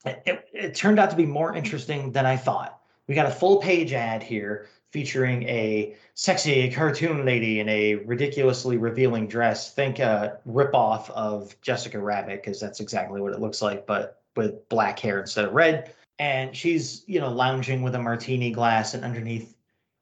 it, 0.06 0.22
it, 0.24 0.48
it 0.52 0.74
turned 0.74 0.98
out 0.98 1.10
to 1.10 1.16
be 1.16 1.26
more 1.26 1.54
interesting 1.54 2.12
than 2.12 2.24
I 2.24 2.36
thought. 2.36 2.80
We 3.08 3.14
got 3.14 3.26
a 3.26 3.30
full 3.30 3.58
page 3.58 3.92
ad 3.92 4.22
here 4.22 4.68
featuring 4.92 5.42
a 5.44 5.94
sexy 6.14 6.70
cartoon 6.70 7.24
lady 7.24 7.60
in 7.60 7.68
a 7.68 7.96
ridiculously 7.96 8.76
revealing 8.78 9.28
dress. 9.28 9.74
Think 9.74 9.98
a 9.98 10.38
ripoff 10.48 11.10
of 11.10 11.60
Jessica 11.60 11.98
Rabbit, 11.98 12.42
because 12.42 12.60
that's 12.60 12.80
exactly 12.80 13.20
what 13.20 13.32
it 13.32 13.40
looks 13.40 13.60
like, 13.60 13.86
but 13.86 14.22
with 14.36 14.68
black 14.68 14.98
hair 14.98 15.20
instead 15.20 15.44
of 15.44 15.52
red. 15.52 15.92
And 16.18 16.56
she's, 16.56 17.04
you 17.06 17.20
know, 17.20 17.30
lounging 17.30 17.82
with 17.82 17.94
a 17.94 17.98
martini 17.98 18.50
glass, 18.50 18.94
and 18.94 19.04
underneath 19.04 19.55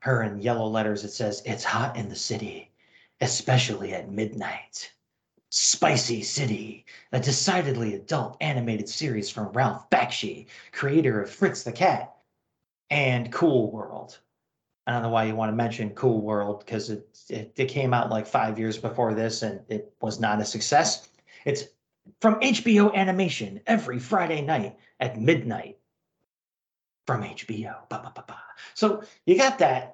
her 0.05 0.22
in 0.22 0.38
yellow 0.38 0.66
letters 0.66 1.02
it 1.02 1.12
says, 1.12 1.40
It's 1.46 1.64
hot 1.64 1.96
in 1.96 2.11
the 2.11 2.14
city, 2.14 2.70
especially 3.22 3.94
at 3.94 4.11
midnight. 4.11 4.92
Spicy 5.48 6.20
City, 6.22 6.84
a 7.12 7.18
decidedly 7.18 7.94
adult 7.94 8.36
animated 8.42 8.86
series 8.86 9.30
from 9.30 9.52
Ralph 9.52 9.88
Bakshi, 9.88 10.48
creator 10.72 11.22
of 11.22 11.30
Fritz 11.30 11.62
the 11.62 11.72
Cat, 11.72 12.14
and 12.90 13.32
Cool 13.32 13.70
World. 13.70 14.18
I 14.86 14.92
don't 14.92 15.05
know 15.05 15.09
why 15.09 15.24
you 15.24 15.34
want 15.36 15.50
to 15.50 15.57
mention 15.57 15.88
Cool 15.94 16.20
World 16.20 16.59
because 16.59 16.90
it, 16.90 17.09
it 17.30 17.55
it 17.57 17.66
came 17.66 17.94
out 17.94 18.11
like 18.11 18.26
five 18.26 18.59
years 18.59 18.76
before 18.76 19.14
this 19.14 19.40
and 19.40 19.61
it 19.70 19.90
was 20.02 20.20
not 20.20 20.38
a 20.38 20.44
success. 20.44 21.09
It's 21.46 21.64
from 22.20 22.38
HBO 22.40 22.92
Animation 22.94 23.59
every 23.66 23.98
Friday 23.98 24.42
night 24.42 24.76
at 25.00 25.18
midnight 25.18 25.78
from 27.07 27.22
HBO. 27.22 27.88
Ba, 27.88 28.00
ba, 28.05 28.12
ba, 28.14 28.24
ba. 28.26 28.38
So 28.74 29.02
you 29.26 29.36
got 29.36 29.59
that, 29.59 29.93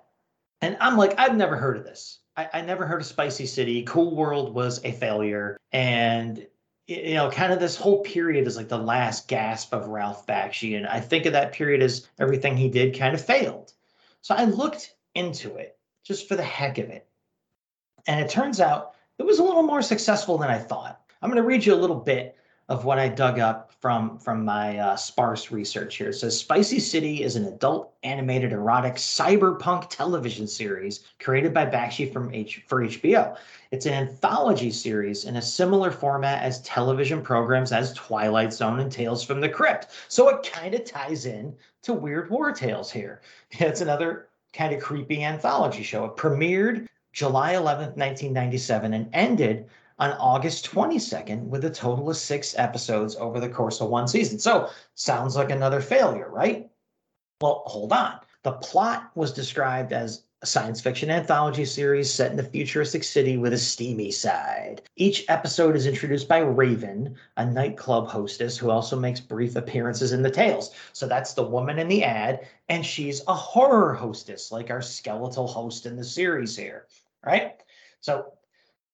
and 0.60 0.76
I'm 0.80 0.96
like, 0.96 1.18
I've 1.18 1.36
never 1.36 1.56
heard 1.56 1.76
of 1.76 1.84
this. 1.84 2.18
I, 2.36 2.48
I 2.54 2.60
never 2.60 2.86
heard 2.86 3.00
of 3.00 3.06
Spicy 3.06 3.46
City. 3.46 3.82
Cool 3.84 4.14
World 4.14 4.54
was 4.54 4.84
a 4.84 4.92
failure, 4.92 5.58
and 5.72 6.46
you 6.86 7.14
know, 7.14 7.30
kind 7.30 7.52
of 7.52 7.60
this 7.60 7.76
whole 7.76 8.02
period 8.02 8.46
is 8.46 8.56
like 8.56 8.68
the 8.68 8.78
last 8.78 9.28
gasp 9.28 9.72
of 9.72 9.88
Ralph 9.88 10.26
Bakshi, 10.26 10.76
and 10.76 10.86
I 10.86 11.00
think 11.00 11.26
of 11.26 11.32
that 11.32 11.52
period 11.52 11.82
as 11.82 12.08
everything 12.18 12.56
he 12.56 12.68
did 12.68 12.98
kind 12.98 13.14
of 13.14 13.24
failed. 13.24 13.72
So 14.22 14.34
I 14.34 14.44
looked 14.44 14.94
into 15.14 15.56
it 15.56 15.78
just 16.04 16.28
for 16.28 16.36
the 16.36 16.42
heck 16.42 16.78
of 16.78 16.88
it, 16.88 17.06
and 18.06 18.20
it 18.20 18.30
turns 18.30 18.60
out 18.60 18.94
it 19.18 19.26
was 19.26 19.38
a 19.38 19.44
little 19.44 19.62
more 19.62 19.82
successful 19.82 20.38
than 20.38 20.50
I 20.50 20.58
thought. 20.58 21.00
I'm 21.22 21.30
going 21.30 21.42
to 21.42 21.46
read 21.46 21.64
you 21.64 21.74
a 21.74 21.76
little 21.76 21.96
bit 21.96 22.36
of 22.70 22.84
what 22.84 23.00
I 23.00 23.08
dug 23.08 23.40
up 23.40 23.72
from 23.80 24.16
from 24.16 24.44
my 24.44 24.78
uh, 24.78 24.96
sparse 24.96 25.50
research 25.50 25.96
here. 25.96 26.10
It 26.10 26.14
says 26.14 26.38
Spicy 26.38 26.78
City 26.78 27.24
is 27.24 27.34
an 27.34 27.46
adult 27.46 27.92
animated 28.04 28.52
erotic 28.52 28.94
cyberpunk 28.94 29.88
television 29.90 30.46
series 30.46 31.00
created 31.18 31.52
by 31.52 31.66
Bakshi 31.66 32.10
from 32.10 32.32
H- 32.32 32.62
for 32.68 32.82
HBO. 32.86 33.36
It's 33.72 33.86
an 33.86 33.94
anthology 33.94 34.70
series 34.70 35.24
in 35.24 35.36
a 35.36 35.42
similar 35.42 35.90
format 35.90 36.44
as 36.44 36.62
television 36.62 37.22
programs 37.22 37.72
as 37.72 37.92
Twilight 37.94 38.52
Zone 38.52 38.78
and 38.78 38.90
Tales 38.90 39.24
from 39.24 39.40
the 39.40 39.48
Crypt. 39.48 39.88
So 40.06 40.28
it 40.28 40.48
kind 40.48 40.72
of 40.72 40.84
ties 40.84 41.26
in 41.26 41.52
to 41.82 41.92
Weird 41.92 42.30
War 42.30 42.52
Tales 42.52 42.90
here. 42.90 43.20
It's 43.58 43.80
another 43.80 44.28
kind 44.52 44.72
of 44.72 44.80
creepy 44.80 45.24
anthology 45.24 45.82
show. 45.82 46.04
It 46.04 46.16
premiered 46.16 46.86
July 47.12 47.54
11th, 47.54 47.96
1997 47.96 48.94
and 48.94 49.10
ended 49.12 49.66
on 50.00 50.12
August 50.12 50.70
22nd 50.70 51.42
with 51.44 51.64
a 51.66 51.70
total 51.70 52.08
of 52.08 52.16
six 52.16 52.54
episodes 52.58 53.16
over 53.16 53.38
the 53.38 53.48
course 53.48 53.82
of 53.82 53.90
one 53.90 54.08
season. 54.08 54.38
So 54.38 54.70
sounds 54.94 55.36
like 55.36 55.50
another 55.50 55.82
failure, 55.82 56.30
right? 56.30 56.68
Well, 57.42 57.62
hold 57.66 57.92
on. 57.92 58.20
The 58.42 58.52
plot 58.52 59.10
was 59.14 59.32
described 59.32 59.92
as 59.92 60.24
a 60.40 60.46
science 60.46 60.80
fiction 60.80 61.10
anthology 61.10 61.66
series 61.66 62.10
set 62.10 62.32
in 62.32 62.40
a 62.40 62.42
futuristic 62.42 63.04
city 63.04 63.36
with 63.36 63.52
a 63.52 63.58
steamy 63.58 64.10
side. 64.10 64.80
Each 64.96 65.26
episode 65.28 65.76
is 65.76 65.84
introduced 65.84 66.28
by 66.28 66.38
Raven, 66.38 67.14
a 67.36 67.44
nightclub 67.44 68.08
hostess 68.08 68.56
who 68.56 68.70
also 68.70 68.98
makes 68.98 69.20
brief 69.20 69.56
appearances 69.56 70.12
in 70.12 70.22
the 70.22 70.30
tales. 70.30 70.74
So 70.94 71.06
that's 71.06 71.34
the 71.34 71.42
woman 71.42 71.78
in 71.78 71.88
the 71.88 72.04
ad, 72.04 72.48
and 72.70 72.86
she's 72.86 73.20
a 73.28 73.34
horror 73.34 73.92
hostess, 73.92 74.50
like 74.50 74.70
our 74.70 74.80
skeletal 74.80 75.46
host 75.46 75.84
in 75.84 75.96
the 75.96 76.04
series 76.04 76.56
here, 76.56 76.86
right? 77.22 77.62
So 78.00 78.32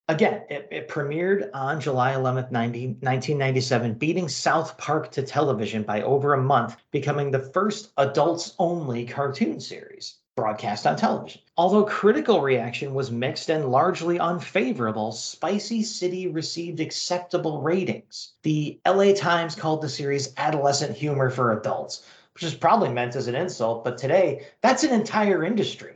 again, 0.09 0.42
it, 0.48 0.68
it 0.70 0.88
premiered 0.88 1.50
on 1.52 1.80
July 1.80 2.12
11th, 2.12 2.50
90, 2.50 2.86
1997, 3.00 3.94
beating 3.94 4.28
South 4.28 4.76
Park 4.78 5.11
to 5.12 5.22
television 5.22 5.82
by 5.82 6.02
over 6.02 6.34
a 6.34 6.42
month, 6.42 6.76
becoming 6.90 7.30
the 7.30 7.50
first 7.52 7.90
adults 7.96 8.54
only 8.59 9.04
cartoon 9.04 9.61
series 9.61 10.16
broadcast 10.36 10.86
on 10.86 10.96
television. 10.96 11.40
Although 11.57 11.84
critical 11.84 12.42
reaction 12.42 12.92
was 12.92 13.11
mixed 13.11 13.48
and 13.48 13.70
largely 13.70 14.18
unfavorable, 14.20 15.11
Spicy 15.11 15.82
City 15.82 16.28
received 16.28 16.78
acceptable 16.78 17.62
ratings. 17.62 18.32
The 18.42 18.78
LA 18.86 19.14
Times 19.14 19.54
called 19.54 19.80
the 19.80 19.88
series 19.88 20.34
adolescent 20.36 20.94
humor 20.94 21.30
for 21.30 21.59
adults, 21.59 22.04
which 22.34 22.42
is 22.42 22.54
probably 22.54 22.90
meant 22.90 23.16
as 23.16 23.28
an 23.28 23.34
insult, 23.34 23.82
but 23.82 23.96
today 23.96 24.44
that's 24.61 24.84
an 24.84 24.92
entire 24.92 25.42
industry. 25.42 25.94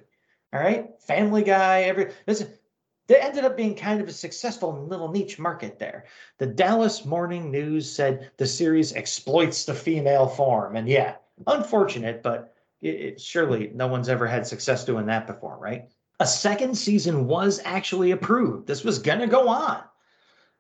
All 0.55 0.61
right, 0.61 0.89
Family 1.03 1.43
Guy, 1.43 1.83
every 1.83 2.11
listen, 2.27 2.49
there 3.11 3.21
ended 3.21 3.45
up 3.45 3.57
being 3.57 3.75
kind 3.75 4.01
of 4.01 4.07
a 4.07 4.13
successful 4.13 4.87
little 4.87 5.11
niche 5.11 5.37
market 5.37 5.81
there. 5.81 6.05
The 6.39 6.47
Dallas 6.47 7.05
Morning 7.05 7.51
News 7.51 7.91
said 7.91 8.31
the 8.37 8.47
series 8.47 8.93
exploits 8.93 9.65
the 9.65 9.75
female 9.75 10.29
form, 10.29 10.77
and 10.77 10.89
yeah, 10.89 11.17
unfortunate, 11.49 12.23
but 12.23 12.55
it, 12.81 12.89
it, 12.89 13.21
surely 13.21 13.73
no 13.75 13.89
one's 13.89 14.09
ever 14.09 14.29
had 14.29 14.47
success 14.47 14.85
doing 14.85 15.07
that 15.07 15.27
before, 15.27 15.59
right? 15.59 15.91
A 16.21 16.27
second 16.27 16.77
season 16.77 17.27
was 17.27 17.61
actually 17.65 18.13
approved. 18.13 18.69
This 18.69 18.85
was 18.85 19.01
gonna 19.01 19.27
go 19.27 19.49
on. 19.49 19.83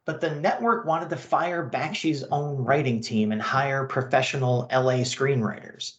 But 0.05 0.21
the 0.21 0.35
network 0.35 0.87
wanted 0.87 1.11
to 1.11 1.17
fire 1.17 1.71
Bakshi's 1.73 2.25
own 2.33 2.65
writing 2.65 3.01
team 3.01 3.31
and 3.31 3.41
hire 3.41 3.85
professional 3.85 4.67
LA 4.73 5.05
screenwriters. 5.05 5.99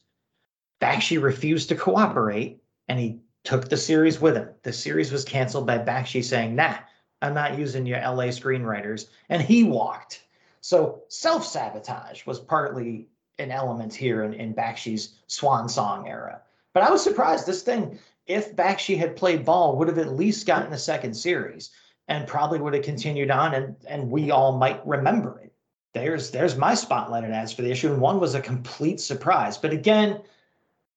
Bakshi 0.82 1.22
refused 1.22 1.70
to 1.70 1.76
cooperate 1.76 2.62
and 2.90 3.00
he 3.00 3.22
took 3.44 3.70
the 3.70 3.78
series 3.78 4.22
with 4.22 4.36
him. 4.36 4.50
The 4.64 4.74
series 4.74 5.12
was 5.12 5.26
canceled 5.26 5.66
by 5.66 5.80
Bakshi 5.80 6.24
saying, 6.24 6.56
nah, 6.56 6.76
I'm 7.22 7.34
not 7.34 7.58
using 7.58 7.86
your 7.86 8.00
LA 8.00 8.26
screenwriters. 8.26 9.08
And 9.30 9.42
he 9.42 9.64
walked. 9.64 10.24
So 10.62 11.04
self 11.08 11.46
sabotage 11.46 12.26
was 12.26 12.40
partly 12.40 13.08
an 13.40 13.52
element 13.52 13.94
here 13.94 14.24
in, 14.24 14.34
in 14.34 14.54
Bakshi's 14.54 15.16
swan 15.28 15.68
song 15.68 16.08
era. 16.08 16.42
But 16.74 16.84
I 16.84 16.92
was 16.92 17.04
surprised 17.04 17.46
this 17.46 17.64
thing, 17.64 17.98
if 18.28 18.56
Bakshi 18.56 18.98
had 18.98 19.16
played 19.16 19.44
ball, 19.44 19.76
would 19.78 19.88
have 19.88 19.98
at 19.98 20.14
least 20.14 20.46
gotten 20.46 20.72
a 20.72 20.78
second 20.78 21.14
series 21.14 21.72
and 22.08 22.28
probably 22.28 22.60
would 22.60 22.74
have 22.74 22.84
continued 22.84 23.32
on 23.32 23.56
and, 23.56 23.76
and 23.88 24.10
we 24.10 24.32
all 24.32 24.58
might 24.58 24.86
remember 24.86 25.40
it. 25.44 25.52
There's 25.94 26.32
there's 26.32 26.56
my 26.56 26.74
spotlight 26.74 27.26
and 27.26 27.34
ads 27.34 27.52
for 27.52 27.64
the 27.64 27.72
issue. 27.72 27.92
And 27.92 28.00
one 28.00 28.20
was 28.20 28.36
a 28.36 28.42
complete 28.42 29.02
surprise. 29.02 29.58
But 29.58 29.74
again, 29.74 30.22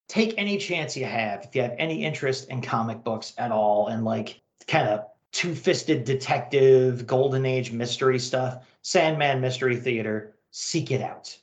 take 0.09 0.35
any 0.37 0.59
chance 0.59 0.97
you 0.97 1.05
have 1.05 1.45
if 1.45 1.55
you 1.55 1.63
have 1.63 1.75
any 1.79 2.05
interest 2.05 2.49
in 2.49 2.61
comic 2.61 3.03
books 3.03 3.33
at 3.39 3.51
all 3.51 3.89
and 3.89 4.05
like 4.05 4.41
kind 4.67 4.89
of 4.89 5.07
two-fisted 5.33 6.05
detective 6.05 7.07
golden 7.07 7.45
age 7.45 7.73
mystery 7.73 8.19
stuff 8.19 8.67
sandman 8.83 9.41
mystery 9.41 9.77
theater 9.77 10.35
seek 10.51 10.91
it 10.91 11.03
out 11.03 11.37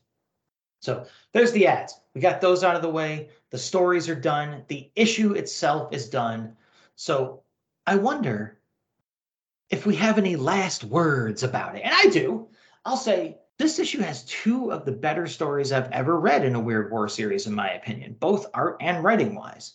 so 0.81 1.05
there's 1.31 1.51
the 1.51 1.67
ads. 1.67 1.99
We 2.13 2.21
got 2.21 2.41
those 2.41 2.63
out 2.63 2.75
of 2.75 2.81
the 2.81 2.89
way. 2.89 3.29
The 3.51 3.57
stories 3.57 4.09
are 4.09 4.15
done. 4.15 4.63
The 4.67 4.89
issue 4.95 5.33
itself 5.33 5.93
is 5.93 6.09
done. 6.09 6.57
So 6.95 7.43
I 7.85 7.95
wonder 7.95 8.59
if 9.69 9.85
we 9.85 9.95
have 9.95 10.17
any 10.17 10.35
last 10.35 10.83
words 10.83 11.43
about 11.43 11.75
it. 11.75 11.81
And 11.83 11.93
I 11.93 12.07
do. 12.07 12.49
I'll 12.83 12.97
say 12.97 13.37
this 13.61 13.77
issue 13.77 13.99
has 13.99 14.23
two 14.23 14.71
of 14.71 14.85
the 14.85 14.91
better 14.91 15.27
stories 15.27 15.71
I've 15.71 15.91
ever 15.91 16.19
read 16.19 16.43
in 16.43 16.55
a 16.55 16.59
Weird 16.59 16.89
War 16.89 17.07
series, 17.07 17.45
in 17.45 17.53
my 17.53 17.69
opinion, 17.73 18.17
both 18.19 18.47
art 18.55 18.77
and 18.81 19.03
writing 19.03 19.35
wise. 19.35 19.73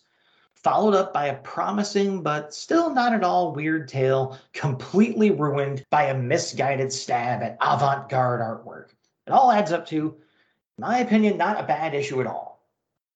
Followed 0.54 0.96
up 0.96 1.14
by 1.14 1.26
a 1.26 1.36
promising 1.36 2.20
but 2.20 2.52
still 2.52 2.92
not 2.92 3.12
at 3.12 3.22
all 3.22 3.52
weird 3.52 3.86
tale, 3.86 4.38
completely 4.52 5.30
ruined 5.30 5.84
by 5.90 6.06
a 6.06 6.18
misguided 6.18 6.92
stab 6.92 7.44
at 7.44 7.56
avant 7.60 8.08
garde 8.08 8.40
artwork. 8.40 8.88
It 9.28 9.30
all 9.30 9.52
adds 9.52 9.70
up 9.70 9.86
to 9.86 10.16
my 10.78 10.98
opinion, 10.98 11.36
not 11.36 11.60
a 11.60 11.66
bad 11.66 11.94
issue 11.94 12.20
at 12.20 12.26
all. 12.26 12.64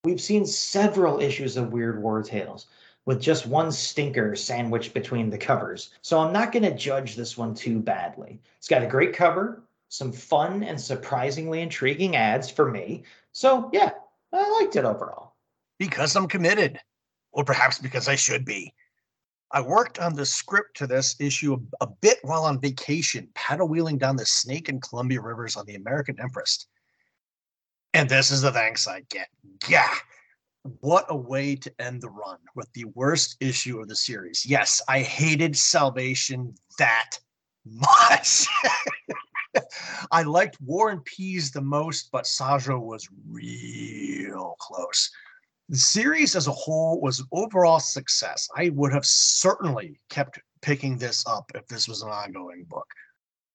We've 0.05 0.21
seen 0.21 0.47
several 0.47 1.21
issues 1.21 1.57
of 1.57 1.73
Weird 1.73 2.01
War 2.01 2.23
Tales 2.23 2.66
with 3.07 3.21
just 3.21 3.45
one 3.45 3.73
stinker 3.73 4.37
sandwiched 4.37 4.95
between 4.95 5.31
the 5.31 5.39
covers. 5.39 5.91
So 6.03 6.21
I'm 6.21 6.33
not 6.33 6.53
going 6.53 6.62
to 6.62 6.75
judge 6.77 7.16
this 7.16 7.37
one 7.37 7.55
too 7.55 7.81
badly. 7.81 8.41
It's 8.59 8.68
got 8.68 8.85
a 8.85 8.87
great 8.87 9.12
cover, 9.12 9.64
some 9.91 10.12
fun 10.12 10.62
and 10.62 10.80
surprisingly 10.80 11.61
intriguing 11.61 12.16
ads 12.16 12.49
for 12.49 12.70
me. 12.70 13.03
So 13.32 13.68
yeah, 13.72 13.91
I 14.32 14.61
liked 14.61 14.76
it 14.76 14.84
overall. 14.84 15.34
Because 15.78 16.16
I'm 16.16 16.28
committed, 16.28 16.80
or 17.32 17.45
perhaps 17.45 17.78
because 17.78 18.09
I 18.09 18.14
should 18.14 18.45
be. 18.45 18.72
I 19.51 19.61
worked 19.61 19.99
on 19.99 20.14
the 20.14 20.24
script 20.24 20.76
to 20.76 20.86
this 20.86 21.16
issue 21.18 21.59
a, 21.80 21.86
bit 21.86 22.18
while 22.22 22.45
on 22.45 22.61
vacation, 22.61 23.28
paddle 23.34 23.66
wheeling 23.66 23.99
down 23.99 24.14
the 24.14 24.24
Snake 24.24 24.68
and 24.68 24.80
Columbia 24.80 25.20
rivers 25.20 25.57
on 25.57 25.66
the 25.66 25.74
American 25.74 26.20
Empress. 26.20 26.66
And 27.93 28.09
this 28.09 28.30
is 28.30 28.43
the 28.43 28.53
thanks 28.53 28.86
I 28.86 29.03
get. 29.09 29.26
Yeah. 29.68 29.93
What 30.80 31.07
a 31.09 31.16
way 31.16 31.57
to 31.57 31.72
end 31.80 32.01
the 32.01 32.11
run 32.11 32.38
with 32.55 32.72
the 32.74 32.84
worst 32.95 33.38
issue 33.41 33.80
of 33.80 33.88
the 33.88 33.97
series. 33.97 34.47
Yes, 34.47 34.80
I 34.86 35.01
hated 35.01 35.57
Salvation 35.57 36.55
that 36.78 37.18
much. 37.64 38.47
I 40.11 40.23
liked 40.23 40.61
War 40.61 40.91
and 40.91 41.05
Peace 41.05 41.51
the 41.51 41.61
most, 41.61 42.11
but 42.13 42.25
Sajo 42.25 42.81
was 42.81 43.09
real 43.29 44.57
close. 44.59 45.11
The 45.69 45.77
series 45.77 46.35
as 46.35 46.49
a 46.49 46.53
whole 46.53 47.01
was 47.01 47.25
overall 47.33 47.81
success. 47.81 48.49
I 48.57 48.71
would 48.71 48.93
have 48.93 49.07
certainly 49.07 50.01
kept 50.09 50.41
picking 50.63 50.99
this 50.99 51.25
up 51.27 51.51
if 51.55 51.67
this 51.69 51.89
was 51.89 52.03
an 52.03 52.09
ongoing 52.09 52.65
book. 52.69 52.89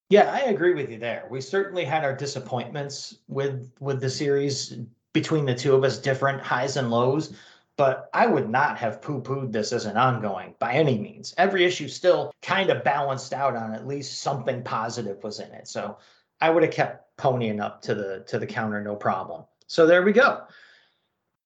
Yeah, 0.10 0.32
I 0.32 0.50
agree 0.50 0.74
with 0.74 0.90
you 0.90 1.00
there. 1.00 1.28
We 1.30 1.42
certainly 1.42 1.84
had 1.84 2.04
our 2.04 2.16
disappointments 2.16 3.18
with 3.28 3.72
with 3.80 4.00
the 4.02 4.10
series 4.10 4.78
between 5.14 5.46
the 5.46 5.56
two 5.56 5.74
of 5.74 5.84
us, 5.84 5.98
different 5.98 6.42
highs 6.42 6.78
and 6.78 6.92
lows. 6.92 7.34
But 7.78 8.10
I 8.14 8.26
would 8.26 8.50
not 8.50 8.78
have 8.78 9.02
poo-pooed 9.02 9.52
this 9.52 9.74
as 9.74 9.86
an 9.86 9.98
ongoing 9.98 10.56
by 10.60 10.74
any 10.74 10.98
means. 10.98 11.34
Every 11.38 11.66
issue 11.66 11.90
still 11.90 12.34
kind 12.42 12.70
of 12.70 12.86
balanced 12.86 13.34
out 13.34 13.56
on 13.56 13.74
at 13.74 13.88
least 13.88 14.22
something 14.22 14.64
positive 14.64 15.22
was 15.24 15.40
in 15.42 15.52
it. 15.52 15.68
So 15.68 15.98
I 16.40 16.50
would 16.50 16.64
have 16.64 16.72
kept 16.72 17.18
ponying 17.18 17.62
up 17.62 17.82
to 17.84 17.96
the 17.96 18.24
to 18.28 18.40
the 18.40 18.48
counter, 18.48 18.82
no 18.82 18.96
problem. 18.96 19.44
So 19.68 19.86
there 19.86 20.04
we 20.04 20.14
go. 20.14 20.44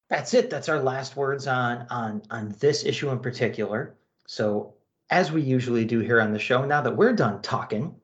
That's 0.09 0.33
it. 0.33 0.49
That's 0.49 0.69
our 0.69 0.81
last 0.81 1.15
words 1.15 1.47
on 1.47 1.87
on 1.89 2.21
on 2.29 2.55
this 2.59 2.83
issue 2.85 3.09
in 3.09 3.19
particular. 3.19 3.95
So 4.27 4.75
as 5.09 5.31
we 5.31 5.41
usually 5.41 5.85
do 5.85 5.99
here 5.99 6.21
on 6.21 6.33
the 6.33 6.39
show, 6.39 6.63
now 6.65 6.81
that 6.81 6.95
we're 6.95 7.13
done 7.13 7.41
talking, 7.41 7.95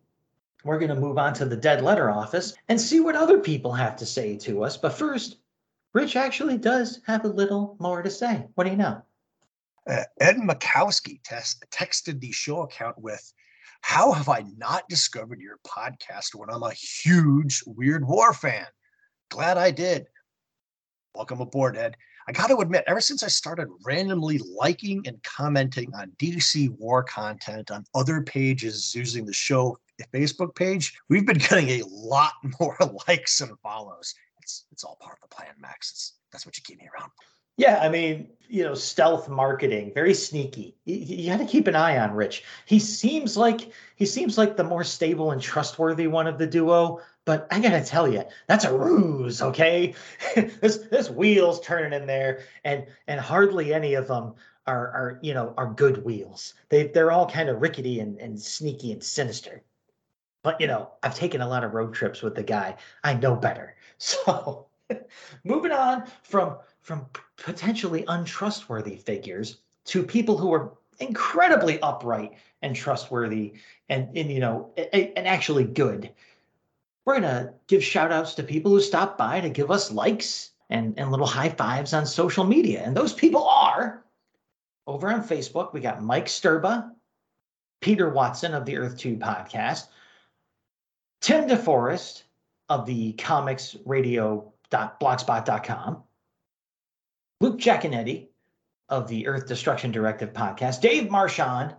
we're 0.64 0.80
going 0.80 0.90
to 0.90 0.96
move 0.96 1.20
on 1.20 1.34
to 1.36 1.46
the 1.46 1.56
dead 1.56 1.84
letter 1.84 2.10
office 2.10 2.56
and 2.68 2.82
see 2.82 3.00
what 3.00 3.16
other 3.16 3.38
people 3.40 3.72
have 3.72 3.96
to 3.98 4.06
say 4.06 4.36
to 4.38 4.64
us. 4.64 4.78
But 4.78 4.94
first, 4.94 5.38
Rich 5.96 6.18
actually 6.18 6.58
does 6.58 7.00
have 7.08 7.24
a 7.24 7.30
little 7.30 7.78
more 7.80 8.02
to 8.02 8.12
say. 8.12 8.46
What 8.56 8.66
do 8.66 8.70
you 8.70 8.76
know? 8.76 9.02
Uh, 9.90 10.04
Ed 10.20 10.36
Makowski 10.36 11.22
texted 11.22 12.20
the 12.20 12.34
show 12.34 12.64
account 12.64 13.00
with, 13.00 13.32
How 13.80 14.12
have 14.12 14.28
I 14.28 14.44
not 14.58 14.90
discovered 14.90 15.40
your 15.40 15.58
podcast 15.66 16.36
when 16.36 16.50
I'm 16.50 16.64
a 16.64 16.74
huge 16.74 17.64
Weird 17.66 18.06
War 18.06 18.34
fan? 18.34 18.66
Glad 19.30 19.58
I 19.58 19.72
did. 19.72 20.08
Welcome 21.16 21.40
aboard, 21.40 21.78
Ed. 21.78 21.96
I 22.28 22.34
got 22.34 22.48
to 22.48 22.58
admit, 22.58 22.84
ever 22.88 23.00
since 23.00 23.24
I 23.24 23.30
started 23.30 23.70
randomly 23.86 24.40
liking 24.40 25.02
and 25.08 25.24
commenting 25.24 25.94
on 25.96 26.12
DC 26.18 26.78
war 26.78 27.04
content 27.04 27.72
on 27.72 27.86
other 27.96 28.22
pages 28.22 28.94
using 28.94 29.26
the 29.26 29.32
show 29.32 29.80
Facebook 30.14 30.56
page, 30.56 30.94
we've 31.08 31.26
been 31.26 31.38
getting 31.50 31.70
a 31.70 31.84
lot 31.88 32.34
more 32.60 32.78
likes 33.08 33.40
and 33.40 33.58
follows. 33.60 34.14
It's 34.46 34.66
it's 34.72 34.84
all 34.84 34.96
part 35.02 35.18
of 35.22 35.28
the 35.28 35.36
plan, 35.36 35.54
Max. 35.60 35.90
It's, 35.90 36.14
that's 36.32 36.46
what 36.46 36.56
you 36.56 36.64
keep 36.64 36.78
me 36.78 36.88
around. 36.96 37.10
Yeah, 37.58 37.80
I 37.82 37.90
mean, 37.90 38.30
you 38.48 38.64
know, 38.64 38.76
stealth 38.76 39.28
marketing, 39.28 39.92
very 39.96 40.14
sneaky. 40.14 40.76
You, 40.86 40.98
you 40.98 41.32
got 41.32 41.40
to 41.40 41.46
keep 41.46 41.68
an 41.68 41.76
eye 41.76 41.98
on 41.98 42.12
Rich. 42.14 42.44
He 42.66 42.78
seems 42.78 43.36
like 43.36 43.72
he 43.96 44.06
seems 44.06 44.38
like 44.38 44.56
the 44.56 44.64
more 44.64 44.84
stable 44.84 45.32
and 45.32 45.42
trustworthy 45.42 46.06
one 46.06 46.28
of 46.28 46.38
the 46.38 46.46
duo, 46.46 47.02
but 47.26 47.48
I 47.50 47.60
gotta 47.60 47.84
tell 47.84 48.08
you, 48.08 48.24
that's 48.46 48.66
a 48.66 48.78
ruse. 48.78 49.42
Okay, 49.42 49.96
this 50.36 50.78
this 50.78 51.10
wheels 51.10 51.60
turning 51.62 52.00
in 52.00 52.06
there, 52.06 52.44
and 52.64 52.86
and 53.08 53.20
hardly 53.20 53.74
any 53.74 53.96
of 53.96 54.08
them 54.08 54.36
are 54.68 54.88
are 54.90 55.20
you 55.24 55.34
know 55.34 55.56
are 55.58 55.74
good 55.74 56.06
wheels. 56.06 56.54
They 56.70 56.88
they're 56.88 57.12
all 57.12 57.28
kind 57.28 57.50
of 57.50 57.64
rickety 57.64 58.00
and, 58.00 58.20
and 58.20 58.40
sneaky 58.40 58.92
and 58.92 59.04
sinister. 59.04 59.64
But 60.46 60.62
you 60.62 60.68
know, 60.68 60.92
I've 61.02 61.16
taken 61.16 61.42
a 61.42 61.48
lot 61.48 61.64
of 61.64 61.74
road 61.74 61.96
trips 61.96 62.22
with 62.22 62.36
the 62.36 62.44
guy. 62.44 62.76
I 63.04 63.16
know 63.16 63.36
better. 63.36 63.76
So 63.98 64.68
moving 65.46 65.72
on 65.72 66.04
from 66.22 66.58
from 66.82 67.08
potentially 67.38 68.04
untrustworthy 68.08 68.98
figures, 68.98 69.62
to 69.86 70.04
people 70.04 70.38
who 70.38 70.54
are 70.54 70.74
incredibly 71.00 71.80
upright 71.80 72.34
and 72.62 72.76
trustworthy 72.76 73.54
and, 73.90 74.16
and 74.16 74.30
you 74.30 74.40
know, 74.40 74.72
and 74.94 75.28
actually 75.28 75.64
good. 75.64 76.12
We're 77.06 77.22
to 77.22 77.54
give 77.68 77.84
shout 77.84 78.12
outs 78.12 78.36
to 78.36 78.44
people 78.44 78.72
who 78.72 78.82
stop 78.82 79.18
by 79.18 79.40
to 79.40 79.50
give 79.50 79.72
us 79.72 79.92
likes 79.92 80.52
and, 80.70 80.94
and 81.00 81.10
little 81.10 81.26
high 81.26 81.50
fives 81.50 81.94
on 81.94 82.06
social 82.06 82.44
media. 82.44 82.84
And 82.84 82.96
those 82.96 83.14
people 83.14 83.48
are 83.48 84.04
over 84.86 85.10
on 85.10 85.24
Facebook. 85.24 85.74
We 85.74 85.80
got 85.80 86.04
Mike 86.04 86.28
Sturba, 86.28 86.92
Peter 87.82 88.10
Watson 88.10 88.54
of 88.54 88.66
the 88.66 88.78
Earth 88.78 88.98
2 88.98 89.18
podcast, 89.18 89.88
Tim 91.22 91.48
DeForest 91.48 92.24
of 92.70 92.86
the 92.86 93.14
comicsradio.blogspot.com, 93.14 96.04
Luke 97.42 97.60
Jaconetti 97.60 98.28
of 98.90 99.08
the 99.08 99.28
Earth 99.28 99.48
Destruction 99.48 99.92
Directive 99.92 100.34
podcast, 100.34 100.82
Dave 100.82 101.10
Marchand, 101.10 101.76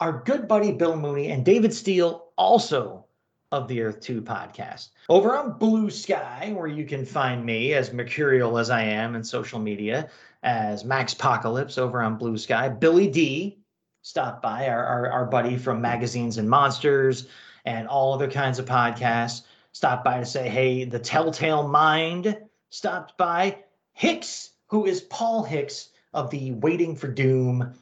our 0.00 0.22
good 0.24 0.48
buddy 0.48 0.72
Bill 0.72 0.96
Mooney, 0.96 1.30
and 1.30 1.44
David 1.44 1.74
Steele, 1.74 2.28
also 2.36 3.04
of 3.50 3.68
the 3.68 3.80
Earth 3.80 4.00
2 4.00 4.22
podcast. 4.22 4.90
Over 5.08 5.36
on 5.36 5.58
Bluesky, 5.58 6.54
where 6.54 6.66
you 6.66 6.84
can 6.84 7.04
find 7.04 7.44
me 7.44 7.72
as 7.72 7.92
mercurial 7.92 8.58
as 8.58 8.70
I 8.70 8.82
am 8.82 9.14
in 9.14 9.24
social 9.24 9.58
media, 9.58 10.10
as 10.42 10.84
Maxpocalypse 10.84 11.78
over 11.78 12.02
on 12.02 12.18
Bluesky, 12.18 12.78
Billy 12.78 13.08
D 13.08 13.58
stopped 14.02 14.42
by, 14.42 14.68
our, 14.68 14.84
our, 14.84 15.10
our 15.10 15.26
buddy 15.26 15.56
from 15.56 15.80
Magazines 15.80 16.38
and 16.38 16.48
Monsters 16.48 17.28
and 17.68 17.86
all 17.86 18.14
other 18.14 18.30
kinds 18.30 18.58
of 18.58 18.64
podcasts, 18.64 19.42
Stop 19.78 20.02
by 20.02 20.18
to 20.18 20.26
say, 20.26 20.48
hey, 20.48 20.84
the 20.84 20.98
Telltale 20.98 21.68
Mind 21.68 22.36
stopped 22.70 23.16
by. 23.16 23.58
Hicks, 23.92 24.50
who 24.66 24.86
is 24.86 25.02
Paul 25.02 25.44
Hicks 25.44 25.90
of 26.14 26.30
the 26.30 26.50
Waiting 26.54 26.96
for 26.96 27.06
Doom 27.06 27.74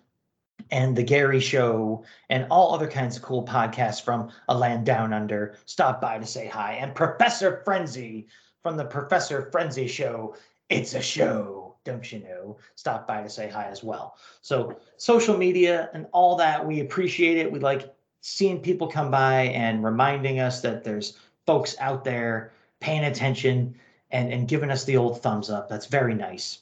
and 0.71 0.95
the 0.95 1.03
Gary 1.03 1.41
Show 1.41 2.05
and 2.29 2.47
all 2.51 2.75
other 2.75 2.87
kinds 2.87 3.17
of 3.17 3.23
cool 3.23 3.47
podcasts 3.47 4.03
from 4.03 4.31
A 4.49 4.55
Land 4.55 4.85
Down 4.85 5.15
Under, 5.15 5.57
stopped 5.65 6.03
by 6.03 6.19
to 6.19 6.27
say 6.27 6.47
hi. 6.47 6.75
And 6.75 6.95
Professor 6.95 7.63
Frenzy 7.65 8.27
from 8.63 8.77
the 8.77 8.85
Professor 8.85 9.49
Frenzy 9.51 9.89
Show. 9.89 10.37
It's 10.69 10.93
a 10.93 11.01
show, 11.01 11.77
don't 11.85 12.13
you 12.13 12.19
know? 12.19 12.59
Stop 12.75 13.09
by 13.09 13.23
to 13.23 13.31
say 13.31 13.49
hi 13.49 13.69
as 13.69 13.83
well. 13.83 14.19
So 14.43 14.79
social 14.99 15.39
media 15.39 15.89
and 15.95 16.07
all 16.13 16.37
that, 16.37 16.67
we 16.67 16.81
appreciate 16.81 17.39
it. 17.39 17.51
We 17.51 17.61
like 17.61 17.96
seeing 18.21 18.61
people 18.61 18.87
come 18.87 19.11
by 19.11 19.43
and 19.43 19.85
reminding 19.85 20.41
us 20.41 20.61
that 20.61 20.85
there's 20.85 21.19
folks 21.47 21.77
out 21.79 22.05
there 22.05 22.53
paying 22.81 23.05
attention 23.05 23.75
and, 24.11 24.33
and 24.33 24.49
giving 24.49 24.71
us 24.71 24.85
the 24.85 24.97
old 24.97 25.23
thumbs 25.23 25.51
up. 25.51 25.69
That's 25.69 25.87
very 25.87 26.15
nice. 26.15 26.61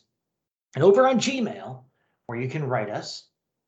And 0.75 0.85
over 0.85 1.07
on 1.07 1.19
Gmail, 1.19 1.83
where 2.27 2.39
you 2.39 2.49
can 2.49 2.65
write 2.65 2.91
us 2.91 3.25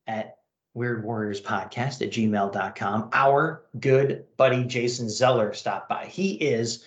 at 0.07 0.37
Weird 0.73 1.03
Warriors 1.03 1.41
Podcast 1.41 2.01
at 2.01 2.11
gmail.com, 2.11 3.09
our 3.13 3.63
good 3.79 4.25
buddy 4.37 4.63
Jason 4.63 5.09
Zeller 5.09 5.53
stopped 5.53 5.89
by. 5.89 6.05
He 6.05 6.33
is 6.33 6.83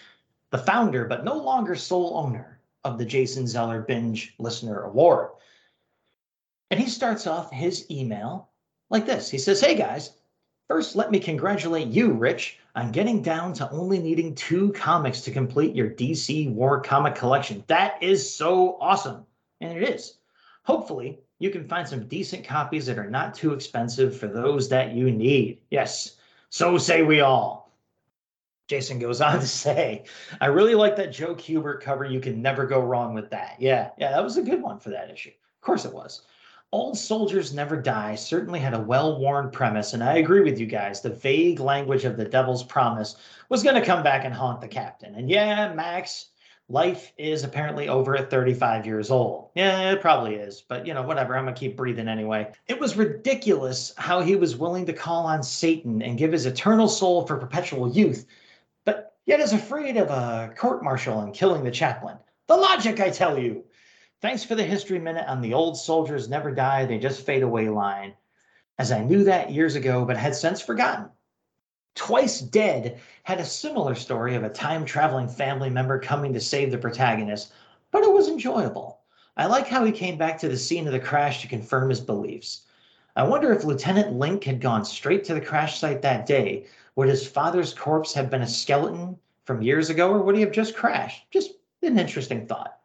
the 0.51 0.59
founder, 0.59 1.05
but 1.05 1.24
no 1.24 1.34
longer 1.34 1.74
sole 1.74 2.16
owner 2.16 2.61
of 2.84 2.98
the 2.98 3.05
Jason 3.05 3.46
Zeller 3.46 3.82
Binge 3.82 4.34
Listener 4.38 4.82
Award. 4.82 5.30
And 6.70 6.78
he 6.78 6.88
starts 6.88 7.26
off 7.26 7.51
his 7.51 7.90
email 7.90 8.48
like 8.90 9.07
this 9.07 9.30
He 9.30 9.38
says, 9.38 9.61
Hey 9.61 9.74
guys, 9.74 10.12
first 10.70 10.94
let 10.94 11.10
me 11.10 11.18
congratulate 11.18 11.88
you, 11.88 12.12
Rich, 12.12 12.60
on 12.76 12.92
getting 12.92 13.20
down 13.22 13.52
to 13.52 13.68
only 13.72 13.98
needing 13.98 14.36
two 14.36 14.70
comics 14.70 15.20
to 15.22 15.32
complete 15.32 15.74
your 15.74 15.90
DC 15.90 16.48
War 16.52 16.80
comic 16.80 17.16
collection. 17.16 17.64
That 17.66 18.00
is 18.00 18.32
so 18.32 18.78
awesome. 18.80 19.26
And 19.60 19.76
it 19.76 19.88
is. 19.88 20.18
Hopefully, 20.62 21.18
you 21.40 21.50
can 21.50 21.66
find 21.66 21.88
some 21.88 22.06
decent 22.06 22.44
copies 22.44 22.86
that 22.86 23.00
are 23.00 23.10
not 23.10 23.34
too 23.34 23.52
expensive 23.52 24.16
for 24.16 24.28
those 24.28 24.68
that 24.68 24.94
you 24.94 25.10
need. 25.10 25.58
Yes, 25.72 26.18
so 26.50 26.78
say 26.78 27.02
we 27.02 27.20
all. 27.20 27.72
Jason 28.68 29.00
goes 29.00 29.20
on 29.20 29.40
to 29.40 29.48
say, 29.48 30.04
I 30.40 30.46
really 30.46 30.76
like 30.76 30.94
that 30.94 31.12
Joe 31.12 31.34
Kubert 31.34 31.80
cover. 31.80 32.04
You 32.04 32.20
can 32.20 32.40
never 32.40 32.64
go 32.64 32.78
wrong 32.78 33.12
with 33.12 33.28
that. 33.30 33.56
Yeah, 33.58 33.90
yeah, 33.98 34.12
that 34.12 34.22
was 34.22 34.36
a 34.36 34.42
good 34.42 34.62
one 34.62 34.78
for 34.78 34.90
that 34.90 35.10
issue. 35.10 35.30
Of 35.30 35.62
course 35.62 35.84
it 35.84 35.92
was. 35.92 36.22
Old 36.72 36.96
Soldiers 36.96 37.52
Never 37.52 37.76
Die 37.76 38.14
certainly 38.14 38.60
had 38.60 38.74
a 38.74 38.78
well 38.78 39.18
worn 39.18 39.50
premise, 39.50 39.92
and 39.92 40.04
I 40.04 40.18
agree 40.18 40.42
with 40.42 40.60
you 40.60 40.66
guys. 40.66 41.00
The 41.00 41.10
vague 41.10 41.58
language 41.58 42.04
of 42.04 42.16
the 42.16 42.24
Devil's 42.24 42.62
Promise 42.62 43.16
was 43.48 43.64
going 43.64 43.74
to 43.74 43.84
come 43.84 44.04
back 44.04 44.24
and 44.24 44.32
haunt 44.32 44.60
the 44.60 44.68
captain. 44.68 45.16
And 45.16 45.28
yeah, 45.28 45.72
Max, 45.74 46.26
life 46.68 47.12
is 47.18 47.42
apparently 47.42 47.88
over 47.88 48.16
at 48.16 48.30
35 48.30 48.86
years 48.86 49.10
old. 49.10 49.50
Yeah, 49.56 49.90
it 49.90 50.00
probably 50.00 50.36
is, 50.36 50.60
but 50.60 50.86
you 50.86 50.94
know, 50.94 51.02
whatever. 51.02 51.36
I'm 51.36 51.42
going 51.42 51.56
to 51.56 51.58
keep 51.58 51.76
breathing 51.76 52.06
anyway. 52.06 52.52
It 52.68 52.78
was 52.78 52.96
ridiculous 52.96 53.92
how 53.96 54.20
he 54.20 54.36
was 54.36 54.56
willing 54.56 54.86
to 54.86 54.92
call 54.92 55.26
on 55.26 55.42
Satan 55.42 56.02
and 56.02 56.18
give 56.18 56.30
his 56.30 56.46
eternal 56.46 56.86
soul 56.86 57.26
for 57.26 57.36
perpetual 57.36 57.90
youth, 57.90 58.26
but 58.84 59.16
yet 59.26 59.40
is 59.40 59.52
afraid 59.52 59.96
of 59.96 60.08
a 60.10 60.54
court 60.56 60.84
martial 60.84 61.18
and 61.18 61.34
killing 61.34 61.64
the 61.64 61.70
chaplain. 61.72 62.16
The 62.46 62.56
logic, 62.56 63.00
I 63.00 63.10
tell 63.10 63.36
you. 63.36 63.64
Thanks 64.22 64.44
for 64.44 64.54
the 64.54 64.64
history 64.64 64.98
minute 64.98 65.26
on 65.26 65.40
the 65.40 65.54
old 65.54 65.78
soldiers 65.78 66.28
never 66.28 66.50
die, 66.50 66.84
they 66.84 66.98
just 66.98 67.24
fade 67.24 67.42
away 67.42 67.70
line. 67.70 68.12
As 68.78 68.92
I 68.92 69.02
knew 69.02 69.24
that 69.24 69.50
years 69.50 69.76
ago, 69.76 70.04
but 70.04 70.18
had 70.18 70.36
since 70.36 70.60
forgotten. 70.60 71.06
Twice 71.94 72.38
Dead 72.40 73.00
had 73.22 73.40
a 73.40 73.44
similar 73.46 73.94
story 73.94 74.34
of 74.34 74.44
a 74.44 74.50
time 74.50 74.84
traveling 74.84 75.26
family 75.26 75.70
member 75.70 75.98
coming 75.98 76.34
to 76.34 76.40
save 76.40 76.70
the 76.70 76.76
protagonist, 76.76 77.50
but 77.90 78.02
it 78.02 78.12
was 78.12 78.28
enjoyable. 78.28 79.00
I 79.38 79.46
like 79.46 79.66
how 79.66 79.86
he 79.86 79.92
came 79.92 80.18
back 80.18 80.38
to 80.40 80.50
the 80.50 80.56
scene 80.58 80.86
of 80.86 80.92
the 80.92 81.00
crash 81.00 81.40
to 81.40 81.48
confirm 81.48 81.88
his 81.88 82.00
beliefs. 82.00 82.66
I 83.16 83.22
wonder 83.22 83.54
if 83.54 83.64
Lieutenant 83.64 84.12
Link 84.12 84.44
had 84.44 84.60
gone 84.60 84.84
straight 84.84 85.24
to 85.24 85.34
the 85.34 85.40
crash 85.40 85.78
site 85.78 86.02
that 86.02 86.26
day. 86.26 86.66
Would 86.96 87.08
his 87.08 87.26
father's 87.26 87.72
corpse 87.72 88.12
have 88.12 88.28
been 88.28 88.42
a 88.42 88.46
skeleton 88.46 89.18
from 89.44 89.62
years 89.62 89.88
ago, 89.88 90.10
or 90.10 90.20
would 90.20 90.34
he 90.34 90.42
have 90.42 90.52
just 90.52 90.76
crashed? 90.76 91.30
Just 91.30 91.52
an 91.82 91.98
interesting 91.98 92.46
thought. 92.46 92.79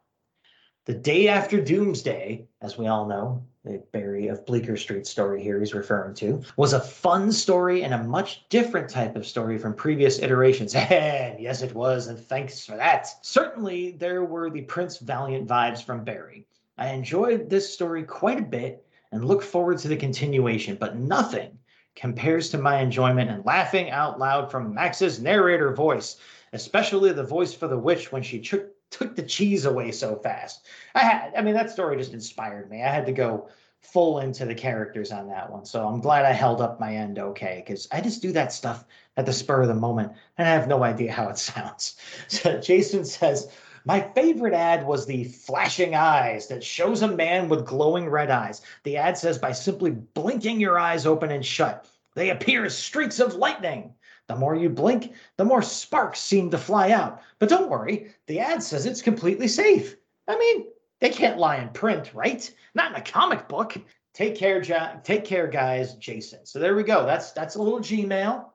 The 0.86 0.94
day 0.94 1.26
after 1.26 1.60
Doomsday, 1.60 2.46
as 2.62 2.78
we 2.78 2.86
all 2.86 3.08
know, 3.08 3.42
the 3.64 3.82
Barry 3.90 4.28
of 4.28 4.46
Bleecker 4.46 4.76
Street 4.76 5.04
story 5.04 5.42
here 5.42 5.58
he's 5.58 5.74
referring 5.74 6.14
to, 6.14 6.40
was 6.56 6.74
a 6.74 6.80
fun 6.80 7.32
story 7.32 7.82
and 7.82 7.92
a 7.92 8.04
much 8.04 8.48
different 8.50 8.88
type 8.88 9.16
of 9.16 9.26
story 9.26 9.58
from 9.58 9.74
previous 9.74 10.20
iterations. 10.20 10.76
And 10.76 11.40
yes, 11.40 11.62
it 11.62 11.74
was, 11.74 12.06
and 12.06 12.16
thanks 12.16 12.64
for 12.64 12.76
that. 12.76 13.08
Certainly, 13.26 13.96
there 13.98 14.24
were 14.24 14.48
the 14.48 14.62
Prince 14.62 14.98
Valiant 14.98 15.48
vibes 15.48 15.82
from 15.82 16.04
Barry. 16.04 16.46
I 16.78 16.90
enjoyed 16.90 17.50
this 17.50 17.74
story 17.74 18.04
quite 18.04 18.38
a 18.38 18.42
bit 18.42 18.86
and 19.10 19.24
look 19.24 19.42
forward 19.42 19.78
to 19.78 19.88
the 19.88 19.96
continuation, 19.96 20.76
but 20.76 20.96
nothing 20.96 21.58
compares 21.96 22.48
to 22.50 22.58
my 22.58 22.78
enjoyment 22.78 23.28
and 23.28 23.44
laughing 23.44 23.90
out 23.90 24.20
loud 24.20 24.52
from 24.52 24.72
Max's 24.72 25.20
narrator 25.20 25.74
voice, 25.74 26.18
especially 26.52 27.10
the 27.10 27.24
voice 27.24 27.52
for 27.52 27.66
the 27.66 27.76
witch 27.76 28.12
when 28.12 28.22
she 28.22 28.38
took 28.38 28.75
took 28.96 29.16
the 29.16 29.22
cheese 29.22 29.64
away 29.64 29.92
so 29.92 30.16
fast. 30.16 30.66
I 30.94 31.00
had, 31.00 31.32
I 31.36 31.42
mean, 31.42 31.54
that 31.54 31.70
story 31.70 31.96
just 31.96 32.12
inspired 32.12 32.70
me. 32.70 32.82
I 32.82 32.88
had 32.88 33.06
to 33.06 33.12
go 33.12 33.48
full 33.82 34.18
into 34.20 34.44
the 34.44 34.54
characters 34.54 35.12
on 35.12 35.28
that 35.28 35.50
one. 35.50 35.64
So 35.64 35.86
I'm 35.86 36.00
glad 36.00 36.24
I 36.24 36.32
held 36.32 36.60
up 36.60 36.80
my 36.80 36.94
end 36.94 37.18
okay 37.18 37.62
because 37.64 37.86
I 37.92 38.00
just 38.00 38.22
do 38.22 38.32
that 38.32 38.52
stuff 38.52 38.84
at 39.16 39.26
the 39.26 39.32
spur 39.32 39.62
of 39.62 39.68
the 39.68 39.74
moment 39.74 40.12
and 40.38 40.48
I 40.48 40.52
have 40.52 40.68
no 40.68 40.82
idea 40.82 41.12
how 41.12 41.28
it 41.28 41.38
sounds. 41.38 41.96
So 42.28 42.58
Jason 42.58 43.04
says, 43.04 43.50
my 43.84 44.00
favorite 44.00 44.54
ad 44.54 44.84
was 44.84 45.06
the 45.06 45.24
flashing 45.24 45.94
eyes 45.94 46.48
that 46.48 46.64
shows 46.64 47.02
a 47.02 47.08
man 47.08 47.48
with 47.48 47.64
glowing 47.64 48.08
red 48.08 48.30
eyes. 48.30 48.62
The 48.82 48.96
ad 48.96 49.16
says 49.16 49.38
by 49.38 49.52
simply 49.52 49.90
blinking 49.90 50.58
your 50.58 50.76
eyes 50.76 51.06
open 51.06 51.30
and 51.30 51.46
shut, 51.46 51.86
they 52.16 52.30
appear 52.30 52.64
as 52.64 52.76
streaks 52.76 53.20
of 53.20 53.34
lightning. 53.34 53.94
The 54.28 54.36
more 54.36 54.56
you 54.56 54.68
blink, 54.68 55.12
the 55.36 55.44
more 55.44 55.62
sparks 55.62 56.20
seem 56.20 56.50
to 56.50 56.58
fly 56.58 56.90
out. 56.90 57.22
But 57.38 57.48
don't 57.48 57.70
worry, 57.70 58.08
the 58.26 58.40
ad 58.40 58.62
says 58.62 58.86
it's 58.86 59.02
completely 59.02 59.48
safe. 59.48 59.96
I 60.26 60.36
mean, 60.36 60.66
they 61.00 61.10
can't 61.10 61.38
lie 61.38 61.58
in 61.58 61.68
print, 61.68 62.12
right? 62.14 62.50
Not 62.74 62.90
in 62.90 62.96
a 62.96 63.04
comic 63.04 63.48
book. 63.48 63.76
Take 64.14 64.34
care. 64.34 64.62
Take 65.04 65.24
care, 65.24 65.46
guys. 65.46 65.94
Jason. 65.94 66.44
So 66.44 66.58
there 66.58 66.74
we 66.74 66.82
go. 66.82 67.04
That's 67.04 67.32
that's 67.32 67.56
a 67.56 67.62
little 67.62 67.80
Gmail, 67.80 68.46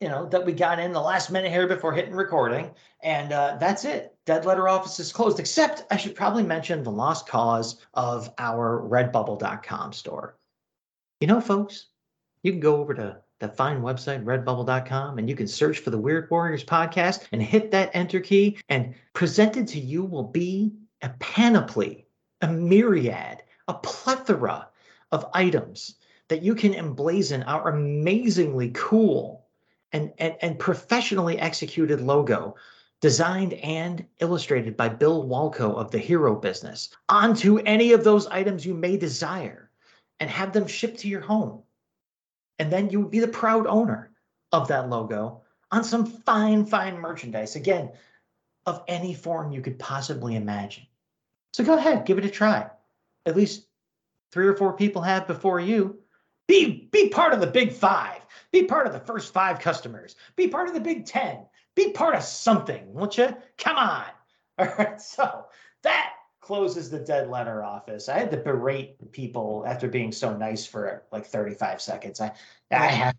you 0.00 0.08
know, 0.08 0.26
that 0.26 0.44
we 0.44 0.52
got 0.52 0.80
in 0.80 0.92
the 0.92 1.00
last 1.00 1.30
minute 1.30 1.52
here 1.52 1.68
before 1.68 1.92
hitting 1.92 2.14
recording, 2.14 2.70
and 3.02 3.32
uh, 3.32 3.56
that's 3.60 3.84
it. 3.84 4.14
Dead 4.26 4.44
letter 4.44 4.68
office 4.68 4.98
is 5.00 5.12
closed. 5.12 5.38
Except 5.38 5.84
I 5.90 5.96
should 5.96 6.16
probably 6.16 6.42
mention 6.42 6.82
the 6.82 6.90
lost 6.90 7.28
cause 7.28 7.80
of 7.94 8.28
our 8.38 8.82
Redbubble.com 8.82 9.92
store. 9.92 10.36
You 11.20 11.28
know, 11.28 11.40
folks, 11.40 11.86
you 12.42 12.52
can 12.52 12.60
go 12.60 12.76
over 12.76 12.92
to 12.94 13.18
that 13.40 13.56
fine 13.56 13.82
website, 13.82 14.24
redbubble.com, 14.24 15.18
and 15.18 15.28
you 15.28 15.36
can 15.36 15.46
search 15.46 15.78
for 15.78 15.90
the 15.90 15.98
Weird 15.98 16.30
Warriors 16.30 16.64
podcast 16.64 17.26
and 17.32 17.42
hit 17.42 17.70
that 17.70 17.90
enter 17.94 18.20
key. 18.20 18.58
And 18.68 18.94
presented 19.12 19.68
to 19.68 19.80
you 19.80 20.04
will 20.04 20.24
be 20.24 20.72
a 21.02 21.10
panoply, 21.20 22.06
a 22.40 22.48
myriad, 22.48 23.42
a 23.68 23.74
plethora 23.74 24.68
of 25.12 25.26
items 25.34 25.94
that 26.28 26.42
you 26.42 26.54
can 26.54 26.74
emblazon 26.74 27.44
our 27.46 27.70
amazingly 27.70 28.70
cool 28.74 29.46
and, 29.92 30.12
and, 30.18 30.36
and 30.42 30.58
professionally 30.58 31.38
executed 31.38 32.00
logo 32.00 32.56
designed 33.00 33.54
and 33.54 34.04
illustrated 34.20 34.76
by 34.76 34.88
Bill 34.88 35.26
Walko 35.26 35.76
of 35.76 35.90
the 35.90 35.98
Hero 35.98 36.34
Business 36.34 36.90
onto 37.08 37.58
any 37.58 37.92
of 37.92 38.02
those 38.02 38.26
items 38.26 38.66
you 38.66 38.74
may 38.74 38.96
desire. 38.96 39.70
and 40.20 40.28
have 40.28 40.52
them 40.52 40.66
shipped 40.66 40.98
to 40.98 41.08
your 41.08 41.20
home. 41.20 41.62
And 42.58 42.72
then 42.72 42.90
you 42.90 43.00
would 43.00 43.10
be 43.10 43.20
the 43.20 43.28
proud 43.28 43.66
owner 43.66 44.10
of 44.52 44.68
that 44.68 44.88
logo 44.88 45.42
on 45.70 45.84
some 45.84 46.06
fine, 46.06 46.64
fine 46.64 46.98
merchandise. 46.98 47.56
Again, 47.56 47.92
of 48.66 48.82
any 48.88 49.14
form 49.14 49.52
you 49.52 49.60
could 49.60 49.78
possibly 49.78 50.36
imagine. 50.36 50.86
So 51.52 51.64
go 51.64 51.76
ahead, 51.76 52.04
give 52.04 52.18
it 52.18 52.24
a 52.24 52.30
try. 52.30 52.68
At 53.26 53.36
least 53.36 53.66
three 54.32 54.46
or 54.46 54.56
four 54.56 54.74
people 54.74 55.02
have 55.02 55.26
before 55.26 55.60
you. 55.60 55.98
Be 56.46 56.88
be 56.92 57.08
part 57.08 57.32
of 57.32 57.40
the 57.40 57.46
big 57.46 57.72
five. 57.72 58.20
Be 58.52 58.64
part 58.64 58.86
of 58.86 58.92
the 58.92 59.00
first 59.00 59.32
five 59.32 59.58
customers. 59.58 60.16
Be 60.36 60.48
part 60.48 60.68
of 60.68 60.74
the 60.74 60.80
big 60.80 61.04
ten. 61.04 61.46
Be 61.74 61.92
part 61.92 62.14
of 62.14 62.22
something, 62.22 62.92
won't 62.92 63.18
you? 63.18 63.36
Come 63.58 63.76
on. 63.76 64.04
All 64.58 64.66
right. 64.78 65.00
So 65.00 65.46
that 65.82 66.12
closes 66.48 66.88
the 66.88 66.98
dead 66.98 67.28
letter 67.28 67.62
office. 67.62 68.08
I 68.08 68.18
had 68.18 68.30
to 68.30 68.38
berate 68.38 69.12
people 69.12 69.64
after 69.66 69.86
being 69.86 70.10
so 70.10 70.34
nice 70.34 70.64
for 70.64 71.04
like 71.12 71.26
35 71.26 71.78
seconds. 71.78 72.22
I 72.22 72.32
I 72.72 72.86
have 72.86 73.14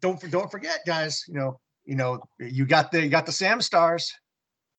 Don't 0.00 0.30
don't 0.30 0.48
forget, 0.48 0.78
guys. 0.86 1.24
You 1.26 1.34
know, 1.34 1.60
you 1.84 1.96
know, 1.96 2.20
you 2.38 2.64
got 2.64 2.92
the 2.92 3.02
you 3.02 3.08
got 3.08 3.26
the 3.26 3.32
Sam 3.32 3.60
stars. 3.60 4.14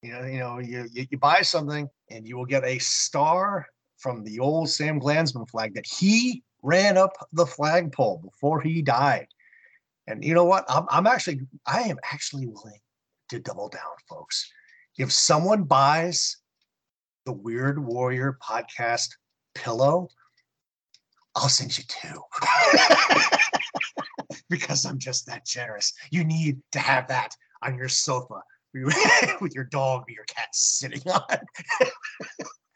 You 0.01 0.13
know, 0.13 0.23
you 0.23 0.39
know, 0.39 0.59
you 0.59 0.87
you, 0.93 1.07
you 1.11 1.17
buy 1.17 1.41
something 1.41 1.89
and 2.09 2.25
you 2.25 2.37
will 2.37 2.45
get 2.45 2.63
a 2.63 2.79
star 2.79 3.67
from 3.97 4.23
the 4.23 4.39
old 4.39 4.69
Sam 4.69 4.97
Glanzman 4.97 5.49
flag 5.49 5.73
that 5.73 5.85
he 5.85 6.41
ran 6.61 6.97
up 6.97 7.11
the 7.33 7.45
flagpole 7.45 8.21
before 8.23 8.61
he 8.61 8.81
died. 8.81 9.27
And 10.07 10.23
you 10.23 10.33
know 10.33 10.45
what? 10.45 10.63
I'm 10.69 10.85
I'm 10.89 11.05
actually 11.05 11.41
I 11.67 11.81
am 11.81 11.97
actually 12.13 12.47
willing 12.47 12.79
to 13.27 13.41
double 13.41 13.67
down, 13.67 13.97
folks. 14.07 14.49
If 14.97 15.11
someone 15.11 15.63
buys 15.63 16.37
the 17.25 17.33
Weird 17.33 17.83
Warrior 17.83 18.37
podcast 18.41 19.09
pillow, 19.55 20.09
I'll 21.35 21.49
send 21.49 21.77
you 21.77 21.83
two. 21.87 22.21
because 24.49 24.85
I'm 24.85 24.99
just 24.99 25.25
that 25.27 25.45
generous. 25.45 25.93
You 26.11 26.23
need 26.23 26.61
to 26.73 26.79
have 26.79 27.07
that 27.07 27.35
on 27.63 27.75
your 27.75 27.89
sofa 27.89 28.41
with 28.73 29.53
your 29.53 29.63
dog 29.65 30.03
or 30.07 30.11
your 30.11 30.25
cat 30.25 30.49
sitting 30.53 31.01
on. 31.11 31.37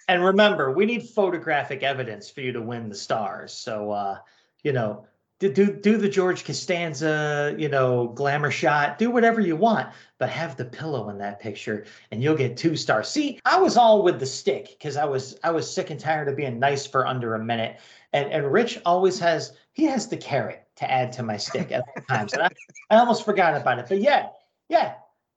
And 0.08 0.24
remember, 0.24 0.72
we 0.72 0.86
need 0.86 1.04
photographic 1.04 1.84
evidence 1.84 2.30
for 2.30 2.42
you 2.42 2.54
to 2.54 2.62
win 2.62 2.88
the 2.88 2.96
stars. 2.96 3.54
So, 3.54 3.92
uh, 3.92 4.18
you 4.64 4.72
know, 4.72 5.06
do, 5.40 5.54
do 5.54 5.72
do 5.72 5.98
the 5.98 6.10
George 6.10 6.44
Costanza, 6.44 7.56
you 7.60 7.70
know, 7.70 8.08
glamour 8.08 8.50
shot. 8.50 8.98
Do 8.98 9.12
whatever 9.12 9.40
you 9.40 9.56
want, 9.56 9.90
but 10.18 10.30
have 10.30 10.58
the 10.58 10.66
pillow 10.66 11.10
in 11.10 11.20
that 11.20 11.40
picture, 11.40 11.86
and 12.12 12.24
you'll 12.24 12.36
get 12.36 12.58
two 12.58 12.76
stars. 12.76 13.08
See, 13.08 13.40
I 13.46 13.60
was 13.60 13.78
all 13.78 14.02
with 14.02 14.20
the 14.20 14.26
stick 14.26 14.70
because 14.70 14.98
I 14.98 15.06
was 15.06 15.38
I 15.44 15.52
was 15.52 15.72
sick 15.72 15.92
and 15.92 16.00
tired 16.00 16.28
of 16.28 16.36
being 16.36 16.58
nice 16.60 16.88
for 16.88 17.06
under 17.06 17.36
a 17.36 17.44
minute. 17.44 17.80
And 18.14 18.32
and 18.32 18.52
Rich 18.52 18.80
always 18.84 19.20
has 19.20 19.54
he 19.74 19.86
has 19.86 20.08
the 20.08 20.18
carrot 20.18 20.64
to 20.78 20.90
add 20.90 21.12
to 21.14 21.24
my 21.24 21.38
stick 21.38 21.72
at 21.72 21.84
all 21.88 22.04
times. 22.10 22.34
And 22.34 22.42
I, 22.42 22.50
I 22.90 22.98
almost 22.98 23.24
forgot 23.24 23.56
about 23.56 23.78
it. 23.78 23.86
But 23.88 24.02
yeah, 24.02 24.30
yeah, 24.70 24.96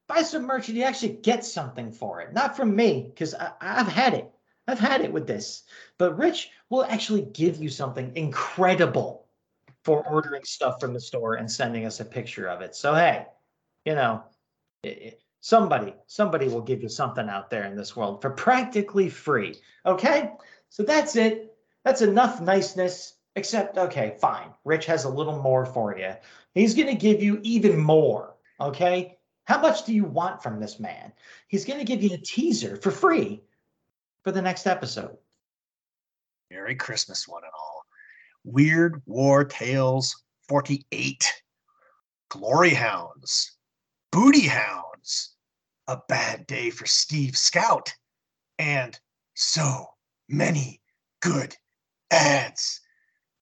buy 0.09 0.22
some 0.22 0.44
merch 0.44 0.68
and 0.68 0.78
you 0.78 0.84
actually 0.84 1.12
get 1.12 1.44
something 1.44 1.92
for 1.92 2.22
it. 2.22 2.32
Not 2.32 2.57
from 2.57 2.74
me 2.74 3.11
because 3.11 3.34
I've 3.61 3.88
had 3.88 4.14
it. 4.14 4.30
I've 4.66 4.80
had 4.80 5.03
it 5.03 5.12
with 5.12 5.26
this. 5.26 5.64
But 5.98 6.16
Rich 6.16 6.51
will 6.70 6.84
actually 6.84 7.22
give 7.22 7.62
you 7.62 7.68
something 7.68 8.12
incredible 8.16 9.26
for 9.85 10.07
ordering 10.07 10.45
stuff 10.45 10.81
from 10.81 10.93
the 10.93 11.01
store 11.01 11.35
and 11.35 11.51
sending 11.51 11.87
us 11.87 12.01
a 12.01 12.05
picture 12.05 12.49
of 12.49 12.61
it. 12.61 12.74
So 12.74 12.95
hey, 12.95 13.26
you 13.85 13.95
know, 13.95 14.24
somebody 15.41 15.95
somebody 16.07 16.49
will 16.49 16.61
give 16.61 16.83
you 16.83 16.89
something 16.89 17.28
out 17.28 17.51
there 17.51 17.64
in 17.64 17.76
this 17.76 17.97
world 17.97 18.20
for 18.20 18.31
practically 18.31 19.09
free. 19.09 19.57
Okay? 19.87 20.31
So 20.68 20.83
that's 20.83 21.16
it. 21.16 21.57
That's 21.85 22.03
enough 22.03 22.41
niceness. 22.41 23.14
Except, 23.37 23.78
okay, 23.78 24.16
fine. 24.20 24.49
Rich 24.64 24.87
has 24.87 25.05
a 25.05 25.09
little 25.09 25.41
more 25.41 25.64
for 25.64 25.97
you. 25.97 26.14
He's 26.55 26.74
going 26.74 26.89
to 26.89 26.95
give 26.95 27.22
you 27.22 27.39
even 27.43 27.78
more. 27.78 28.35
Okay? 28.61 29.18
How 29.45 29.61
much 29.61 29.85
do 29.85 29.95
you 29.95 30.05
want 30.05 30.43
from 30.43 30.61
this 30.61 30.81
man? 30.81 31.12
He's 31.49 31.64
going 31.64 31.78
to 31.78 31.85
give 31.85 32.03
you 32.03 32.12
a 32.12 32.18
teaser 32.18 32.76
for 32.76 32.91
free 32.91 33.43
for 34.24 34.33
the 34.33 34.43
next 34.43 34.66
episode. 34.66 35.16
Merry 36.51 36.74
Christmas, 36.74 37.28
one 37.28 37.45
and 37.45 37.53
all. 37.57 37.80
Weird 38.45 39.03
War 39.07 39.45
Tales 39.45 40.14
48. 40.49 41.24
Glory 42.28 42.70
Hounds. 42.70 43.57
Booty 44.12 44.47
Hounds. 44.47 45.34
A 45.86 45.99
Bad 46.09 46.47
Day 46.47 46.70
for 46.70 46.86
Steve 46.86 47.36
Scout. 47.36 47.93
And 48.59 48.99
so 49.34 49.86
many 50.28 50.80
good 51.20 51.57
ads. 52.11 52.80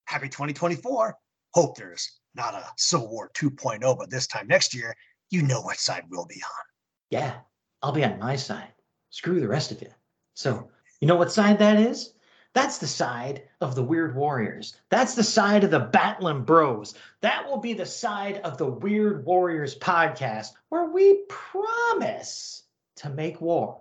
Happy 0.07 0.28
2024. 0.28 1.16
Hope 1.55 1.76
there's 1.76 2.18
not 2.34 2.55
a 2.55 2.64
Civil 2.76 3.09
War 3.09 3.30
2.0, 3.34 3.99
but 3.99 4.11
this 4.11 4.26
time 4.26 4.46
next 4.46 4.74
year, 4.74 4.94
you 5.30 5.42
know 5.42 5.61
what 5.61 5.78
side 5.78 6.05
we'll 6.09 6.26
be 6.26 6.42
on. 6.42 6.64
Yeah, 7.11 7.34
I'll 7.82 7.92
be 7.92 8.05
on 8.05 8.18
my 8.18 8.36
side. 8.36 8.72
Screw 9.11 9.40
the 9.40 9.49
rest 9.49 9.72
of 9.72 9.80
you. 9.80 9.88
So, 10.34 10.68
you 11.01 11.09
know 11.09 11.16
what 11.16 11.32
side 11.32 11.59
that 11.59 11.78
is? 11.78 12.14
That's 12.59 12.78
the 12.78 12.88
side 12.88 13.42
of 13.61 13.76
the 13.76 13.84
Weird 13.84 14.16
Warriors. 14.16 14.74
That's 14.88 15.14
the 15.14 15.22
side 15.22 15.62
of 15.62 15.70
the 15.70 15.78
Batlin 15.92 16.44
Bros. 16.44 16.94
That 17.20 17.46
will 17.46 17.59
be 17.59 17.72
the 17.72 17.86
side 17.86 18.38
of 18.38 18.59
the 18.59 18.66
Weird 18.66 19.24
Warriors 19.24 19.78
podcast 19.78 20.54
where 20.68 20.86
we 20.86 21.20
promise 21.28 22.64
to 22.96 23.11
make 23.11 23.40
war 23.40 23.78